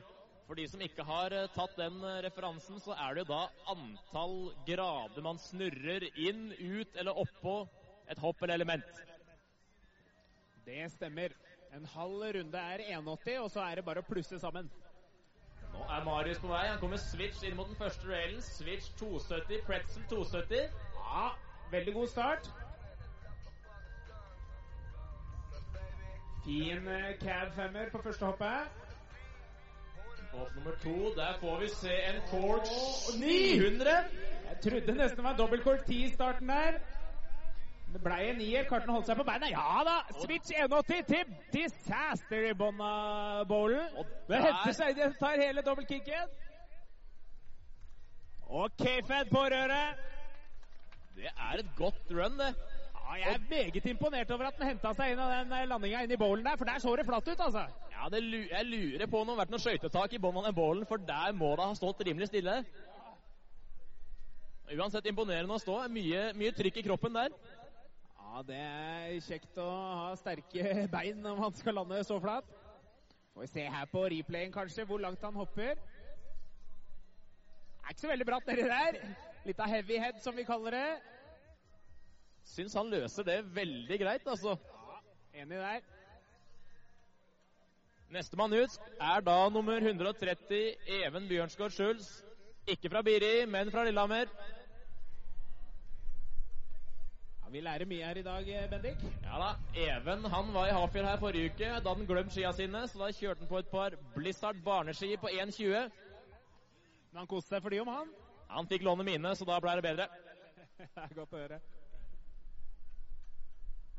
For 0.48 0.56
de 0.56 0.64
som 0.72 0.80
ikke 0.80 1.04
har 1.04 1.34
eh, 1.36 1.50
tatt 1.52 1.74
den 1.76 1.98
eh, 2.00 2.22
referansen, 2.24 2.78
så 2.80 2.94
er 2.96 3.12
det 3.12 3.24
jo 3.24 3.34
da 3.34 3.42
antall 3.74 4.38
grader 4.64 5.24
man 5.24 5.40
snurrer 5.40 6.06
inn, 6.20 6.46
ut 6.56 6.96
eller 7.00 7.20
oppå 7.20 7.58
et 8.08 8.20
hopp 8.20 8.40
eller 8.44 8.56
element. 8.60 9.02
Det 10.64 10.82
stemmer. 10.92 11.32
En 11.76 11.84
halv 11.92 12.26
runde 12.36 12.64
er 12.76 12.84
81, 12.86 13.38
og 13.40 13.50
så 13.52 13.64
er 13.64 13.80
det 13.80 13.86
bare 13.88 14.04
å 14.04 14.08
plusse 14.08 14.40
sammen. 14.40 14.68
Nå 15.72 15.84
er 15.88 16.04
Marius 16.04 16.40
på 16.40 16.52
vei. 16.52 16.66
Han 16.68 16.80
kommer 16.80 17.00
switch 17.00 17.40
inn 17.44 17.56
mot 17.56 17.68
den 17.68 17.80
første 17.80 18.08
railen. 18.08 18.44
Switch 18.44 18.92
270, 19.00 19.64
pretzel 19.68 20.04
270. 20.12 20.68
Ja, 21.00 21.26
veldig 21.72 21.96
god 21.96 22.12
start. 22.12 22.52
Fin 26.44 26.88
eh, 26.88 27.18
cab 27.20 27.54
femmer 27.56 27.90
på 27.92 28.00
første 28.04 28.26
hoppet. 28.26 28.82
Hopp 30.32 30.54
nummer 30.54 30.74
to, 30.82 31.14
der 31.16 31.38
får 31.40 31.60
vi 31.60 31.68
se 31.68 31.94
en 32.08 32.20
cork 32.30 32.68
900. 33.20 33.94
Jeg 34.48 34.58
trodde 34.64 34.96
nesten 34.98 35.16
det 35.16 35.24
var 35.24 35.36
dobbeltkork 35.36 35.86
10 35.86 36.04
i 36.04 36.10
starten 36.14 36.48
der. 36.48 36.78
Det 37.94 38.02
ble 38.02 38.18
en 38.28 38.36
nier. 38.42 38.66
Karten 38.68 38.90
holdt 38.90 39.06
seg 39.06 39.16
på 39.16 39.24
beina. 39.24 39.48
Ja 39.54 39.84
da! 39.86 39.96
Switch 40.18 40.50
180 40.58 41.04
til 41.08 41.34
disaster 41.54 42.48
i 42.50 42.54
bånn 42.58 42.80
av 42.82 43.44
bowlen. 43.48 44.02
Det 44.28 44.40
henter 44.42 44.74
seg, 44.74 44.98
Det 44.98 45.12
tar 45.20 45.38
hele 45.40 45.62
dobbeltkicken. 45.62 46.32
Og 48.50 48.74
K-Fed 48.82 49.30
på 49.30 49.46
røret. 49.54 50.02
Det 51.14 51.30
er 51.30 51.62
et 51.62 51.76
godt 51.78 52.10
run, 52.10 52.36
det. 52.38 52.52
Jeg 53.04 53.34
er 53.34 53.42
meget 53.50 53.86
imponert 53.86 54.30
over 54.30 54.48
at 54.48 54.56
den 54.58 54.66
henta 54.72 54.90
seg 54.96 55.12
inn 55.12 55.20
av 55.22 55.30
den 55.30 55.52
eh, 55.54 55.66
landinga 55.68 56.00
inn 56.04 56.14
i 56.14 56.18
bowlen 56.18 56.46
der, 56.46 56.56
for 56.58 56.68
der 56.68 56.80
så 56.82 56.94
det 56.98 57.04
flatt 57.06 57.28
ut, 57.28 57.40
altså. 57.46 57.62
Ja, 57.92 58.08
det, 58.10 58.22
Jeg 58.50 58.66
lurer 58.66 59.06
på 59.06 59.20
om 59.20 59.28
det 59.28 59.34
har 59.34 59.40
vært 59.44 59.52
noe 59.54 59.62
skøytetak 59.62 60.16
i 60.16 60.20
bunnen 60.22 60.40
av 60.42 60.48
den 60.48 60.56
bowlen, 60.56 60.86
for 60.88 60.98
der 60.98 61.36
må 61.36 61.52
det 61.54 61.68
ha 61.68 61.76
stått 61.78 62.02
rimelig 62.08 62.30
stille. 62.32 62.56
Uansett 64.74 65.06
imponerende 65.06 65.54
å 65.54 65.60
stå. 65.60 65.76
Mye, 65.92 66.30
mye 66.34 66.52
trykk 66.56 66.80
i 66.80 66.86
kroppen 66.88 67.14
der. 67.14 67.34
Ja, 68.18 68.42
det 68.48 68.58
er 68.58 69.18
kjekt 69.22 69.58
å 69.62 69.68
ha 69.68 70.14
sterke 70.18 70.86
bein 70.90 71.20
når 71.22 71.42
man 71.44 71.58
skal 71.58 71.76
lande 71.78 72.00
så 72.08 72.18
flat. 72.22 72.48
Får 73.34 73.44
vi 73.44 73.50
se 73.52 73.66
her 73.76 73.90
på 73.92 74.06
replayen 74.10 74.54
kanskje 74.54 74.86
hvor 74.88 75.02
langt 75.02 75.22
han 75.22 75.36
hopper. 75.38 75.76
Det 77.84 77.84
er 77.84 77.94
ikke 77.94 78.06
så 78.06 78.10
veldig 78.10 78.26
bratt 78.26 78.48
nedi 78.48 78.64
der. 78.70 78.98
Litt 79.44 79.60
av 79.60 79.68
heavy 79.68 80.00
head, 80.00 80.22
som 80.24 80.34
vi 80.34 80.46
kaller 80.48 80.74
det. 80.74 81.13
Syns 82.44 82.76
han 82.76 82.90
løser 82.92 83.26
det 83.26 83.40
veldig 83.56 83.98
greit, 84.00 84.26
altså. 84.28 84.56
Enig 85.34 85.58
der. 85.58 85.80
Nestemann 88.14 88.52
ut 88.52 88.76
er 89.00 89.24
da 89.26 89.36
nummer 89.50 89.80
130, 89.80 90.76
Even 91.00 91.28
Bjørnsgaard 91.28 91.72
Schulz. 91.74 92.10
Ikke 92.66 92.90
fra 92.90 93.02
Biri, 93.02 93.46
men 93.50 93.70
fra 93.72 93.84
Lillehammer. 93.84 94.30
Ja, 97.42 97.50
vi 97.50 97.60
lærer 97.64 97.88
mye 97.90 98.06
her 98.06 98.20
i 98.20 98.22
dag, 98.22 98.48
eh, 98.48 98.70
Bendik. 98.70 99.02
Ja 99.24 99.40
da, 99.42 99.50
Even 99.74 100.24
han 100.24 100.54
var 100.54 100.68
i 100.68 100.76
Hafjell 100.78 101.06
her 101.10 101.18
forrige 101.18 101.50
uke. 101.50 101.64
Da 101.64 101.74
hadde 101.74 101.96
han 101.96 102.06
glemt 102.06 102.32
skia 102.32 102.52
sine, 102.52 102.86
så 102.88 103.02
da 103.02 103.10
kjørte 103.12 103.38
han 103.42 103.48
på 103.48 103.58
et 103.58 103.70
par 103.72 103.98
Blizzard 104.14 104.62
barneski 104.64 105.16
på 105.16 105.28
1,20. 105.28 105.90
Men 107.10 107.18
han 107.18 107.26
koste 107.26 107.56
seg 107.56 107.62
for 107.62 107.70
de 107.70 107.80
om 107.80 107.88
han. 107.88 108.14
Han 108.48 108.68
fikk 108.70 108.86
låne 108.86 109.04
mine, 109.04 109.34
så 109.36 109.44
da 109.44 109.58
ble 109.60 109.74
det 109.80 109.88
bedre. 109.90 110.08
Det 110.78 111.02
er 111.02 111.14
godt 111.14 111.34
å 111.34 111.38
høre. 111.38 111.60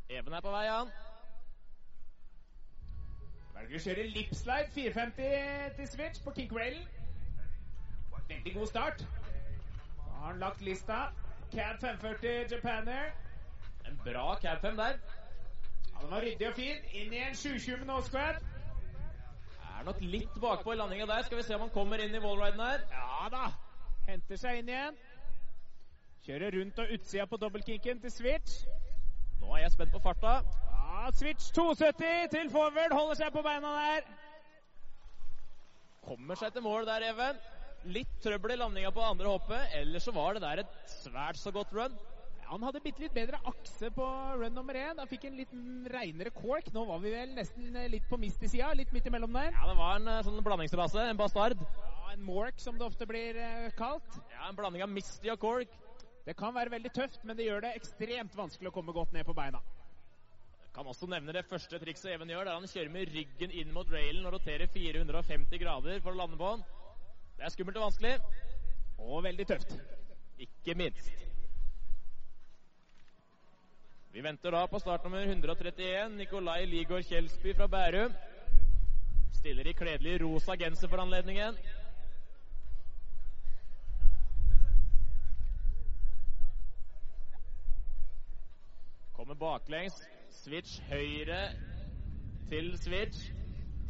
Even 0.10 0.34
er 0.34 0.42
på 0.42 0.52
vei, 0.54 0.66
han. 0.70 0.92
Velger 3.56 3.80
å 3.80 3.84
kjøre 3.86 4.04
lipslide 4.14 4.68
450 4.76 5.78
til 5.78 5.88
switch 5.90 6.24
på 6.24 6.34
kickrailen. 6.36 6.84
Veldig 8.30 8.54
god 8.54 8.68
start. 8.68 9.06
Da 9.98 10.12
har 10.12 10.28
han 10.28 10.40
lagt 10.40 10.62
lista. 10.62 11.00
Cad 11.54 11.80
540 11.82 12.52
Japaner. 12.52 13.12
En 13.86 13.98
bra 14.04 14.36
Cad 14.42 14.62
5 14.62 14.78
der. 14.78 15.00
Ja, 15.92 16.02
den 16.02 16.12
var 16.12 16.22
ryddig 16.22 16.48
og 16.48 16.54
fin. 16.54 16.86
Inn 16.94 17.14
i 17.14 17.24
en 17.26 17.36
720 17.36 17.78
med 17.78 17.90
no 17.90 18.00
squad. 18.02 18.42
Er 19.66 19.84
nok 19.86 20.02
litt 20.02 20.40
bakpå 20.42 20.74
i 20.74 20.80
landinga 20.80 21.06
der. 21.10 21.26
Skal 21.26 21.38
vi 21.38 21.44
se 21.50 21.58
om 21.58 21.66
han 21.66 21.74
kommer 21.74 22.02
inn 22.02 22.16
i 22.16 22.22
wallriden 22.22 22.62
her. 22.62 22.86
Ja 22.94 23.30
da. 23.34 23.46
Henter 24.10 24.42
seg 24.42 24.62
inn 24.62 24.74
igjen. 24.74 24.98
Kjører 26.26 26.60
rundt 26.60 26.82
og 26.82 26.98
utsida 26.98 27.26
på 27.30 27.38
dobbeltkinken 27.42 28.02
til 28.02 28.12
switch. 28.12 28.66
Nå 29.46 29.54
er 29.54 29.62
jeg 29.68 29.76
spent 29.76 29.92
på 29.94 30.02
farta. 30.02 30.40
Ja, 30.74 31.10
switch 31.14 31.52
270 31.54 32.32
til 32.34 32.50
forward. 32.50 32.94
Holder 32.98 33.20
seg 33.20 33.34
på 33.36 33.44
beina 33.46 33.74
der. 33.78 34.08
Kommer 36.06 36.38
seg 36.40 36.54
til 36.56 36.66
mål 36.66 36.88
der, 36.90 37.06
Even. 37.12 37.38
Litt 37.94 38.10
trøbbel 38.24 38.56
i 38.56 38.58
landinga 38.58 38.90
på 38.94 39.04
andre 39.06 39.30
hoppet. 39.30 39.76
Ellers 39.78 40.08
så 40.08 40.14
var 40.16 40.34
det 40.34 40.42
der 40.46 40.64
et 40.64 40.76
svært 40.90 41.38
så 41.38 41.54
godt 41.54 41.74
run. 41.78 41.94
Han 42.46 42.62
hadde 42.66 42.82
bitte 42.82 43.02
litt 43.02 43.14
bedre 43.14 43.38
akse 43.50 43.90
på 43.94 44.06
run 44.40 44.54
nummer 44.54 44.78
én. 44.78 44.98
Da 44.98 45.06
fikk 45.10 45.28
han 45.30 45.38
litt 45.38 45.54
reinere 45.94 46.34
cork. 46.34 46.72
Nå 46.74 46.86
var 46.90 47.02
vi 47.06 47.14
vel 47.14 47.34
nesten 47.38 47.74
eh, 47.78 47.90
litt 47.94 48.06
på 48.10 48.18
mist 48.22 48.42
i 48.46 48.50
sida. 48.50 48.72
litt 48.78 48.94
midt 48.94 49.10
imellom 49.10 49.34
der. 49.34 49.54
Ja, 49.54 49.70
det 49.70 49.78
var 49.78 49.98
en 50.00 50.10
eh, 50.10 50.22
sånn 50.26 50.42
blandingsrase. 50.46 51.06
En 51.12 51.22
bastard. 51.22 51.62
Ja, 51.62 52.14
En 52.16 52.26
mork, 52.26 52.58
som 52.62 52.78
det 52.82 52.86
ofte 52.86 53.06
blir 53.10 53.38
eh, 53.38 53.70
kalt. 53.78 54.22
Ja, 54.34 54.50
En 54.50 54.58
blanding 54.58 54.86
av 54.86 54.94
Misty 54.94 55.30
og 55.34 55.42
Cork. 55.42 55.74
Det 56.26 56.34
kan 56.38 56.56
være 56.56 56.74
veldig 56.74 56.92
tøft, 56.94 57.22
men 57.24 57.38
det 57.38 57.46
gjør 57.46 57.68
det 57.68 57.76
ekstremt 57.78 58.38
vanskelig 58.38 58.72
å 58.72 58.74
komme 58.74 58.94
godt 58.96 59.12
ned 59.14 59.28
på 59.28 59.36
beina. 59.38 59.62
Kan 60.76 60.88
også 60.92 61.08
nevne 61.08 61.32
det 61.36 61.46
første 61.48 61.78
trikset 61.80 62.16
Even 62.16 62.32
gjør, 62.34 62.48
der 62.50 62.58
han 62.58 62.68
kjører 62.68 62.92
med 62.92 63.12
ryggen 63.14 63.54
inn 63.54 63.70
mot 63.72 63.92
railen 63.94 64.26
og 64.26 64.34
roterer 64.36 64.68
450 64.74 65.62
grader 65.62 66.02
for 66.04 66.12
å 66.12 66.20
lande 66.20 66.40
på 66.40 66.50
den. 66.56 66.66
Det 67.38 67.46
er 67.46 67.54
skummelt 67.54 67.78
og 67.80 67.86
vanskelig. 67.88 68.16
Og 69.06 69.24
veldig 69.24 69.46
tøft. 69.48 69.72
Ikke 70.42 70.76
minst. 70.76 71.24
Vi 74.16 74.24
venter 74.24 74.56
da 74.56 74.66
på 74.72 74.80
startnummer 74.80 75.28
131, 75.28 76.14
Nikolai 76.16 76.62
Ligård 76.72 77.04
Kjelsby 77.08 77.54
fra 77.56 77.68
Bærum. 77.72 78.14
Stiller 79.36 79.68
i 79.68 79.76
kledelig 79.76 80.22
rosa 80.24 80.56
genser 80.60 80.92
for 80.92 81.04
anledningen. 81.04 81.60
Kommer 89.16 89.36
baklengs. 89.36 89.94
Switch 90.30 90.82
høyre 90.90 91.50
til 92.50 92.78
switch. 92.78 93.32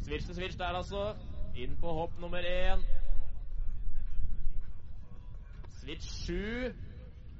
Switch 0.04 0.26
til 0.26 0.34
switch 0.34 0.58
der, 0.58 0.64
altså. 0.64 1.14
Inn 1.56 1.76
på 1.80 1.92
hopp 1.92 2.18
nummer 2.20 2.38
én. 2.38 2.82
Switch 5.80 6.08
7 6.26 6.74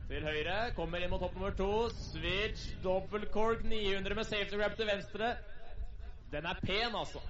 til 0.09 0.23
høyre. 0.23 0.73
Kommer 0.77 0.99
inn 0.99 1.11
mot 1.11 1.21
hopp 1.21 1.35
nummer 1.35 1.51
to. 1.51 1.89
Switch 1.91 2.83
dobbeltcork 2.85 3.65
900 3.65 4.15
med 4.15 4.25
safety 4.25 4.57
grab 4.57 4.77
til 4.77 4.87
venstre. 4.87 5.37
Den 6.33 6.47
er 6.47 6.55
pen, 6.63 6.95
altså. 6.95 7.21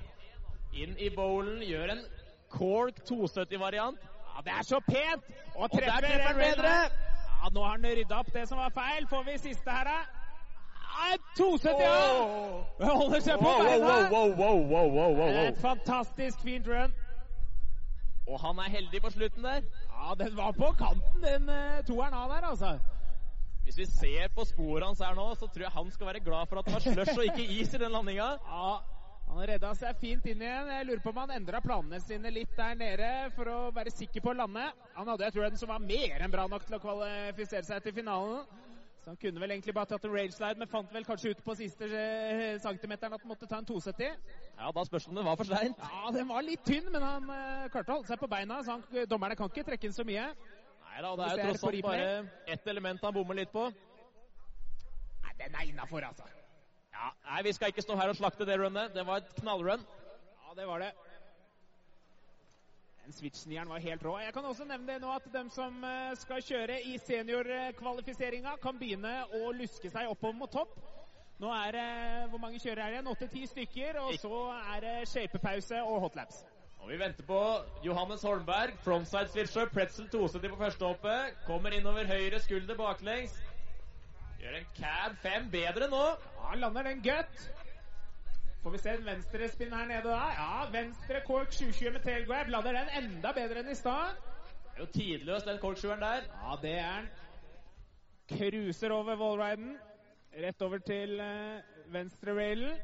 Inn 0.73 0.97
i 0.99 1.11
bowlen. 1.17 1.63
Gjør 1.63 1.93
en 1.97 2.05
cork 2.51 3.01
270-variant. 3.11 3.99
Ja, 4.37 4.41
Det 4.45 4.53
er 4.53 4.63
så 4.63 4.81
pent! 4.81 5.25
Og 5.55 5.63
Og 5.63 5.71
treffer 5.71 6.01
treffer 6.01 6.35
bedre! 6.35 6.77
Ja, 7.43 7.49
Nå 7.53 7.63
har 7.63 7.71
han 7.71 7.85
rydda 7.85 8.19
opp 8.19 8.33
det 8.35 8.49
som 8.49 8.59
var 8.59 8.73
feil. 8.75 9.09
Får 9.09 9.23
vi 9.23 9.39
siste 9.39 9.71
her, 9.71 9.85
da? 9.85 10.16
Ja, 10.97 11.17
270, 11.37 11.83
ja! 11.83 12.65
Det 12.79 12.93
holder 13.01 13.21
seg 13.21 13.39
på 13.41 13.53
beina. 13.61 13.97
wow, 14.11 14.11
wow, 14.11 14.31
wow, 14.41 14.63
wow, 14.71 14.89
wow, 14.97 15.17
wow. 15.19 15.29
Et 15.43 15.59
fantastisk 15.61 16.41
fint 16.45 16.69
run. 16.69 16.95
Og 18.27 18.41
han 18.43 18.59
er 18.59 18.73
heldig 18.79 19.03
på 19.05 19.11
slutten 19.15 19.45
der. 19.45 19.63
Ja, 19.93 20.15
den 20.19 20.37
var 20.37 20.53
på 20.57 20.73
kanten, 20.79 21.23
den 21.23 21.49
uh, 21.49 21.85
toeren 21.87 22.15
av 22.15 22.33
der, 22.33 22.49
altså. 22.51 22.79
Hvis 23.67 23.79
vi 23.79 23.87
ser 23.91 24.29
på 24.35 24.45
sporet 24.47 24.87
hans 24.87 25.01
her 25.03 25.15
nå, 25.19 25.29
så 25.35 25.47
tror 25.47 25.67
jeg 25.67 25.75
han 25.75 25.89
skal 25.91 26.07
være 26.07 26.25
glad 26.27 26.51
for 26.51 26.61
at 26.61 26.69
det 26.69 26.75
var 26.75 26.85
slush 26.87 27.19
og 27.19 27.25
ikke 27.25 27.47
is 27.61 27.75
i 27.75 27.81
den 27.83 27.95
landinga. 27.95 28.29
Ja, 28.47 28.75
han 29.27 29.49
redda 29.51 29.73
seg 29.75 29.99
fint 30.03 30.27
inn 30.31 30.43
igjen. 30.43 30.71
Jeg 30.71 30.87
lurer 30.87 31.03
på 31.03 31.11
om 31.11 31.19
han 31.25 31.35
endra 31.35 31.61
planene 31.65 31.99
sine 32.03 32.31
litt 32.35 32.53
der 32.59 32.79
nede 32.79 33.11
for 33.35 33.51
å 33.51 33.57
være 33.75 33.95
sikker 33.95 34.23
på 34.23 34.31
å 34.31 34.39
lande. 34.39 34.69
Han 34.95 35.11
hadde 35.11 35.27
jeg 35.27 35.35
tror 35.35 35.49
den 35.49 35.59
som 35.61 35.73
var 35.73 35.83
mer 35.83 36.23
enn 36.23 36.35
bra 36.35 36.47
nok 36.51 36.67
til 36.67 36.79
å 36.79 36.83
kvalifisere 36.83 37.67
seg 37.67 37.83
til 37.83 37.97
finalen. 37.99 38.47
Så 39.07 39.11
han 39.11 39.19
kunne 39.23 39.39
vel 39.39 39.53
egentlig 39.55 39.71
bare 39.71 39.87
tatt 39.87 40.05
en 40.09 40.11
railslide, 40.11 40.59
men 40.59 40.67
fant 40.67 40.89
vel 40.91 41.05
kanskje 41.07 41.31
ut 41.31 41.43
på 41.47 41.55
siste 41.55 41.87
eh, 41.87 42.57
centimeteren 42.59 43.13
at 43.15 43.21
han 43.23 43.31
måtte 43.31 43.47
ta 43.47 43.61
en 43.63 43.69
270. 43.69 44.17
Ja, 44.57 44.71
da 44.75 44.83
spørs 44.89 45.05
om 45.07 45.15
det 45.15 45.23
var 45.29 45.37
for 45.39 45.47
seint. 45.47 45.79
Ja, 45.79 46.11
den 46.17 46.27
var 46.27 46.43
litt 46.43 46.65
tynn, 46.67 46.89
men 46.91 47.07
han 47.07 47.29
uh, 47.31 47.69
klarte 47.71 47.95
å 47.95 48.01
holde 48.01 48.11
seg 48.11 48.19
på 48.19 48.27
beina, 48.33 48.57
så 48.67 48.75
han, 48.75 49.07
dommerne 49.07 49.37
kan 49.39 49.53
ikke 49.53 49.63
trekke 49.69 49.87
inn 49.87 49.95
så 49.95 50.03
mye. 50.09 50.25
Nei 50.89 51.05
da, 51.07 51.13
det 51.21 51.29
er 51.29 51.39
jo 51.39 51.47
tross 51.53 51.69
alt 51.71 51.87
bare 51.87 52.11
ett 52.57 52.67
element 52.75 53.07
han 53.07 53.15
bommer 53.15 53.39
litt 53.39 53.55
på. 53.55 53.69
Nei, 55.23 55.37
den 55.45 55.55
er 55.55 55.71
innafor, 55.71 56.09
altså. 56.11 56.27
Ja, 56.91 57.15
Nei, 57.29 57.45
vi 57.47 57.55
skal 57.55 57.71
ikke 57.71 57.87
stå 57.87 58.01
her 58.03 58.11
og 58.11 58.19
slakte 58.19 58.51
det 58.51 58.59
runnet. 58.59 58.91
Det 58.91 59.07
var 59.07 59.23
et 59.23 59.31
knallrun. 59.39 59.87
Ja, 59.87 60.59
det 60.59 60.67
var 60.67 60.83
det. 60.83 60.91
Switch-nieren 63.13 63.69
var 63.69 63.79
helt 63.79 64.05
rå. 64.05 64.19
Jeg 64.19 64.33
kan 64.35 64.45
også 64.45 64.65
nevne 64.65 64.93
det 64.93 65.01
nå 65.03 65.13
at 65.15 65.27
de 65.33 65.43
som 65.55 65.85
eh, 65.85 66.13
skal 66.19 66.43
kjøre 66.43 66.81
i 66.91 66.99
seniorkvalifiseringa, 66.99 68.57
kan 68.63 68.79
begynne 68.79 69.15
å 69.39 69.53
luske 69.55 69.91
seg 69.93 70.11
oppover 70.11 70.39
mot 70.41 70.53
topp. 70.53 70.77
Nå 71.39 71.51
er 71.53 71.73
det 71.77 71.89
Hvor 72.33 72.41
mange 72.41 72.59
kjører 72.59 72.83
er 72.83 72.87
det 72.91 72.97
igjen? 72.97 73.11
Åtte-ti 73.13 73.47
stykker. 73.47 73.99
Og 74.03 74.15
så 74.21 74.39
er 74.75 74.85
det 74.85 74.95
shapepause 75.11 75.83
og 75.83 76.01
hotlaps. 76.07 76.45
Og 76.81 76.93
vi 76.93 76.99
venter 77.01 77.27
på 77.29 77.41
Johannes 77.85 78.23
Holmberg. 78.23 78.79
Frontside 78.85 79.29
switcher. 79.29 79.69
Pretzel 79.75 80.09
270 80.13 80.55
på 80.55 80.63
første 80.63 80.85
hoppet. 80.87 81.37
Kommer 81.47 81.77
innover 81.77 82.09
høyre 82.09 82.41
skulder 82.41 82.79
baklengs. 82.79 83.37
Gjør 84.41 84.59
en 84.61 84.73
cab 84.77 85.21
fem 85.23 85.51
bedre 85.53 85.91
nå. 85.93 86.03
Ja, 86.17 86.49
han 86.51 86.65
lander 86.65 86.89
den 86.89 87.05
gut. 87.05 87.47
Får 88.67 88.73
vi 88.73 88.79
se 88.79 88.91
en 88.91 89.05
venstrespinn 89.07 89.75
her 89.79 89.85
nede 89.87 90.11
da? 90.11 90.23
Ja, 90.35 90.65
venstre 90.73 91.21
cork 91.23 91.53
720 91.55 91.93
med 91.95 92.01
tailgrab. 92.03 92.49
Lander 92.51 92.75
den 92.75 92.89
enda 92.99 93.31
bedre 93.37 93.61
enn 93.63 93.69
i 93.71 93.75
stad. 93.79 94.17
Det 94.17 94.73
er 94.73 94.81
jo 94.81 94.87
tidløs, 94.91 95.45
den 95.47 95.61
corksjueren 95.63 96.01
der. 96.03 96.25
Ja, 96.33 96.57
det 96.63 96.73
er 96.81 96.97
den. 96.97 97.07
Cruiser 98.33 98.91
over 98.91 99.21
wallriden. 99.21 99.77
Rett 100.35 100.65
over 100.67 100.83
til 100.83 101.15
uh, 101.23 101.93
venstre 101.95 102.35
railen. 102.35 102.81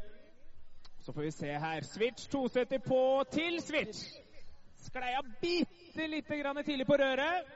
Så 1.00 1.12
får 1.16 1.26
vi 1.26 1.30
se 1.34 1.50
her. 1.64 1.88
Switch 1.88 2.30
270 2.30 2.86
på 2.86 3.00
til 3.32 3.58
switch. 3.62 4.04
Skleia 4.84 5.24
bitte 5.40 6.06
lite 6.06 6.38
grann 6.44 6.62
tidlig 6.62 6.86
på 6.86 7.00
røret. 7.02 7.50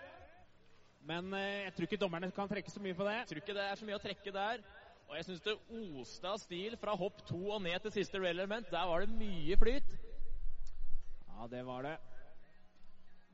Men 1.06 1.30
uh, 1.30 1.38
jeg 1.38 1.72
tror 1.76 1.86
ikke 1.86 2.02
dommerne 2.02 2.34
kan 2.34 2.50
trekke 2.50 2.74
så 2.74 2.82
mye 2.82 2.98
på 2.98 3.06
det. 3.06 3.20
Jeg 3.20 3.30
tror 3.30 3.44
ikke 3.44 3.58
det 3.60 3.70
er 3.70 3.78
så 3.78 3.86
mye 3.86 4.00
å 4.00 4.04
trekke 4.08 4.34
der. 4.34 4.66
Og 5.06 5.16
jeg 5.16 5.26
syns 5.28 5.44
det 5.46 5.54
oste 6.00 6.28
av 6.28 6.38
stil 6.42 6.74
fra 6.80 6.96
hopp 6.98 7.22
to 7.28 7.38
og 7.54 7.62
ned 7.62 7.78
til 7.84 7.94
siste 8.00 8.18
relevant. 8.18 8.70
Der 8.72 8.90
var 8.90 9.04
det 9.04 9.14
mye 9.14 9.56
flyt. 9.60 9.90
Ja, 11.30 11.46
det 11.50 11.62
var 11.66 11.86
det. 11.86 11.96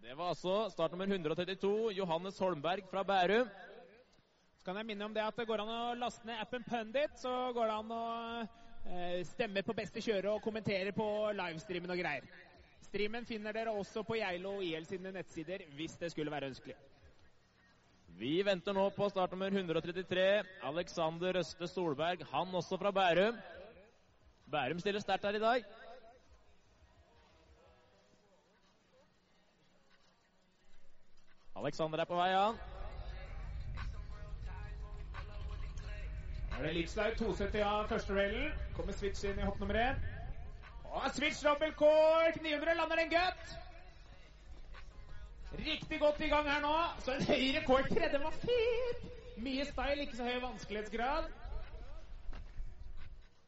Det 0.03 0.16
var 0.18 0.33
altså 0.35 0.68
startnummer 0.73 1.07
132, 1.07 1.93
Johannes 1.97 2.39
Holmberg 2.39 2.89
fra 2.91 3.03
Bærum. 3.03 3.49
Så 4.59 4.64
kan 4.64 4.77
jeg 4.77 4.87
minne 4.87 5.05
om 5.05 5.14
det 5.14 5.23
at 5.23 5.37
det 5.39 5.47
går 5.47 5.62
an 5.62 5.70
å 5.70 5.95
laste 5.99 6.27
ned 6.27 6.41
appen 6.43 6.64
Pundit. 6.66 7.14
Så 7.18 7.31
går 7.55 7.70
det 7.70 7.77
an 7.79 7.95
å 7.97 8.05
eh, 8.43 9.20
stemme 9.27 9.62
på 9.62 9.75
beste 9.79 10.03
kjøre 10.05 10.35
og 10.37 10.43
kommentere 10.45 10.93
på 10.95 11.07
livestreamen 11.39 11.95
og 11.95 12.03
greier. 12.03 12.27
Streamen 12.83 13.27
finner 13.27 13.57
dere 13.57 13.73
også 13.73 14.03
på 14.05 14.18
Geilo 14.20 14.59
IL 14.61 14.85
sine 14.87 15.14
nettsider 15.14 15.64
hvis 15.79 15.97
det 16.03 16.12
skulle 16.12 16.35
være 16.35 16.51
ønskelig. 16.53 16.77
Vi 18.19 18.43
venter 18.45 18.75
nå 18.77 18.85
på 18.93 19.07
startnummer 19.09 19.55
133, 19.57 20.25
Alexander 20.69 21.33
Røste 21.39 21.69
Solberg. 21.69 22.25
Han 22.33 22.55
også 22.55 22.77
fra 22.79 22.91
Bærum. 22.93 23.39
Bærum 24.53 24.81
stiller 24.81 25.01
sterkt 25.01 25.25
her 25.25 25.39
i 25.39 25.41
dag. 25.41 25.65
Alexander 31.57 31.99
er 31.99 32.05
på 32.05 32.19
vei, 32.19 32.29
han. 32.35 32.61
Nå 36.53 36.59
er 36.59 36.63
det 36.67 36.75
Leapslide 36.77 37.17
270 37.17 37.65
av 37.65 37.89
første 37.89 38.17
railen. 38.17 38.53
Kommer 38.77 38.97
switch 38.97 39.25
inn 39.25 39.41
i 39.41 39.47
hopp 39.47 39.61
nummer 39.63 39.79
én. 39.81 40.01
Og 40.93 41.09
switch 41.17 41.41
dobbelt 41.45 41.77
core! 41.81 42.33
900 42.43 42.77
lander 42.77 43.07
en 43.07 43.15
gut. 43.17 43.62
Riktig 45.59 46.01
godt 46.01 46.21
i 46.21 46.29
gang 46.29 46.49
her 46.51 46.61
nå. 46.61 46.75
Så 47.05 47.13
en 47.13 47.23
høy 47.27 47.59
rekord. 47.59 47.89
tredje 47.89 48.21
var 48.23 48.31
fint. 48.31 49.09
Mye 49.37 49.65
style, 49.65 50.01
ikke 50.01 50.17
så 50.17 50.25
høy 50.25 50.41
vanskelighetsgrad. 50.41 51.25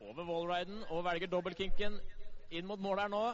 Over 0.00 0.24
wallriden 0.24 0.84
og 0.88 1.04
velger 1.04 1.26
dobbeltkinken 1.32 2.00
inn 2.50 2.66
mot 2.66 2.80
mål 2.80 2.98
her 2.98 3.08
nå. 3.08 3.24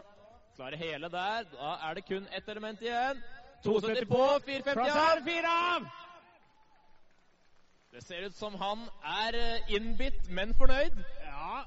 Klarer 0.57 0.77
hele 0.77 1.09
der. 1.11 1.49
Da 1.53 1.75
er 1.89 1.95
det 1.95 2.05
kun 2.07 2.29
ett 2.37 2.49
element 2.49 2.83
igjen. 2.83 3.23
270 3.65 4.09
på, 4.09 4.23
450 4.47 4.73
Plass 4.73 4.97
av. 4.97 5.25
fire 5.25 5.57
av. 5.75 5.89
Det 7.93 8.05
ser 8.05 8.27
ut 8.27 8.35
som 8.37 8.55
han 8.55 8.87
er 9.05 9.35
eh, 9.35 9.75
innbitt, 9.75 10.31
men 10.31 10.55
fornøyd. 10.55 10.97
Ja. 11.25 11.63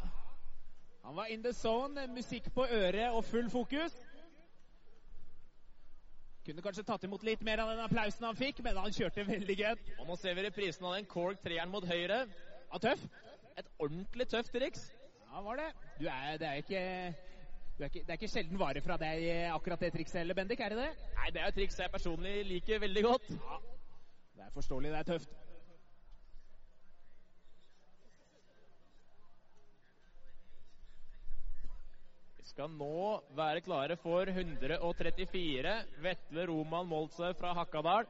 Han 1.03 1.15
var 1.15 1.25
in 1.25 1.43
the 1.43 1.53
zone, 1.53 2.07
musikk 2.07 2.53
på 2.53 2.65
øret 2.65 3.11
og 3.11 3.25
full 3.25 3.49
fokus. 3.49 3.91
Kunne 6.43 6.63
kanskje 6.63 6.83
tatt 6.83 7.03
imot 7.07 7.23
litt 7.23 7.43
mer 7.47 7.61
av 7.63 7.69
den 7.71 7.79
applausen 7.85 8.25
han 8.27 8.35
fikk, 8.35 8.57
men 8.65 8.75
han 8.75 8.91
kjørte 8.91 9.23
veldig 9.27 9.55
godt. 9.61 9.91
Og 10.01 10.09
nå 10.09 10.17
ser 10.19 10.35
vi 10.35 10.43
reprisen 10.43 10.87
av 10.89 10.97
den 10.97 11.05
Cork 11.07 11.39
3-eren 11.45 11.71
mot 11.71 11.85
høyre. 11.87 12.25
Ja, 12.67 12.79
tøff. 12.83 13.05
Et 13.61 13.69
ordentlig 13.79 14.27
tøft 14.27 14.51
triks. 14.51 14.89
Ja, 15.29 15.43
var 15.45 15.61
det. 15.61 15.69
Du 16.01 16.09
er, 16.09 16.35
det 16.41 16.49
er 16.49 16.59
ikke 16.59 16.81
det 17.77 17.85
er 17.85 17.89
ikke, 17.89 18.01
det 18.03 18.09
er 18.13 18.19
ikke 18.19 18.29
sjelden 18.29 18.59
vare 18.61 18.81
fra 18.85 18.99
deg 19.01 19.23
akkurat 19.49 19.81
det 19.81 19.93
trikset 19.95 20.19
heller, 20.19 20.37
Bendik? 20.37 20.59
Er 20.61 20.75
det 20.75 20.83
det? 20.83 21.07
Nei, 21.17 21.31
det 21.33 21.41
er 21.41 21.47
et 21.49 21.55
triks 21.57 21.79
jeg 21.79 21.89
personlig 21.93 22.35
liker 22.45 22.83
veldig 22.83 23.03
godt. 23.07 23.31
Ja, 23.33 23.57
Det 24.35 24.45
er 24.45 24.51
forståelig, 24.53 24.91
det 24.91 24.99
er 24.99 25.09
tøft. 25.13 25.39
Skal 32.53 32.69
nå 32.69 33.23
være 33.33 33.61
klare 33.65 33.95
for 33.97 34.29
134. 34.29 35.71
Vetle 36.05 36.45
Roman 36.47 36.85
Moltze 36.87 37.33
fra 37.39 37.53
Hakadal. 37.57 38.05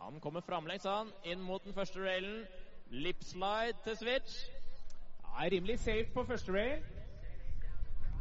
Han 0.00 0.20
kommer 0.20 0.40
framlengs, 0.40 0.84
han. 0.84 1.08
Inn 1.24 1.40
mot 1.40 1.64
den 1.64 1.74
første 1.74 2.04
railen. 2.04 2.44
Lipslide 2.90 3.80
til 3.84 3.96
switch. 3.96 4.36
Ja, 5.24 5.48
rimelig 5.48 5.78
safe 5.80 6.06
på 6.14 6.24
første 6.28 6.52
rail. 6.52 6.84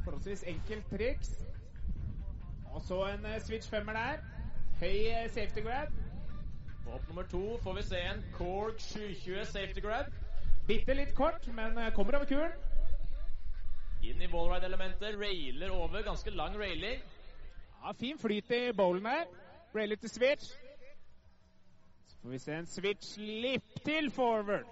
Forholdsvis 0.04 0.44
enkelt 0.44 0.90
triks. 0.90 1.46
Og 2.72 2.82
så 2.82 3.04
en 3.08 3.26
eh, 3.26 3.42
switch 3.42 3.70
femmer 3.70 3.94
der. 3.94 4.24
Høy 4.80 5.08
eh, 5.12 5.30
safety 5.32 5.60
grab. 5.60 6.07
Hopp 6.92 7.08
nummer 7.08 7.24
to 7.24 7.58
får 7.64 7.74
vi 7.74 7.84
se 7.84 8.00
en 8.00 8.24
Cork 8.34 8.80
720 8.80 9.46
safety 9.46 9.82
grab. 9.84 10.06
Bitte 10.68 10.94
litt 10.94 11.16
kort, 11.16 11.48
men 11.56 11.78
eh, 11.78 11.92
kommer 11.96 12.16
over 12.16 12.28
kuren. 12.30 12.54
Inn 14.04 14.22
i 14.22 14.30
wallride-elementet. 14.32 15.18
Railer 15.20 15.74
over. 15.76 16.04
Ganske 16.04 16.32
lang 16.32 16.56
railing. 16.60 17.04
Ja, 17.84 17.92
Fin 18.00 18.20
flyt 18.20 18.52
i 18.52 18.62
bowlen 18.78 19.06
her. 19.06 19.26
Railer 19.76 19.96
til 19.96 20.10
switch. 20.10 20.54
Så 22.08 22.18
får 22.22 22.30
vi 22.30 22.40
se 22.40 22.56
en 22.56 22.68
switch 22.72 23.18
lipp 23.20 23.84
til 23.86 24.12
forward. 24.12 24.68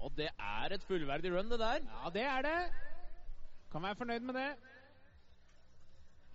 Og 0.00 0.12
det 0.16 0.28
er 0.38 0.74
et 0.74 0.84
fullverdig 0.84 1.32
run, 1.34 1.50
det 1.50 1.58
der. 1.58 1.82
Ja, 1.82 2.10
det 2.14 2.22
er 2.22 2.42
det. 2.42 2.60
Kan 3.72 3.82
være 3.82 3.96
fornøyd 3.96 4.20
med 4.20 4.34
det. 4.34 4.50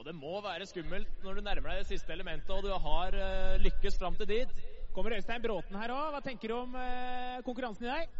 Og 0.01 0.05
det 0.07 0.15
må 0.17 0.39
være 0.41 0.65
skummelt 0.65 1.09
når 1.21 1.35
du 1.37 1.43
nærmer 1.45 1.67
deg 1.69 1.83
det 1.83 1.89
siste 1.91 2.09
elementet 2.09 2.49
og 2.49 2.63
du 2.65 2.71
har 2.73 3.13
uh, 3.13 3.59
lykkes 3.61 3.99
fram 4.01 4.15
til 4.17 4.31
dit. 4.31 4.55
Kommer 4.95 5.13
Øystein 5.13 5.43
Bråten 5.43 5.77
her 5.77 5.93
òg. 5.93 6.07
Hva 6.15 6.21
tenker 6.25 6.49
du 6.49 6.55
om 6.57 6.73
uh, 6.73 7.37
konkurransen 7.45 7.85
i 7.85 7.91
dag? 7.91 8.15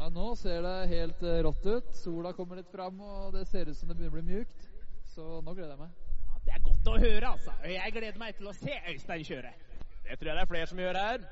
Ja, 0.00 0.08
Nå 0.10 0.24
ser 0.40 0.66
det 0.66 0.72
helt 0.90 1.22
uh, 1.22 1.36
rått 1.46 1.68
ut. 1.68 1.94
Sola 1.94 2.32
kommer 2.34 2.58
litt 2.58 2.74
fram, 2.74 2.98
og 2.98 3.36
det 3.36 3.44
ser 3.52 3.70
ut 3.70 3.78
som 3.78 3.92
det 3.92 4.00
begynner 4.00 4.16
å 4.16 4.18
bli 4.18 4.32
mjukt. 4.32 4.66
Så 5.14 5.28
nå 5.46 5.54
gleder 5.54 5.76
jeg 5.76 5.82
meg. 5.84 5.94
Ja, 6.26 6.42
det 6.48 6.58
er 6.58 6.66
godt 6.66 6.90
å 6.90 6.98
høre, 7.06 7.32
altså. 7.36 7.56
Jeg 7.70 7.96
gleder 8.00 8.20
meg 8.26 8.42
til 8.42 8.50
å 8.50 8.58
se 8.58 8.82
Øystein 8.82 9.24
kjøre. 9.30 9.56
Det 10.02 10.18
tror 10.18 10.32
jeg 10.32 10.40
det 10.40 10.44
er 10.48 10.52
flere 10.56 10.74
som 10.74 10.84
gjør 10.88 11.02
her. 11.04 11.26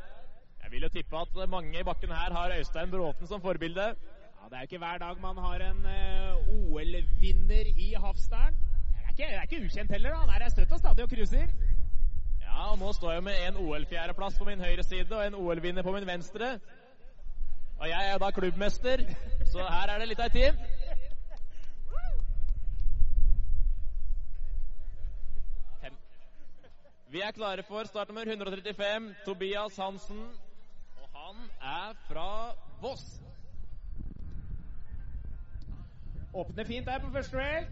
Jeg 0.62 0.76
vil 0.76 0.86
jo 0.86 0.94
tippe 1.00 1.26
at 1.26 1.44
mange 1.50 1.82
i 1.82 1.86
bakken 1.90 2.14
her 2.14 2.38
har 2.38 2.58
Øystein 2.60 2.94
Bråten 2.94 3.26
som 3.26 3.42
forbilde. 3.42 3.90
Ja, 4.38 4.46
Det 4.46 4.54
er 4.54 4.62
jo 4.62 4.70
ikke 4.70 4.84
hver 4.86 5.02
dag 5.02 5.22
man 5.26 5.46
har 5.50 5.70
en 5.72 5.82
uh, 5.82 6.58
OL-vinner 6.70 7.74
i 7.74 7.96
Hafstad. 7.98 8.69
Ikke, 9.20 9.32
er 9.34 9.42
ikke 9.42 9.64
ukjent 9.64 9.90
heller. 9.90 10.10
da. 10.10 10.16
Han 10.16 10.42
er 10.42 10.48
støtt 10.48 10.72
og 10.72 10.78
stadig 10.78 11.02
og 11.04 11.10
cruiser. 11.10 11.46
Ja, 12.40 12.70
og 12.72 12.78
nå 12.78 12.92
står 12.92 13.12
jeg 13.12 13.22
med 13.22 13.34
en 13.48 13.56
OL-fjerdeplass 13.56 14.38
på 14.38 14.44
min 14.44 14.60
høyre 14.60 14.82
side 14.82 15.16
og 15.16 15.26
en 15.26 15.34
OL-vinner 15.34 15.82
på 15.82 15.92
min 15.92 16.06
venstre. 16.06 16.60
Og 17.78 17.88
jeg 17.88 18.12
er 18.12 18.18
da 18.18 18.30
klubbmester, 18.30 18.96
så 19.52 19.58
her 19.58 19.92
er 19.92 19.98
det 19.98 20.08
litt 20.08 20.20
av 20.20 20.26
et 20.26 20.32
team. 20.32 20.56
Vi 27.10 27.20
er 27.20 27.30
klare 27.30 27.62
for 27.62 27.84
startnummer 27.84 28.22
135, 28.22 29.14
Tobias 29.26 29.76
Hansen. 29.76 30.24
Og 31.02 31.08
han 31.14 31.44
er 31.62 31.92
fra 32.08 32.54
Voss. 32.80 33.22
Åpner 36.34 36.64
fint 36.64 36.86
der 36.86 36.98
på 36.98 37.10
første 37.12 37.38
rail. 37.38 37.66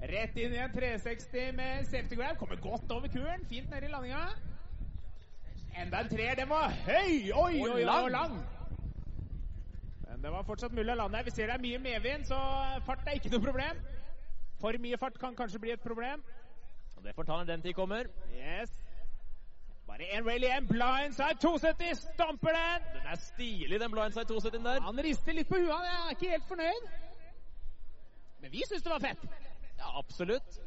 Rett 0.00 0.36
inn 0.36 0.52
i 0.52 0.58
en 0.60 0.72
360 0.72 1.52
med 1.56 1.86
safety 1.88 2.14
grab. 2.14 2.36
Kommer 2.36 2.56
godt 2.56 2.90
over 2.92 3.08
kuren. 3.08 3.46
Fint 3.48 3.70
nede 3.70 3.86
i 3.86 3.90
landinga. 3.90 4.26
Enda 5.82 6.00
en 6.00 6.08
treer. 6.08 6.34
Den 6.34 6.48
var 6.48 6.68
høy! 6.68 7.32
Oi, 7.32 7.60
oi, 7.60 7.70
oi, 7.70 7.84
lang. 7.84 8.10
lang. 8.10 8.36
Men 10.10 10.22
det 10.22 10.32
var 10.32 10.44
fortsatt 10.48 10.72
mulig 10.72 10.92
å 10.92 10.98
lande 11.00 11.16
her. 11.16 11.24
Vi 11.24 11.30
ser 11.30 11.50
det 11.50 11.56
er 11.56 11.64
mye 11.64 11.78
medvind, 11.78 12.24
så 12.28 12.36
fart 12.86 13.08
er 13.08 13.18
ikke 13.18 13.32
noe 13.34 13.44
problem. 13.44 13.80
For 14.60 14.78
mye 14.80 14.98
fart 15.00 15.18
kan 15.20 15.36
kanskje 15.36 15.60
bli 15.60 15.72
et 15.74 15.82
problem. 15.82 16.22
Og 16.96 17.04
det 17.04 17.14
får 17.16 17.28
ta 17.28 17.40
når 17.40 17.50
den 17.50 17.64
tid 17.64 17.74
kommer. 17.76 18.08
Yes. 18.32 18.72
Bare 19.86 20.08
én 20.16 20.24
rail 20.28 20.44
igjen. 20.44 20.68
Blindside 20.68 21.40
270. 21.40 21.94
Stamper 22.04 22.56
den. 22.56 22.86
Den 22.94 23.10
er 23.12 23.20
stilig, 23.26 23.80
den 23.80 23.90
blindside 23.90 24.24
270 24.24 24.64
der. 24.64 24.80
Han 24.88 25.04
rister 25.08 25.36
litt 25.36 25.48
på 25.48 25.60
huet. 25.60 25.72
Han 25.72 25.90
er 25.90 26.16
ikke 26.16 26.30
helt 26.30 26.48
fornøyd. 26.48 26.88
Men 28.40 28.52
vi 28.52 28.64
syns 28.68 28.82
det 28.82 28.92
var 28.92 29.04
fett. 29.04 29.45
Ja, 29.78 29.98
absolutt. 29.98 30.60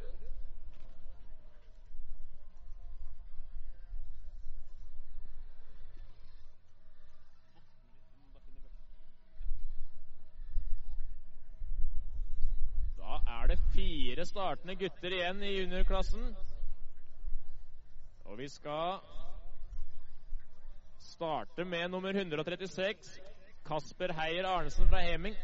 Da 12.98 13.20
er 13.28 13.48
det 13.48 13.60
fire 13.74 14.26
startende 14.26 14.76
gutter 14.76 15.18
igjen 15.18 15.44
i 15.44 15.56
juniorklassen. 15.60 16.36
Og 18.30 18.38
vi 18.38 18.50
skal 18.50 19.00
starte 21.00 21.66
med 21.66 21.90
nummer 21.90 22.14
136, 22.14 23.22
Kasper 23.66 24.14
Heier 24.14 24.46
Arnesen 24.48 24.88
fra 24.88 25.02
Heming. 25.02 25.36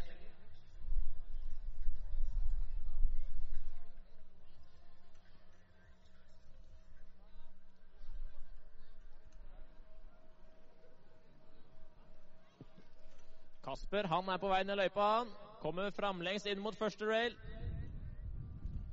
Kasper 13.96 14.08
han 14.12 14.28
er 14.28 14.36
på 14.36 14.48
vei 14.50 14.62
ned 14.64 14.76
løypa. 14.76 15.24
Kommer 15.62 15.92
framlengs 15.96 16.44
inn 16.46 16.60
mot 16.60 16.76
første 16.76 17.06
rail. 17.08 17.32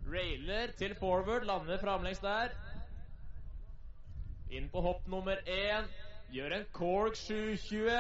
Railer 0.07 0.71
til 0.79 0.95
forward, 0.95 1.43
lander 1.43 1.81
framlengs 1.81 2.21
der. 2.23 2.53
Inn 4.49 4.69
på 4.71 4.79
hopp 4.85 5.03
nummer 5.11 5.35
én. 5.43 5.89
Gjør 6.31 6.55
en 6.55 6.63
cork 6.71 7.19
720. 7.19 7.91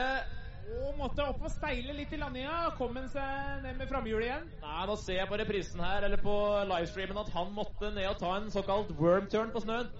Og 0.77 0.95
måtte 0.95 1.25
opp 1.27 1.43
og 1.43 1.51
steile 1.51 1.97
litt 1.97 2.13
i 2.15 2.21
landinga. 2.21 2.71
Kom 2.77 2.95
han 2.95 3.11
seg 3.11 3.65
ned 3.65 3.81
med 3.81 3.91
framhjulet 3.91 4.29
igjen. 4.29 4.47
Nei, 4.63 4.87
Nå 4.87 4.95
ser 5.03 5.19
jeg 5.19 5.31
på 5.33 5.41
reprisen 5.43 5.83
her, 5.83 6.07
eller 6.07 6.23
på 6.23 6.37
livestreamen 6.71 7.19
at 7.25 7.35
han 7.35 7.51
måtte 7.51 7.91
ned 7.91 8.07
og 8.13 8.19
ta 8.23 8.37
en 8.37 8.47
såkalt 8.53 8.95
worm 9.01 9.27
turn 9.27 9.51
på 9.51 9.65
snøen. 9.65 9.91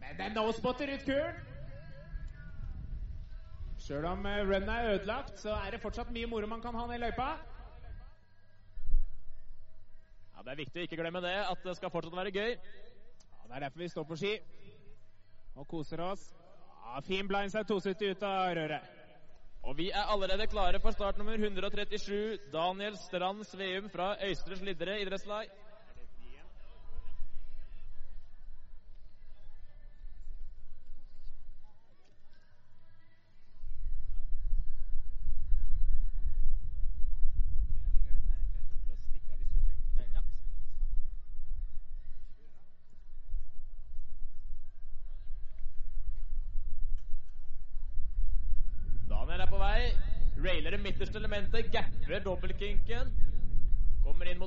Men 0.00 0.16
den 0.24 0.38
nå 0.40 0.48
spotter 0.56 0.96
ut 0.96 1.04
kuren. 1.04 1.49
Sjøl 3.90 4.04
om 4.06 4.26
eh, 4.30 4.44
runnet 4.46 4.68
er 4.70 4.88
ødelagt, 4.94 5.40
så 5.42 5.50
er 5.50 5.74
det 5.74 5.80
fortsatt 5.82 6.12
mye 6.14 6.28
moro 6.30 6.46
man 6.46 6.60
kan 6.62 6.76
ha 6.78 6.84
ned 6.86 6.94
i 6.94 6.98
løypa. 7.02 7.24
Ja, 10.36 10.44
Det 10.44 10.52
er 10.52 10.60
viktig 10.60 10.78
å 10.78 10.84
ikke 10.86 10.98
glemme 11.00 11.22
det, 11.24 11.32
at 11.34 11.64
det 11.66 11.74
skal 11.74 11.90
fortsatt 11.90 12.14
være 12.14 12.30
gøy. 12.30 12.52
Ja, 12.54 13.40
Det 13.48 13.56
er 13.56 13.64
derfor 13.64 13.82
vi 13.82 13.88
står 13.90 14.06
på 14.06 14.18
ski 14.20 14.30
og 15.56 15.66
koser 15.72 16.04
oss. 16.06 16.28
Ja, 16.84 17.02
fin 17.02 17.26
blindside 17.26 17.66
270 17.66 18.14
ut 18.14 18.22
av 18.28 18.52
røret. 18.60 18.94
Og 19.66 19.74
vi 19.82 19.88
er 19.90 20.14
allerede 20.14 20.46
klare 20.54 20.78
for 20.78 20.94
start 20.94 21.18
nummer 21.18 21.34
137, 21.34 22.38
Daniel 22.54 22.94
Strand 23.08 23.42
Sveum 23.50 23.90
fra 23.90 24.12
Øystre 24.22 24.60
Slidre 24.62 25.00
idrettslag. 25.02 25.50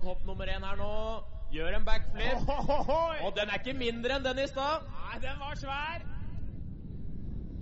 Mot 0.03 0.17
hopp 0.17 0.25
nummer 0.27 0.47
én 0.51 0.63
her 0.67 0.75
nå. 0.75 1.23
Gjør 1.53 1.77
en 1.77 1.85
backflip. 1.85 2.49
Og 3.23 3.35
den 3.37 3.49
er 3.49 3.61
ikke 3.61 3.73
mindre 3.77 4.17
enn 4.17 4.25
den 4.25 4.41
i 4.43 4.47
stad. 4.51 4.83
Nei, 4.91 5.19
den 5.23 5.39
var 5.39 5.55
svær. 5.55 6.03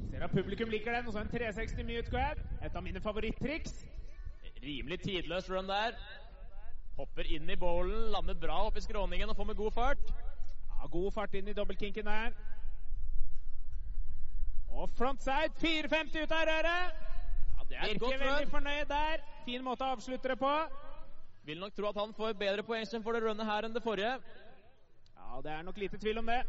Ser 0.09 0.25
at 0.25 0.33
publikum 0.33 0.71
liker 0.73 0.95
den. 0.95 1.05
Og 1.05 1.13
så 1.13 1.21
en 1.21 1.29
360 1.29 1.85
mute 1.85 2.09
grab. 2.09 2.41
Et 2.65 2.75
av 2.75 2.81
mine 2.83 3.01
favorittriks. 3.03 3.83
Rimelig 4.63 4.99
tidløs 5.05 5.51
run 5.53 5.69
der. 5.69 5.93
Hopper 6.97 7.29
inn 7.29 7.49
i 7.49 7.55
bowlen, 7.55 8.09
lander 8.15 8.37
bra 8.41 8.57
oppi 8.65 8.81
i 8.81 8.87
skråningen 8.87 9.29
og 9.29 9.37
får 9.37 9.51
med 9.51 9.61
god 9.61 9.71
fart. 9.77 10.11
Ja, 10.71 10.89
god 10.91 11.11
fart 11.13 11.37
inn 11.37 11.47
i 11.47 11.57
dobbeltkinken 11.57 12.09
der. 12.09 12.33
Og 14.69 14.89
frontside 14.97 15.53
450 15.61 16.25
ut 16.25 16.37
av 16.39 16.47
røret. 16.49 17.01
Ja, 17.57 17.67
det 17.69 17.77
er 17.77 17.91
Virker 17.91 18.05
godt 18.07 18.23
veldig 18.25 18.53
fornøyd 18.55 18.87
der. 18.89 19.27
Fin 19.45 19.65
måte 19.65 19.85
å 19.85 19.93
avslutte 19.95 20.33
det 20.33 20.41
på. 20.41 20.55
Vil 21.43 21.59
nok 21.59 21.73
tro 21.73 21.89
at 21.89 21.97
han 21.97 22.13
får 22.13 22.33
bedre 22.37 22.63
poengsum 22.63 23.03
for 23.03 23.17
det 23.17 23.23
runde 23.23 23.45
her 23.45 23.65
enn 23.65 23.73
det 23.73 23.81
forrige. 23.81 24.13
Ja, 25.17 25.39
det 25.41 25.51
er 25.51 25.63
nok 25.65 25.79
lite 25.81 25.97
tvil 25.97 26.21
om 26.21 26.29
det. 26.29 26.43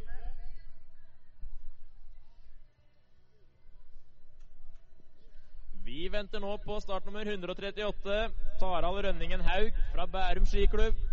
Vi 5.82 6.08
venter 6.12 6.40
nå 6.40 6.56
på 6.64 6.76
startnummer 6.80 7.26
138, 7.26 8.20
Tarald 8.60 9.00
Rønningen 9.06 9.40
Haug 9.48 9.80
fra 9.94 10.06
Bærum 10.06 10.46
skiklubb. 10.46 11.11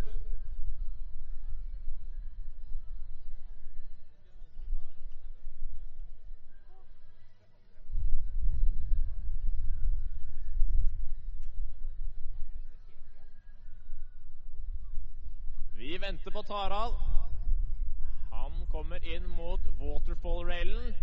Venter 16.19 16.31
på 16.31 16.43
Tarald. 16.43 16.93
Han 18.31 18.65
kommer 18.71 19.05
inn 19.05 19.29
mot 19.29 19.61
waterfall-railen. 19.79 20.93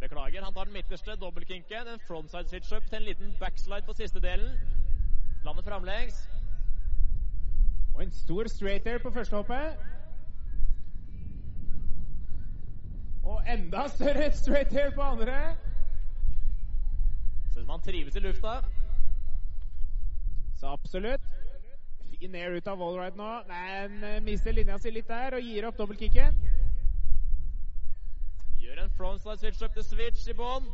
Beklager, 0.00 0.42
han 0.42 0.52
tar 0.52 0.64
den 0.64 0.72
midterste, 0.72 1.16
dobbeltkinken. 1.16 1.88
En 1.88 2.00
frontside 2.08 2.48
switch-up 2.48 2.84
til 2.88 2.96
en 2.96 3.04
liten 3.04 3.36
backslide 3.40 3.86
på 3.86 3.92
siste 3.92 4.20
delen. 4.20 4.58
Landet 5.44 5.64
framlengs. 5.64 6.28
Og 7.94 8.02
en 8.02 8.10
stor 8.10 8.48
straight 8.48 8.86
air 8.86 8.98
på 8.98 9.10
første 9.10 9.36
hoppet. 9.36 9.76
Og 13.24 13.42
enda 13.48 13.88
større 13.88 14.32
straight 14.32 14.76
air 14.76 14.90
på 14.90 15.02
andre. 15.02 15.56
Ser 17.52 17.60
ut 17.60 17.64
som 17.64 17.70
han 17.70 17.80
trives 17.80 18.16
i 18.16 18.20
lufta. 18.20 18.60
Så 20.56 20.66
absolutt. 20.66 21.43
Fin 22.14 22.34
air 22.34 22.54
ut 22.54 22.66
av 22.70 22.78
wallride 22.78 23.18
nå. 23.18 23.28
Men 23.48 24.02
eh, 24.04 24.20
mister 24.22 24.54
linja 24.54 24.76
si 24.78 24.92
litt 24.94 25.08
der 25.10 25.34
og 25.34 25.46
gir 25.46 25.66
opp 25.66 25.78
dobbeltkicket. 25.80 26.36
Gjør 28.62 28.82
en 28.84 28.92
frontside 28.98 29.40
switch-up 29.40 29.74
til 29.74 29.86
switch 29.88 30.28
i 30.30 30.36
bånn. 30.38 30.68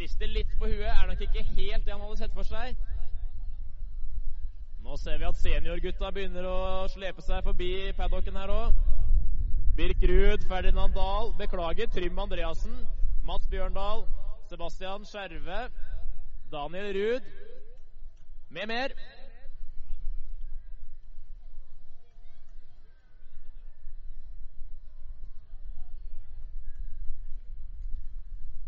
Rister 0.00 0.30
litt 0.30 0.54
på 0.60 0.70
huet. 0.70 0.88
Er 0.88 1.10
nok 1.10 1.26
ikke 1.26 1.44
helt 1.50 1.84
det 1.84 1.92
han 1.92 2.00
hadde 2.00 2.20
sett 2.22 2.36
for 2.36 2.48
seg. 2.48 2.78
Nå 4.80 4.96
ser 4.96 5.20
vi 5.20 5.28
at 5.28 5.42
seniorgutta 5.42 6.08
begynner 6.14 6.48
å 6.48 6.56
slepe 6.88 7.20
seg 7.26 7.44
forbi 7.44 7.90
paddocken 7.98 8.40
her 8.40 8.54
òg. 8.54 8.80
Birk 9.76 10.00
Ruud, 10.08 10.48
Ferdinand 10.48 10.96
Dahl, 10.96 11.34
beklager, 11.38 11.92
Trym 11.92 12.18
Andreassen, 12.18 12.80
Mats 13.28 13.46
Bjørndal, 13.52 14.06
Sebastian 14.48 15.04
Skjerve, 15.08 15.66
Daniel 16.50 16.90
Ruud 16.96 17.30
med 18.50 18.66
mer. 18.66 18.88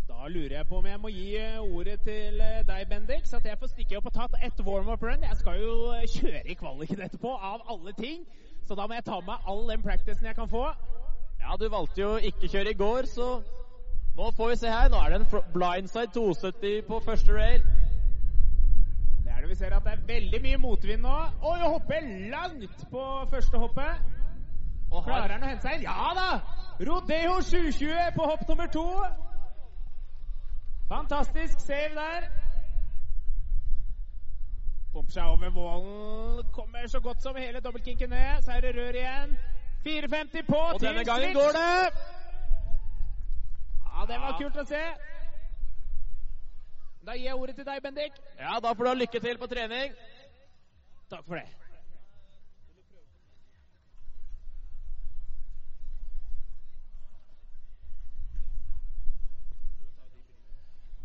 Da 0.09 0.28
lurer 0.28 0.57
jeg 0.57 0.66
på 0.66 0.76
om 0.76 0.87
jeg 0.87 1.01
må 1.01 1.09
gi 1.09 1.37
eh, 1.37 1.59
ordet 1.59 2.01
til 2.01 2.41
eh, 2.41 2.66
deg, 2.66 2.87
Bendik, 2.89 3.26
så 3.26 3.37
at 3.37 3.45
jeg 3.45 3.59
får 3.59 3.66
stikke 3.72 3.97
opp 3.99 4.07
og 4.07 4.14
tatt 4.14 4.37
ett 4.47 4.61
warm-up 4.66 5.03
run. 5.03 5.22
Jeg 5.22 5.37
skal 5.37 5.59
jo 5.59 5.74
eh, 5.97 6.07
kjøre 6.07 6.43
i 6.47 6.55
kvaliken 6.55 7.03
etterpå, 7.03 7.35
av 7.35 7.66
alle 7.66 7.93
ting. 7.99 8.22
Så 8.68 8.78
da 8.78 8.87
må 8.87 8.95
jeg 8.95 9.05
ta 9.05 9.18
med 9.20 9.51
all 9.51 9.66
den 9.70 9.83
practicen 9.83 10.26
jeg 10.26 10.39
kan 10.39 10.49
få. 10.49 10.68
Ja, 11.43 11.57
du 11.59 11.66
valgte 11.68 12.01
jo 12.05 12.16
ikke 12.16 12.49
kjøre 12.49 12.70
i 12.70 12.78
går, 12.78 13.11
så 13.11 13.43
nå 14.16 14.30
får 14.37 14.53
vi 14.53 14.57
se 14.62 14.70
her. 14.70 14.93
Nå 14.95 15.03
er 15.03 15.11
det 15.11 15.24
en 15.24 15.51
blindside 15.57 16.14
270 16.14 16.87
på 16.87 17.03
første 17.03 17.35
rail. 17.35 17.66
Vi 19.53 19.57
ser 19.57 19.74
at 19.76 19.84
det 19.84 19.92
er 19.92 20.05
veldig 20.07 20.38
mye 20.42 20.59
motvind 20.61 21.03
nå. 21.05 21.14
Oi, 21.44 21.59
å 21.61 21.72
hoppe 21.74 21.98
langt 22.32 22.84
på 22.88 23.03
første 23.28 23.59
hoppet. 23.61 24.07
Og 24.88 25.05
Klarer 25.05 25.34
han 25.34 25.44
å 25.44 25.50
hente 25.50 25.66
seg 25.66 25.74
inn? 25.76 25.84
Ja 25.84 26.07
da! 26.16 26.28
Rodeo 26.88 27.34
720 27.44 28.14
på 28.16 28.30
hopp 28.30 28.46
nummer 28.48 28.70
to. 28.72 28.86
Fantastisk 30.88 31.61
save 31.66 31.92
der. 32.00 32.30
Pumper 34.96 35.18
seg 35.18 35.36
over 35.36 35.53
målen. 35.59 36.48
Kommer 36.57 36.88
så 36.88 37.05
godt 37.05 37.20
som 37.20 37.36
hele 37.36 37.61
dobbeltkinken 37.61 38.09
ned. 38.16 38.40
Så 38.48 38.57
er 38.57 38.64
det 38.64 38.72
rør 38.80 39.03
igjen. 39.05 39.36
4,50 39.84 40.48
på 40.48 40.64
og 40.64 40.80
denne 40.80 41.05
gangen 41.05 41.36
går 41.36 41.57
det! 41.61 41.78
Ja, 43.84 44.09
det 44.09 44.24
var 44.24 44.38
kult 44.40 44.62
å 44.64 44.70
se. 44.72 44.86
Da 47.07 47.16
gir 47.16 47.24
jeg 47.24 47.34
ordet 47.34 47.57
til 47.59 47.66
deg, 47.66 47.82
Bendik. 47.82 48.18
Ja, 48.38 48.61
da 48.62 48.70
får 48.72 48.84
du 48.84 48.88
ha 48.88 48.94
lykke 48.94 49.20
til 49.20 49.38
på 49.38 49.46
trening. 49.50 49.94
Takk 51.11 51.24
for 51.26 51.34
det. 51.34 51.48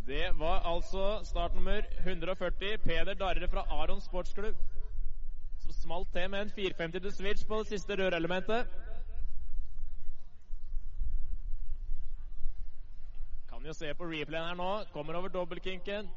Det 0.08 0.28
var 0.40 0.62
altså 0.64 1.20
startnummer 1.24 1.82
140, 2.06 2.78
Peder 2.84 3.14
Darre 3.14 3.48
fra 3.52 3.66
Aron 3.70 4.02
Sportsklubb, 4.02 4.56
som 5.60 5.72
smalt 5.72 6.14
til 6.14 6.30
med 6.30 6.42
en 6.42 6.52
450 6.56 7.02
til 7.02 7.14
switch 7.14 7.48
på 7.48 7.60
det 7.60 7.68
siste 7.68 7.98
rørelementet. 7.98 8.70
Jo 13.68 13.74
se 13.76 13.90
på 14.00 14.06
replayen 14.08 14.48
her 14.48 14.56
nå. 14.56 14.84
Kommer 14.94 15.18
over 15.20 15.28
dobbeltkinken. 15.28 16.08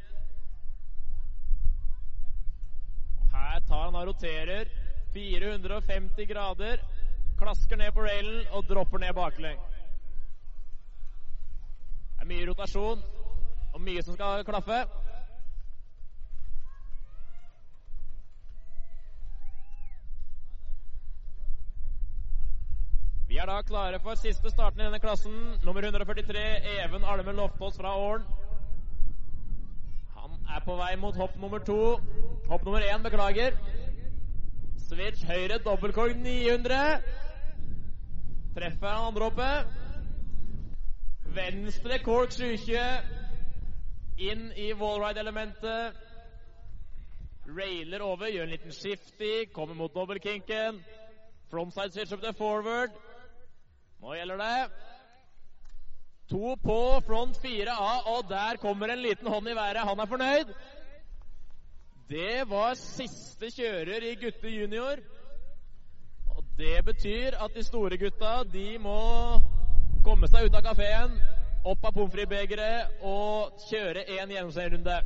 Her 3.32 3.60
tar 3.68 3.84
han 3.84 3.96
og 3.98 4.06
roterer 4.06 4.70
450 5.14 6.28
grader. 6.30 6.76
Klasker 7.40 7.76
ned 7.76 7.90
på 7.92 8.04
railen 8.06 8.46
og 8.54 8.68
dropper 8.68 9.02
ned 9.02 9.14
baklengs. 9.18 9.82
Det 12.14 12.22
er 12.22 12.30
mye 12.30 12.46
rotasjon 12.52 13.02
og 13.74 13.80
mye 13.82 14.02
som 14.06 14.14
skal 14.14 14.46
klaffe. 14.46 14.84
Vi 23.30 23.36
er 23.38 23.46
da 23.46 23.60
klare 23.62 24.00
for 24.02 24.18
siste 24.18 24.50
starten 24.50 24.80
i 24.80 24.84
denne 24.88 24.98
klassen. 24.98 25.34
Nummer 25.62 25.84
143, 25.86 26.40
Even 26.82 27.04
Alme 27.06 27.30
Loftaas 27.38 27.76
fra 27.78 27.92
Ålen. 27.94 28.24
Han 30.16 30.32
er 30.50 30.64
på 30.64 30.74
vei 30.74 30.96
mot 30.98 31.14
hopp 31.14 31.36
nummer 31.38 31.62
to. 31.62 31.76
Hopp 32.48 32.64
nummer 32.66 32.82
én, 32.82 33.04
beklager. 33.04 33.54
Switch 34.88 35.22
høyre, 35.28 35.60
dobbeltkorg 35.62 36.16
900. 36.18 37.04
Treffer 38.56 38.90
han 38.90 39.06
andre 39.12 39.28
hoppet. 39.28 39.66
Venstre 41.36 42.00
cork 42.02 42.34
720. 42.34 42.82
Inn 44.26 44.48
i 44.58 44.72
wallride-elementet. 44.74 46.02
Railer 47.46 48.02
over, 48.02 48.26
gjør 48.26 48.48
en 48.48 48.56
liten 48.56 48.74
shifty, 48.74 49.46
kommer 49.54 49.78
mot 49.78 49.94
dobbeltkinken. 49.94 50.82
Frontside 51.54 51.94
switch 51.94 52.18
up 52.18 52.26
til 52.26 52.34
forward. 52.34 52.98
Nå 54.00 54.14
gjelder 54.16 54.36
det. 54.40 54.70
To 56.30 56.54
på, 56.64 57.00
front 57.06 57.36
fire 57.42 57.72
A, 57.74 57.94
og 58.14 58.28
der 58.28 58.56
kommer 58.62 58.88
en 58.88 59.02
liten 59.02 59.26
hånd 59.28 59.48
i 59.48 59.56
været. 59.56 59.88
Han 59.88 60.00
er 60.00 60.06
fornøyd. 60.06 60.52
Det 62.08 62.50
var 62.50 62.74
siste 62.74 63.50
kjører 63.52 64.06
i 64.08 64.14
gutte 64.22 64.48
junior. 64.48 65.02
Og 66.36 66.44
det 66.58 66.84
betyr 66.84 67.36
at 67.44 67.54
de 67.54 67.64
store 67.64 67.98
gutta, 67.98 68.32
de 68.52 68.78
må 68.78 68.96
komme 70.04 70.30
seg 70.32 70.48
ut 70.48 70.56
av 70.56 70.64
kafeen, 70.64 71.20
opp 71.64 71.84
av 71.84 71.92
pommes 71.92 72.14
frites-begeret 72.14 73.04
og 73.04 73.60
kjøre 73.68 74.06
en 74.16 74.32
gjennomsnittsrunde. 74.32 74.96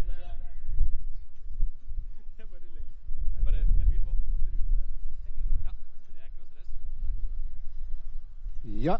Ja. 8.64 8.98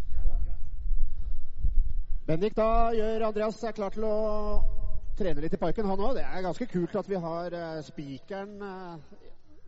Bendik, 2.26 2.54
da 2.56 2.92
gjør 2.96 3.26
Andreas 3.28 3.60
seg 3.60 3.76
klar 3.76 3.92
til 3.92 4.04
å 4.08 4.16
trene 5.16 5.44
litt 5.44 5.54
i 5.56 5.60
parken, 5.60 5.86
han 5.88 6.00
òg. 6.00 6.16
Det 6.18 6.24
er 6.24 6.44
ganske 6.44 6.68
kult 6.68 6.96
at 7.00 7.08
vi 7.08 7.20
har 7.20 7.54
uh, 7.56 7.78
spikeren 7.84 8.54
eh, 8.64 9.22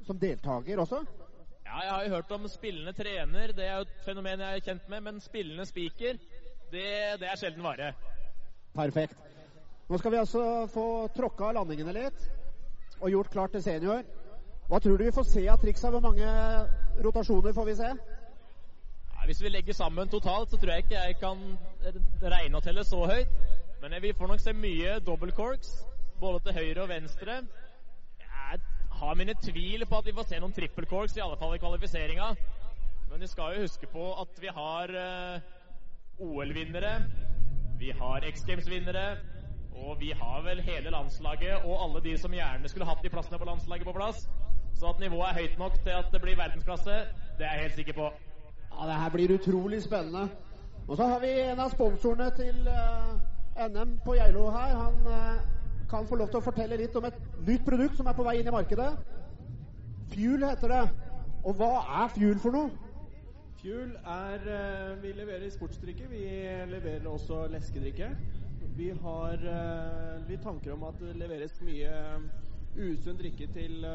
som 0.07 0.19
deltaker 0.21 0.81
også. 0.83 1.03
Ja, 1.67 1.81
jeg 1.83 1.93
har 1.93 2.05
jo 2.05 2.15
hørt 2.15 2.35
om 2.37 2.49
spillende 2.49 2.93
trener. 2.97 3.53
Det 3.57 3.65
er 3.67 3.81
jo 3.81 3.87
et 3.87 3.95
fenomen 4.07 4.43
jeg 4.43 4.61
er 4.61 4.67
kjent 4.69 4.91
med. 4.93 5.05
Men 5.09 5.21
spillende 5.21 5.67
spiker 5.69 6.21
det, 6.73 6.91
det 7.21 7.31
er 7.31 7.41
sjelden 7.41 7.65
vare. 7.67 7.93
Perfekt. 8.77 9.17
Nå 9.89 9.99
skal 9.99 10.13
vi 10.13 10.21
altså 10.21 10.45
få 10.71 10.87
tråkka 11.15 11.53
landingene 11.57 11.95
litt 11.95 12.29
og 13.01 13.11
gjort 13.13 13.33
klart 13.33 13.57
til 13.57 13.65
senior. 13.65 14.07
Hva 14.67 14.81
tror 14.83 14.99
du 14.99 15.07
vi 15.07 15.15
får 15.15 15.29
se 15.31 15.45
av 15.51 15.61
triksa? 15.63 15.91
Hvor 15.95 16.03
mange 16.03 16.31
rotasjoner 17.05 17.55
får 17.55 17.69
vi 17.69 17.77
se? 17.79 17.91
Hvis 19.27 19.43
vi 19.43 19.49
legger 19.49 19.75
sammen 19.75 20.09
totalt, 20.09 20.51
så 20.51 20.57
tror 20.57 20.71
jeg 20.71 20.85
ikke 20.85 20.95
jeg 20.95 21.17
kan 21.19 21.41
regne 22.23 22.57
og 22.57 22.63
telle 22.63 22.85
så 22.87 23.01
høyt. 23.11 23.33
Men 23.83 24.03
vi 24.03 24.13
får 24.19 24.29
nok 24.31 24.41
se 24.41 24.53
mye 24.55 24.99
double 25.07 25.33
corks, 25.35 25.73
både 26.21 26.45
til 26.45 26.55
høyre 26.55 26.83
og 26.83 26.89
venstre. 26.89 27.35
Jeg 28.21 28.61
har 29.01 29.15
mine 29.19 29.35
tvil 29.43 29.83
på 29.87 29.99
at 29.99 30.07
vi 30.07 30.15
får 30.15 30.29
se 30.29 30.39
noen 30.41 30.55
triple 30.55 30.87
corks, 30.87 31.17
i 31.17 31.25
alle 31.25 31.39
fall 31.41 31.57
i 31.57 31.59
kvalifiseringa. 31.59 32.29
Men 33.11 33.21
vi 33.21 33.31
skal 33.33 33.57
jo 33.57 33.65
huske 33.65 33.89
på 33.91 34.05
at 34.21 34.39
vi 34.45 34.53
har 34.61 34.95
uh, 34.95 36.29
OL-vinnere, 36.29 36.95
vi 37.83 37.91
har 37.99 38.29
X 38.31 38.47
Games-vinnere, 38.47 39.17
og 39.75 40.01
vi 40.01 40.13
har 40.23 40.47
vel 40.47 40.63
hele 40.71 40.95
landslaget 40.95 41.67
og 41.67 41.83
alle 41.83 42.05
de 42.07 42.15
som 42.19 42.33
gjerne 42.33 42.71
skulle 42.71 42.87
hatt 42.87 43.03
de 43.03 43.11
plassene 43.11 43.43
på 43.43 43.51
landslaget 43.51 43.91
på 43.91 43.99
plass. 43.99 44.29
Så 44.79 44.87
at 44.95 45.03
nivået 45.03 45.29
er 45.33 45.43
høyt 45.43 45.59
nok 45.59 45.83
til 45.83 45.99
at 45.99 46.15
det 46.15 46.23
blir 46.23 46.39
verdensklasse, 46.39 47.03
det 47.39 47.51
er 47.51 47.53
jeg 47.59 47.67
helt 47.67 47.79
sikker 47.83 47.99
på. 47.99 48.11
Ja, 48.81 48.87
Det 48.87 48.95
her 48.95 49.11
blir 49.11 49.35
utrolig 49.35 49.83
spennende. 49.83 50.29
Og 50.89 50.97
så 50.97 51.05
har 51.07 51.21
vi 51.21 51.31
en 51.41 51.61
av 51.61 51.71
sponsorene 51.73 52.31
til 52.37 52.69
uh, 52.69 53.17
NM 53.69 53.99
på 54.05 54.15
Geilo 54.15 54.51
her. 54.51 54.75
Han 54.77 54.99
uh, 55.07 55.41
kan 55.91 56.07
få 56.07 56.19
lov 56.21 56.29
til 56.29 56.39
å 56.43 56.45
fortelle 56.45 56.77
litt 56.77 56.97
om 56.97 57.09
et 57.09 57.17
nytt 57.47 57.65
produkt 57.65 57.97
som 57.97 58.07
er 58.07 58.17
på 58.19 58.27
vei 58.27 58.37
inn 58.41 58.51
i 58.51 58.55
markedet. 58.55 58.91
Fuel 60.13 60.45
heter 60.45 60.75
det. 60.75 60.83
Og 61.47 61.57
hva 61.57 61.71
er 62.03 62.13
Fuel 62.15 62.39
for 62.43 62.55
noe? 62.55 62.71
Fuel 63.63 63.97
er 63.97 64.45
uh, 64.45 65.03
Vi 65.03 65.17
leverer 65.17 65.51
sportsdrikke. 65.57 66.11
Vi 66.13 66.23
leverer 66.77 67.09
også 67.09 67.47
leskedrikke. 67.51 68.13
Vi 68.77 68.91
har 69.03 69.41
litt 70.29 70.43
tanker 70.45 70.75
om 70.75 70.83
at 70.85 70.99
det 71.01 71.15
leveres 71.17 71.55
mye 71.65 71.93
usunn 72.77 73.17
drikke 73.17 73.47
til, 73.55 73.87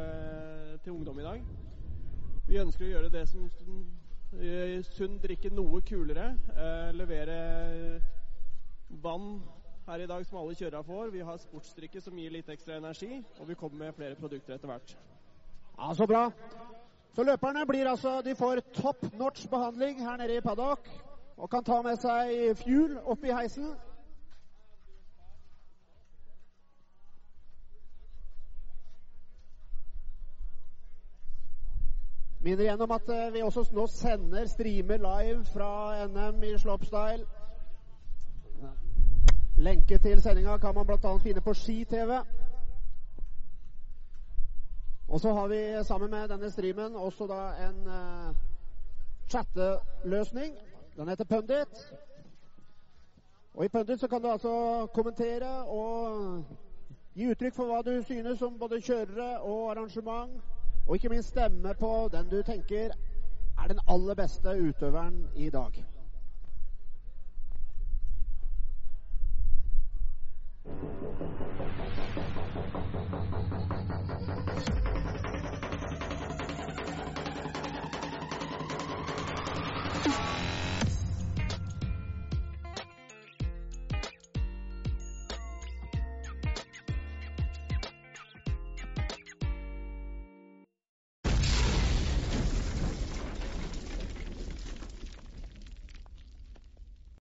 til 0.81 0.93
ungdom 0.95 1.19
i 1.21 1.25
dag. 1.25 1.43
Vi 2.47 2.57
ønsker 2.57 2.87
å 2.87 2.93
gjøre 2.95 3.11
det 3.13 3.27
som 3.29 3.45
sunn 4.31 5.19
drikke 5.19 5.49
noe 5.51 5.81
kulere. 5.81 6.37
levere 6.93 8.01
vann 9.03 9.41
her 9.87 9.99
i 9.99 10.07
dag 10.07 10.25
som 10.25 10.37
alle 10.37 10.55
kjørere 10.55 10.83
får. 10.83 11.11
Vi 11.11 11.19
har 11.19 11.37
sportsdrikke 11.37 12.01
som 12.01 12.17
gir 12.17 12.31
litt 12.31 12.49
ekstra 12.49 12.77
energi, 12.77 13.23
og 13.39 13.47
vi 13.47 13.55
kommer 13.55 13.85
med 13.85 13.95
flere 13.95 14.15
produkter 14.15 14.55
etter 14.55 14.67
hvert. 14.67 14.97
Ja, 15.77 15.93
Så 15.93 16.07
bra. 16.07 16.31
Så 17.13 17.23
løperne 17.23 17.65
blir 17.67 17.89
altså 17.89 18.21
De 18.21 18.35
får 18.35 18.61
top 18.73 19.01
notch 19.19 19.47
behandling 19.49 19.99
her 19.99 20.17
nede 20.17 20.37
i 20.37 20.41
paddock 20.41 20.87
og 21.37 21.49
kan 21.49 21.63
ta 21.63 21.81
med 21.81 21.97
seg 21.99 22.55
fuel 22.55 22.97
opp 23.03 23.23
i 23.25 23.33
heisen. 23.33 23.73
Minner 32.43 32.63
igjen 32.63 32.81
om 32.81 32.91
at 32.91 33.09
vi 33.33 33.41
også 33.45 33.67
nå 33.71 33.87
sender 33.87 34.47
streamer 34.49 34.97
live 34.97 35.45
fra 35.45 36.05
NM 36.07 36.43
i 36.43 36.57
slopestyle. 36.57 37.25
Lenke 39.61 39.97
til 39.97 40.21
sendinga 40.21 40.57
kan 40.57 40.75
man 40.75 40.85
bl.a. 40.85 41.17
finne 41.21 41.41
på 41.41 41.53
Ski-TV. 41.53 42.11
Og 45.07 45.19
så 45.19 45.33
har 45.33 45.47
vi 45.47 45.83
sammen 45.83 46.09
med 46.11 46.27
denne 46.27 46.51
streamen 46.51 46.95
også 46.95 47.27
da 47.27 47.67
en 47.67 47.87
uh, 47.87 48.35
chatteløsning. 49.29 50.55
Den 50.97 51.09
heter 51.09 51.23
Pundit. 51.23 51.93
Og 53.53 53.65
i 53.65 53.67
Pundit 53.67 53.99
så 53.99 54.07
kan 54.07 54.21
du 54.21 54.27
altså 54.27 54.87
kommentere 54.93 55.65
og 55.65 56.43
gi 57.13 57.29
uttrykk 57.29 57.55
for 57.55 57.65
hva 57.69 57.81
du 57.85 58.01
synes 58.03 58.41
om 58.41 58.59
både 58.59 58.81
kjørere 58.81 59.39
og 59.41 59.71
arrangement. 59.71 60.41
Og 60.87 60.95
ikke 60.95 61.09
minst 61.09 61.29
stemme 61.29 61.73
på 61.79 62.09
den 62.11 62.29
du 62.29 62.41
tenker 62.43 62.91
er 63.63 63.67
den 63.67 63.79
aller 63.87 64.15
beste 64.15 64.49
utøveren 64.49 65.27
i 65.35 65.49
dag. 65.49 65.85